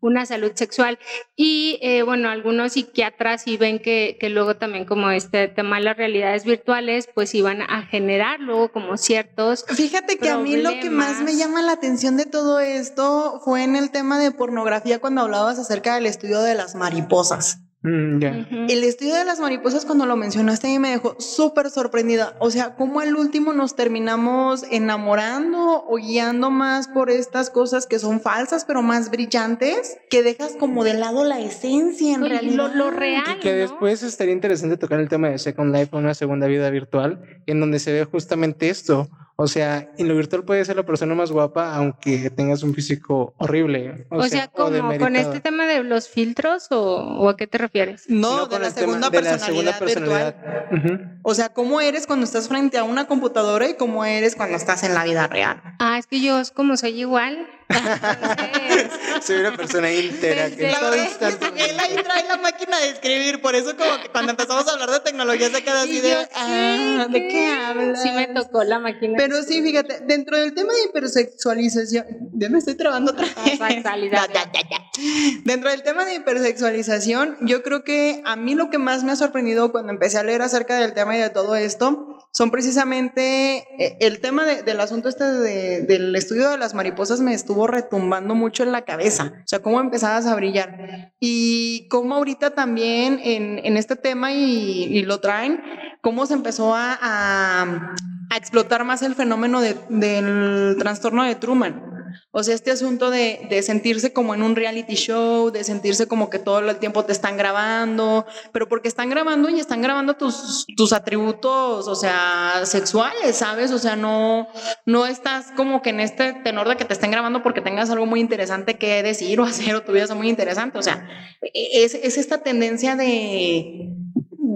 una 0.01 0.27
salud 0.27 0.51
sexual. 0.55 0.99
Y 1.37 1.79
eh, 1.81 2.03
bueno, 2.03 2.29
algunos 2.29 2.73
psiquiatras 2.73 3.43
sí 3.43 3.57
ven 3.57 3.79
que, 3.79 4.17
que 4.19 4.31
luego 4.31 4.57
también 4.57 4.87
como 4.87 5.11
este 5.11 5.47
tema 5.47 5.77
de 5.77 5.85
las 5.85 5.97
realidades 5.97 6.45
virtuales, 6.45 7.09
pues 7.15 7.35
iban 7.37 7.63
a 7.63 7.83
generar 7.83 8.41
luego 8.41 8.73
como 8.73 8.97
ciertos... 8.97 9.65
Fíjate 9.69 10.19
que 10.19 10.29
a 10.29 10.39
mí 10.39 10.57
lo 10.57 10.71
que 10.71 10.91
más 10.91 11.23
me 11.23 11.37
llama 11.37 11.63
la 11.63 11.73
atención 11.73 12.17
de 12.17 12.27
todo 12.27 12.59
esto 12.59 13.41
fue 13.45 13.63
en 13.63 13.77
el 13.77 13.93
tema 13.93 14.19
de 14.19 14.33
pornografía 14.33 14.99
cuando 14.99 15.21
hablabas 15.21 15.61
acerca 15.61 15.84
del 15.93 16.07
estudio 16.07 16.41
de 16.41 16.55
las 16.55 16.75
mariposas. 16.75 17.59
Mm, 17.87 18.23
el 18.71 18.83
estudio 18.83 19.15
de 19.15 19.27
las 19.27 19.41
mariposas, 19.41 19.85
cuando 19.85 20.07
lo 20.07 20.17
mencionaste, 20.17 20.69
a 20.69 20.71
mí 20.71 20.79
me 20.79 20.89
dejó 20.89 21.17
súper 21.21 21.69
sorprendida. 21.69 22.35
O 22.39 22.51
sea, 22.51 22.77
cómo 22.77 23.01
al 23.01 23.15
último 23.15 23.53
nos 23.53 23.77
terminamos 23.77 24.65
enamorando 24.71 25.85
o 25.87 25.97
guiando 25.97 26.51
más 26.51 26.89
por 26.89 27.11
estas 27.11 27.51
cosas 27.51 27.87
que 27.87 27.99
son 27.99 28.23
falsas, 28.23 28.65
pero 28.65 28.81
más 28.81 29.11
brillantes, 29.11 29.99
que 30.09 30.23
dejas 30.23 30.57
como 30.59 30.83
de 30.83 30.95
lado 30.95 31.25
la 31.25 31.41
esencia 31.41 32.15
en 32.15 32.23
realidad. 32.23 32.73
Lo, 32.75 32.91
real. 32.91 33.37
Y 33.37 33.41
que 33.41 33.53
después 33.53 34.03
estaría 34.03 34.33
interesante 34.33 34.79
tocar 34.79 34.99
el 34.99 35.11
tema 35.11 35.29
de 35.29 35.39
Second 35.39 35.77
Life, 35.77 35.95
una 35.95 36.15
segunda 36.15 36.47
vida 36.47 36.71
virtual, 36.71 37.21
en 37.45 37.61
donde 37.61 37.81
se 37.81 37.93
ve 37.93 38.07
justamente 38.07 38.71
esto 38.71 39.11
o 39.37 39.49
sea, 39.49 39.91
en 39.99 40.09
lo 40.09 40.15
virtual 40.15 40.45
puede 40.45 40.65
ser 40.65 40.77
la 40.77 40.85
persona 40.85 41.15
más 41.15 41.33
guapa 41.33 41.75
aunque 41.75 42.31
tengas 42.31 42.63
un 42.63 42.73
físico 42.75 43.35
horrible. 43.39 44.07
O, 44.11 44.23
sea, 44.25 44.49
¿cómo? 44.49 44.97
¿Con 44.99 45.17
este 45.17 45.41
tema 45.41 45.67
de 45.67 45.83
los 45.83 46.09
filtros 46.09 46.69
o, 46.71 47.29
a 47.29 47.37
qué 47.37 47.47
te 47.47 47.59
refieres? 47.59 48.05
No, 48.09 48.47
de, 48.47 48.59
la 48.61 48.71
segunda, 48.71 49.11
personalidad 49.11 49.85
virtual. 49.85 51.21
O 51.23 51.35
sea, 51.35 51.49
¿cómo 51.49 51.81
eres 51.81 52.07
cuando 52.07 52.25
estás 52.25 52.49
frente 52.49 52.79
a 52.79 52.85
una 52.85 53.07
computadora 53.07 53.69
y 53.69 53.75
cómo 53.75 54.05
eres 54.05 54.37
cuando 54.37 54.57
estás 54.57 54.85
en 54.85 54.95
la 54.95 55.05
vida 55.05 55.27
real? 55.27 55.61
Ah, 55.81 55.99
es 55.99 56.07
que 56.07 56.21
yo 56.21 56.41
como 56.55 56.77
soy 56.77 57.01
igual, 57.01 57.49
Soy 59.23 59.37
una 59.37 59.57
persona 59.57 59.91
íntegra 59.93 60.51
que 60.51 60.75
todo 60.79 60.97
instante. 60.97 61.47
Él 61.57 61.79
ahí 61.81 61.95
trae 62.03 62.29
la 62.29 62.37
máquina 62.37 62.79
de 62.79 62.91
escribir, 62.91 63.41
por 63.41 63.55
eso 63.55 63.77
como 63.77 64.03
que 64.03 64.09
cuando 64.11 64.33
empezamos 64.33 64.69
a 64.69 64.73
hablar 64.73 64.91
de 64.91 65.01
tecnología 65.01 65.51
se 65.51 65.63
queda 65.65 65.83
así 65.83 66.01
de, 66.01 66.29
ah, 66.35 67.07
¿de 67.11 67.29
qué 67.29 67.49
hablas? 67.49 68.03
Sí 68.03 68.11
me 68.11 68.27
tocó 68.29 68.65
la 68.65 68.79
máquina. 68.79 69.15
Pero 69.17 69.43
sí, 69.43 69.63
fíjate, 69.63 70.01
dentro 70.01 70.37
del 70.37 70.55
tema 70.55 70.73
de 70.73 70.85
hipersexualización, 70.85 72.07
ya 72.33 72.49
me 72.51 72.59
estoy 72.59 72.75
trabando 72.75 73.13
otra 73.13 73.27
vez. 73.27 73.59
Dentro 75.45 75.71
del 75.71 75.83
tema 75.83 76.05
de 76.05 76.15
hipersexualización, 76.17 77.37
yo 77.41 77.63
creo 77.63 77.83
que 77.85 78.23
a 78.25 78.37
mí 78.37 78.55
lo 78.55 78.71
que 78.71 78.79
más 78.79 79.05
me 79.05 79.13
ha 79.13 79.17
sorprendido 79.17 79.73
cuando 79.73 79.93
empecé 79.93 80.19
a 80.19 80.23
leer 80.23 80.43
acerca 80.43 80.79
del 80.79 80.93
tema 80.93 81.17
y 81.17 81.21
de 81.21 81.31
todo 81.31 81.57
esto 81.57 82.15
son 82.35 82.51
precisamente 82.51 83.65
eh, 83.79 83.97
el 84.01 84.21
tema 84.21 84.45
del 84.45 84.81
asunto 84.81 85.09
este 85.09 85.25
del 85.25 86.17
estudio 86.17 86.51
de 86.51 86.59
las 86.59 86.75
mariposas 86.75 87.21
me 87.21 87.33
estuvo 87.33 87.54
retumbando 87.67 88.35
mucho 88.35 88.63
en 88.63 88.73
la 88.73 88.83
cabeza, 88.83 89.33
o 89.37 89.47
sea, 89.47 89.61
cómo 89.61 89.81
empezabas 89.81 90.27
a 90.27 90.35
brillar 90.35 91.13
y 91.21 91.87
cómo 91.89 92.17
ahorita 92.17 92.51
también 92.51 93.21
en, 93.23 93.77
este 93.77 93.97
tema 93.97 94.33
y, 94.33 95.03
lo 95.03 95.21
traen, 95.21 95.63
cómo 96.01 96.27
se 96.27 96.35
empezó 96.35 96.75
a, 96.75 96.99
a, 97.01 97.95
explotar 98.37 98.85
más 98.85 99.03
el 99.03 99.15
fenómeno 99.15 99.61
del 99.61 100.77
trastorno 100.79 101.23
de 101.25 101.37
Truman. 101.37 101.94
O 102.31 102.43
sea, 102.43 102.55
este 102.55 102.71
asunto 102.71 103.11
de, 103.11 103.47
de, 103.49 103.63
sentirse 103.63 104.13
como 104.13 104.35
en 104.35 104.43
un 104.43 104.57
reality 104.57 104.95
show, 104.95 105.51
de 105.51 105.65
sentirse 105.65 106.07
como 106.07 106.31
que 106.31 106.39
todo 106.39 106.59
el 106.59 106.77
tiempo 106.77 107.05
te 107.05 107.13
están 107.13 107.37
grabando, 107.37 108.27
pero 108.53 108.69
porque 108.69 108.89
están 108.89 109.11
grabando 109.11 109.49
y 109.49 109.61
están 109.61 109.83
grabando 109.83 110.15
tus, 110.15 110.67
tus 110.77 110.93
atributos, 110.93 111.89
o 111.89 111.95
sea, 111.95 112.63
sexuales, 112.65 113.37
¿sabes? 113.37 113.71
O 113.71 113.79
sea, 113.79 113.97
no, 113.97 114.49
no 114.87 115.07
estás 115.07 115.53
como 115.57 115.83
que 115.83 115.91
en 115.91 116.01
este 116.01 116.33
tenor 116.33 116.69
de 116.69 116.77
que 116.77 116.85
te 116.85 116.95
estén 116.95 117.11
grabando 117.11 117.43
porque 117.43 117.61
tengas 117.61 117.91
algo 117.91 118.07
muy 118.07 118.21
interesante 118.21 118.79
que 118.79 119.03
decir 119.03 119.41
o 119.41 119.45
hacer 119.45 119.75
o 119.75 119.83
tu 119.83 119.93
vida 119.93 120.05
es 120.05 120.15
muy 120.15 120.29
interesante. 120.29 120.79
O 120.79 120.83
sea, 120.83 121.09
es, 121.53 121.95
es 121.95 122.19
esta 122.19 122.43
tendencia 122.43 122.97
de 122.97 124.04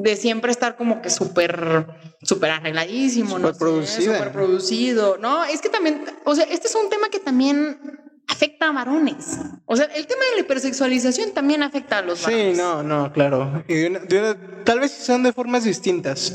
de 0.02 0.16
siempre 0.16 0.50
estar 0.50 0.76
como 0.76 1.02
que 1.02 1.10
súper, 1.10 1.86
súper 2.22 2.50
arregladísimo, 2.50 3.36
super 3.36 3.52
¿no? 3.52 3.58
Producido. 3.58 4.14
Súper 4.14 4.32
producido. 4.32 5.18
No, 5.18 5.44
es 5.44 5.60
que 5.60 5.68
también, 5.68 6.04
o 6.24 6.34
sea, 6.34 6.44
este 6.44 6.68
es 6.68 6.74
un 6.74 6.88
tema 6.88 7.08
que 7.08 7.20
también 7.20 7.78
afecta 8.28 8.68
a 8.68 8.72
varones. 8.72 9.38
O 9.66 9.76
sea, 9.76 9.86
el 9.86 10.06
tema 10.06 10.22
de 10.30 10.36
la 10.36 10.40
hipersexualización 10.42 11.32
también 11.32 11.62
afecta 11.62 11.98
a 11.98 12.02
los 12.02 12.22
varones. 12.22 12.56
Sí, 12.56 12.62
no, 12.62 12.82
no, 12.82 13.12
claro. 13.12 13.64
Y 13.68 13.90
tal 14.64 14.80
vez 14.80 14.92
son 14.92 15.22
de 15.22 15.32
formas 15.32 15.64
distintas. 15.64 16.32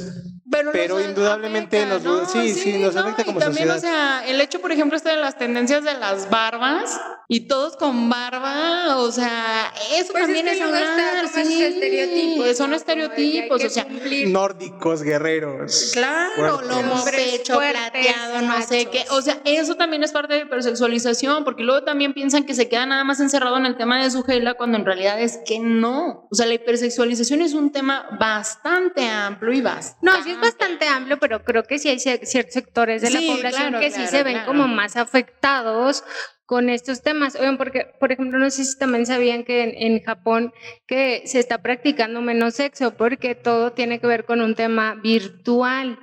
Pero, 0.72 1.00
indudablemente 1.00 1.86
nos, 1.86 2.32
sí, 2.32 2.54
sí, 2.54 2.78
nos 2.78 2.96
afecta 2.96 3.24
como 3.24 3.40
también, 3.40 3.70
o 3.72 3.80
sea, 3.80 4.24
el 4.28 4.40
hecho, 4.40 4.62
por 4.62 4.72
ejemplo, 4.72 4.98
este 4.98 5.10
de 5.10 5.18
las 5.18 5.38
tendencias 5.38 5.84
de 5.84 5.94
las 5.96 6.30
barbas 6.30 7.00
y 7.28 7.48
todos 7.48 7.78
con 7.78 8.10
barba, 8.10 8.98
o 8.98 9.12
sea, 9.12 9.74
eso 9.96 10.12
pues 10.12 10.26
también 10.26 10.48
es, 10.48 10.60
es 10.60 11.48
sí, 11.48 11.64
estereotipos. 11.64 12.58
Son 12.58 12.74
estereotipos, 12.74 13.64
o 13.64 13.70
sea, 13.70 13.88
nórdicos, 14.28 15.02
guerreros. 15.02 15.92
Claro, 15.94 16.62
lomo, 16.62 17.04
pecho, 17.06 17.58
plateado, 17.58 18.42
no 18.42 18.62
sé 18.62 18.86
qué. 18.86 19.06
O 19.10 19.22
sea, 19.22 19.40
eso 19.46 19.76
también 19.76 20.04
es 20.04 20.12
parte 20.12 20.36
de 20.36 20.42
hipersexualización, 20.42 21.44
porque 21.44 21.64
luego 21.64 21.84
también 21.84 22.14
piensan 22.14 22.44
que 22.44 22.54
se 22.54 22.70
queda 22.70 22.86
nada 22.86 23.04
más 23.04 23.20
encerrado 23.20 23.58
en 23.58 23.66
el 23.66 23.78
tema 23.78 24.04
de 24.04 24.12
su 24.12 24.24
gela, 24.24 24.54
cuando 24.54 24.78
en 24.78 24.86
realidad 24.86 25.20
es 25.20 25.40
que 25.46 25.60
no. 25.60 26.28
O 26.30 26.36
sea, 26.36 26.46
la 26.46 26.54
hipersexualización 26.54 27.42
es 27.42 27.54
un 27.54 27.72
tema 27.72 28.08
bastante 28.20 29.08
amplio 29.08 29.54
y 29.54 29.62
vasto. 29.62 29.98
No, 30.02 30.22
sí 30.24 30.36
bastante 30.44 30.88
amplio, 30.88 31.18
pero 31.20 31.44
creo 31.44 31.64
que 31.64 31.80
sí 31.80 31.90
hay 31.90 31.98
cier- 31.98 32.24
ciertos 32.26 32.54
sectores 32.54 33.02
de 33.02 33.08
Sí, 33.08 33.14
la 33.28 33.34
población 33.34 33.68
claro, 33.70 33.80
que 33.80 33.90
sí 33.90 33.96
claro, 33.98 34.12
se 34.12 34.24
ven 34.24 34.34
claro. 34.34 34.48
como 34.48 34.68
más 34.68 34.96
afectados 34.98 36.04
con 36.46 36.70
estos 36.70 37.02
temas. 37.02 37.36
Oigan, 37.36 37.58
porque, 37.58 37.88
por 38.00 38.12
ejemplo, 38.12 38.38
no 38.38 38.50
sé 38.52 38.66
si 38.66 38.78
también 38.78 39.06
sabían 39.06 39.44
que 39.44 39.64
en, 39.64 39.94
en 39.94 40.04
Japón 40.04 40.54
que 40.88 41.24
se 41.26 41.40
está 41.40 41.62
practicando 41.62 42.22
menos 42.22 42.56
sexo 42.56 42.96
porque 42.96 43.34
todo 43.36 43.72
tiene 43.72 44.00
que 44.00 44.08
ver 44.08 44.26
con 44.26 44.42
un 44.42 44.54
tema 44.56 44.96
virtual. 45.02 45.98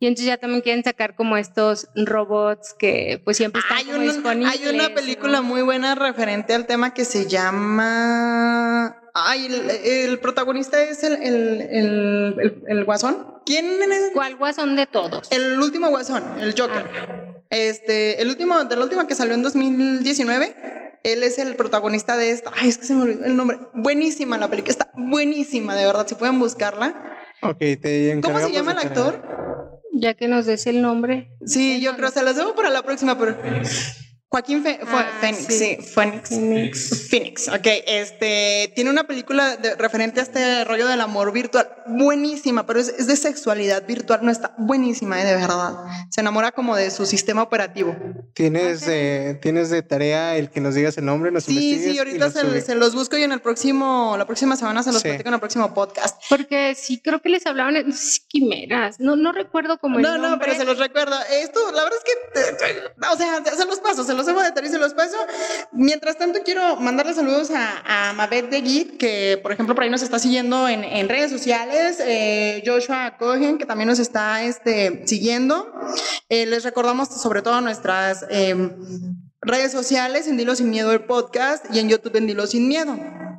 Y 0.00 0.06
entonces 0.06 0.26
ya 0.26 0.36
también 0.36 0.60
quieren 0.62 0.84
sacar 0.84 1.14
como 1.14 1.36
estos 1.36 1.88
robots 1.94 2.74
que 2.78 3.22
pues 3.24 3.36
siempre 3.36 3.60
están 3.60 3.78
Hay, 3.78 3.84
como 3.84 3.98
un- 3.98 4.04
disponibles. 4.04 4.52
hay 4.60 4.74
una 4.74 4.88
película 4.94 5.38
¿no? 5.38 5.44
muy 5.44 5.62
buena 5.62 5.94
referente 5.94 6.54
al 6.54 6.66
tema 6.66 6.92
que 6.92 7.04
se 7.04 7.26
llama. 8.04 9.00
Ay, 9.16 9.46
el, 9.46 9.70
el 10.10 10.18
protagonista 10.18 10.82
es 10.82 11.04
el, 11.04 11.14
el, 11.22 11.60
el, 11.60 12.34
el- 12.40 12.62
el 12.66 12.84
guasón. 12.84 13.34
¿Quién 13.46 13.66
es? 13.92 14.10
¿Cuál 14.12 14.36
guasón 14.36 14.74
de 14.74 14.86
todos? 14.86 15.30
El 15.30 15.58
último 15.60 15.88
guasón, 15.90 16.24
el 16.40 16.52
Joker. 16.58 16.84
Este, 17.50 18.20
el 18.20 18.28
último, 18.28 18.64
de 18.64 18.74
la 18.74 18.82
última 18.82 19.06
que 19.06 19.14
salió 19.14 19.34
en 19.34 19.42
2019. 19.92 21.00
Él 21.04 21.22
es 21.22 21.38
el 21.38 21.54
protagonista 21.54 22.16
de 22.16 22.30
esta. 22.30 22.50
Ay, 22.56 22.68
es 22.68 22.78
que 22.78 22.86
se 22.86 22.94
me 22.94 23.02
olvidó 23.02 23.24
el 23.24 23.36
nombre. 23.36 23.58
Buenísima 23.74 24.38
la 24.38 24.48
película, 24.48 24.72
está 24.72 24.90
buenísima, 24.96 25.74
de 25.74 25.84
verdad. 25.84 26.06
Si 26.06 26.14
pueden 26.14 26.38
buscarla. 26.38 26.94
Ok, 27.42 27.58
te 27.58 28.20
¿Cómo 28.22 28.38
se 28.38 28.52
llama 28.52 28.72
el 28.72 28.78
actor? 28.78 29.22
Ya 29.92 30.14
que 30.14 30.28
nos 30.28 30.46
des 30.46 30.66
el 30.66 30.80
nombre. 30.80 31.30
Sí, 31.44 31.80
yo 31.80 31.94
creo, 31.96 32.10
se 32.10 32.22
las 32.22 32.36
debo 32.36 32.54
para 32.54 32.70
la 32.70 32.82
próxima, 32.82 33.18
pero. 33.18 33.36
Joaquín 34.34 34.64
Fe- 34.64 34.80
fue- 34.82 34.98
Ah, 35.00 35.12
Fénix, 35.20 35.44
sí. 35.46 35.58
sí, 35.58 35.76
Fénix. 35.94 36.28
Phoenix. 36.30 37.08
Phoenix, 37.08 37.48
ok, 37.48 37.66
este, 37.86 38.72
tiene 38.74 38.90
una 38.90 39.04
película 39.04 39.56
de- 39.56 39.76
referente 39.76 40.18
a 40.18 40.24
este 40.24 40.64
rollo 40.64 40.88
del 40.88 41.00
amor 41.00 41.30
virtual, 41.32 41.68
buenísima, 41.86 42.66
pero 42.66 42.80
es, 42.80 42.88
es 42.88 43.06
de 43.06 43.14
sexualidad 43.14 43.86
virtual, 43.86 44.20
no 44.22 44.32
está 44.32 44.52
buenísima, 44.58 45.22
eh, 45.22 45.24
de 45.24 45.34
verdad. 45.36 45.74
Se 46.10 46.20
enamora 46.20 46.50
como 46.50 46.74
de 46.74 46.90
su 46.90 47.06
sistema 47.06 47.42
operativo. 47.42 47.94
¿Tienes, 48.34 48.82
Ok. 48.82 48.88
de, 48.88 49.38
¿Tienes 49.40 49.70
de 49.70 49.82
tarea 49.82 50.36
el 50.36 50.50
que 50.50 50.60
nos 50.60 50.74
digas 50.74 50.98
el 50.98 51.04
nombre? 51.04 51.30
Nos 51.30 51.44
Sí, 51.44 51.78
sí, 51.80 51.96
ahorita 51.98 52.30
se, 52.32 52.40
subes? 52.40 52.64
se 52.66 52.74
los 52.74 52.92
busco 52.94 53.16
y 53.16 53.22
en 53.22 53.30
el 53.30 53.40
próximo, 53.40 54.16
la 54.18 54.26
próxima 54.26 54.56
semana 54.56 54.82
se 54.82 54.90
los 54.90 55.00
Sí. 55.00 55.08
platico 55.10 55.28
en 55.28 55.34
el 55.34 55.40
próximo 55.40 55.72
podcast. 55.74 56.20
Porque 56.28 56.74
sí, 56.74 57.00
creo 57.00 57.20
que 57.22 57.28
les 57.28 57.46
hablaban 57.46 57.74
de 57.74 57.92
sí, 57.92 58.20
quimeras. 58.28 58.98
No, 58.98 59.14
no 59.14 59.30
recuerdo 59.30 59.78
cómo 59.78 59.98
el 59.98 60.02
No, 60.02 60.18
no, 60.18 60.30
nombre. 60.30 60.48
pero 60.48 60.58
se 60.58 60.64
los 60.64 60.78
recuerdo. 60.78 61.14
Esto, 61.30 61.60
la 61.72 61.84
verdad 61.84 61.98
es 61.98 62.04
que, 62.04 62.40
eh, 62.40 62.82
o 63.12 63.16
sea, 63.16 63.44
se 63.56 63.64
los 63.66 63.78
paso, 63.78 64.02
se 64.02 64.14
los 64.14 64.23
debo 64.26 64.42
de 64.42 64.52
tarea 64.52 64.68
y 64.68 64.72
se 64.72 64.78
los 64.78 64.94
paso. 64.94 65.16
Mientras 65.72 66.18
tanto, 66.18 66.40
quiero 66.44 66.76
mandarle 66.76 67.14
saludos 67.14 67.50
a, 67.50 68.10
a 68.10 68.12
Mabet 68.12 68.50
de 68.50 68.64
que 68.98 69.38
por 69.42 69.52
ejemplo 69.52 69.74
por 69.74 69.84
ahí 69.84 69.90
nos 69.90 70.02
está 70.02 70.18
siguiendo 70.18 70.68
en, 70.68 70.84
en 70.84 71.08
redes 71.08 71.30
sociales. 71.30 71.98
eh, 72.00 72.62
Joshua 72.64 73.16
Cohen, 73.18 73.58
que 73.58 73.66
también 73.66 73.88
nos 73.88 73.98
está 73.98 74.42
este, 74.42 75.06
siguiendo. 75.06 75.72
Eh, 76.28 76.46
les 76.46 76.64
recordamos 76.64 77.08
sobre 77.08 77.42
todo 77.42 77.60
nuestras 77.60 78.24
em, 78.30 78.72
redes 79.40 79.72
sociales, 79.72 80.26
en 80.26 80.36
Dilo 80.36 80.54
Sin 80.54 80.70
Miedo 80.70 80.92
el 80.92 81.04
podcast 81.04 81.66
y 81.74 81.78
en 81.78 81.88
YouTube 81.88 82.16
en 82.16 82.26
Dilo 82.26 82.46
Sin 82.46 82.68
Miedo. 82.68 82.96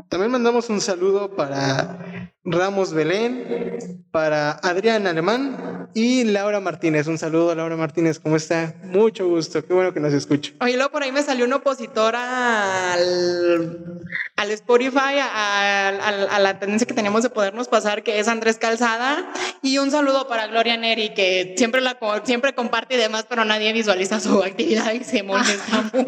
También 0.10 0.32
mandamos 0.32 0.70
un 0.70 0.82
saludo 0.82 1.36
para 1.36 2.32
Ramos 2.48 2.94
Belén, 2.94 4.06
para 4.12 4.52
Adrián 4.52 5.08
Alemán 5.08 5.90
y 5.96 6.24
Laura 6.26 6.60
Martínez. 6.60 7.08
Un 7.08 7.18
saludo 7.18 7.50
a 7.52 7.56
Laura 7.56 7.76
Martínez, 7.76 8.20
¿cómo 8.20 8.36
está? 8.36 8.76
Mucho 8.84 9.28
gusto, 9.28 9.66
qué 9.66 9.74
bueno 9.74 9.94
que 9.94 10.00
nos 10.00 10.14
escucha. 10.14 10.52
Oye, 10.62 10.76
luego 10.76 10.92
por 10.92 11.02
ahí 11.02 11.12
me 11.12 11.24
salió 11.24 11.46
un 11.46 11.54
opositor 11.54 12.16
al, 12.16 14.00
al 14.36 14.52
Spotify, 14.52 15.20
a, 15.22 15.90
a- 15.90 16.36
a 16.36 16.40
la 16.40 16.60
tendencia 16.60 16.86
que 16.86 16.94
tenemos 16.94 17.24
de 17.24 17.30
podernos 17.32 17.68
pasar, 17.68 18.04
que 18.04 18.20
es 18.20 18.28
Andrés 18.28 18.58
Calzada. 18.58 19.32
Y 19.64 19.80
un 19.80 19.90
saludo 19.90 20.28
para 20.28 20.46
Gloria 20.48 20.78
Neri, 20.78 21.14
que 21.16 21.56
siempre, 21.58 21.82
la, 21.82 21.98
siempre 22.26 22.54
comparte 22.54 22.94
y 22.94 22.98
demás, 22.98 23.26
pero 23.28 23.44
nadie 23.44 23.74
visualiza 23.74 24.20
su 24.20 24.44
actividad 24.44 24.94
y 24.94 25.04
se 25.04 25.24
molesta 25.24 25.82
mucho. 25.94 26.06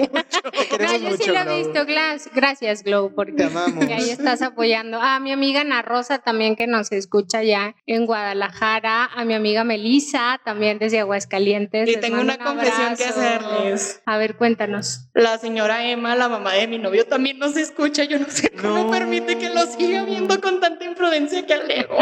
No, 0.80 0.86
yo 0.94 0.98
sí 1.00 1.30
mucho, 1.30 1.34
lo 1.34 1.52
he 1.52 1.58
visto. 1.64 1.86
Glas- 1.86 2.30
Gracias, 2.34 2.84
Glow, 2.84 3.12
porque 3.16 3.32
Te 3.34 3.46
amamos. 3.46 3.84
ahí 3.90 4.10
estás 4.12 4.42
apoyando. 4.44 5.02
A 5.02 5.20
mi 5.20 5.32
amiga 5.32 5.62
Ana 5.62 5.82
Rosa 5.82 6.20
también 6.28 6.58
que 6.58 6.68
nos 6.68 6.92
escucha 6.92 7.42
ya 7.42 7.74
en 7.86 8.06
Guadalajara. 8.06 9.06
A 9.16 9.24
mi 9.24 9.34
amiga 9.34 9.64
Melisa 9.64 10.42
también 10.44 10.78
desde 10.78 11.00
Aguascalientes. 11.00 11.88
Y 11.88 11.94
Les 11.94 12.02
tengo 12.02 12.20
una 12.20 12.34
un 12.34 12.44
confesión 12.44 12.98
que 12.98 13.06
hacerles. 13.06 14.02
A 14.06 14.18
ver, 14.18 14.36
cuéntanos. 14.36 15.08
La 15.14 15.38
señora 15.38 15.90
Emma, 15.90 16.18
la 16.18 16.28
mamá 16.28 16.52
de 16.56 16.68
mi 16.68 16.80
novio, 16.80 17.06
también 17.08 17.40
nos 17.40 17.56
escucha. 17.56 18.04
Yo 18.04 18.20
no 18.20 18.26
sé 18.30 18.50
cómo 18.50 18.84
No. 18.84 18.92
permite 18.92 19.38
que 19.38 19.50
lo 19.52 19.62
siga 19.68 20.04
viendo 20.04 20.42
con 20.42 20.60
tanta 20.60 20.84
imprudencia 20.84 21.46
que 21.46 21.54
Alejo. 21.54 21.98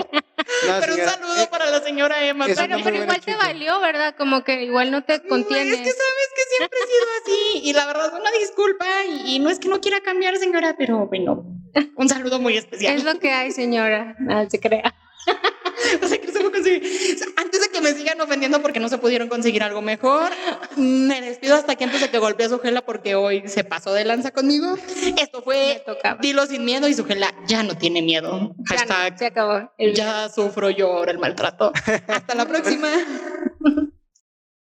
No, 0.67 0.79
Pero 0.79 0.93
un 0.95 1.01
saludo 1.01 1.41
eh, 1.43 1.47
para 1.49 1.69
la 1.69 1.81
señora 1.81 2.25
Emma. 2.25 2.45
es 2.45 2.57
una 2.57 2.77
Pero, 2.83 3.03
igual 3.03 3.21
te 3.21 3.35
valió, 3.35 3.79
¿verdad? 3.79 4.15
Como 4.17 4.43
que 4.43 4.63
igual 4.63 4.91
no 4.91 5.03
te 5.03 5.21
contienes. 5.27 5.73
Es 5.73 5.79
que 5.79 5.91
sabes 5.91 6.29
que 6.35 6.57
siempre 6.57 6.79
he 6.79 6.87
sido 6.87 7.05
así 7.21 7.69
y 7.69 7.73
la 7.73 7.85
verdad 7.85 8.13
una 8.19 8.31
disculpa 8.31 8.85
y, 9.07 9.35
y 9.35 9.39
no 9.39 9.49
es 9.49 9.59
que 9.59 9.67
no 9.67 9.81
quiera 9.81 10.01
cambiar 10.01 10.37
señora, 10.37 10.75
pero 10.77 11.07
bueno, 11.07 11.45
un 11.95 12.09
saludo 12.09 12.39
muy 12.39 12.57
especial. 12.57 12.95
Es 12.95 13.03
lo 13.03 13.19
que 13.19 13.31
hay, 13.31 13.51
señora. 13.51 14.15
Nada 14.19 14.49
se 14.49 14.59
crea. 14.59 14.95
O 16.01 16.07
sea, 16.07 16.17
que 16.19 16.31
se 16.31 16.39
o 16.39 17.17
sea, 17.17 17.27
Antes 17.37 17.61
de 17.61 17.69
que 17.69 17.81
me 17.81 17.93
sigan 17.93 18.19
ofendiendo 18.21 18.61
porque 18.61 18.79
no 18.79 18.89
se 18.89 18.97
pudieron 18.97 19.27
conseguir 19.27 19.63
algo 19.63 19.81
mejor, 19.81 20.31
me 20.77 21.21
despido 21.21 21.55
hasta 21.55 21.73
aquí 21.73 21.83
antes 21.83 22.01
de 22.01 22.09
que 22.09 22.17
golpee 22.17 22.45
a 22.45 22.49
su 22.49 22.59
gela 22.59 22.81
porque 22.81 23.15
hoy 23.15 23.47
se 23.47 23.63
pasó 23.63 23.93
de 23.93 24.05
lanza 24.05 24.31
conmigo. 24.31 24.75
Esto 25.17 25.41
fue. 25.41 25.83
Dilo 26.21 26.45
sin 26.45 26.65
miedo 26.65 26.87
y 26.87 26.93
su 26.93 27.05
gela 27.05 27.33
ya 27.47 27.63
no 27.63 27.75
tiene 27.77 28.01
miedo. 28.01 28.31
Ya 28.69 28.85
no, 28.85 28.93
Hashtag 28.93 29.19
se 29.19 29.25
acabó. 29.27 29.71
El- 29.77 29.93
ya 29.93 30.29
sufro 30.29 30.69
yo 30.69 30.91
ahora 30.93 31.11
el 31.11 31.19
maltrato. 31.19 31.71
Hasta 32.07 32.35
la 32.35 32.45
próxima. 32.45 32.89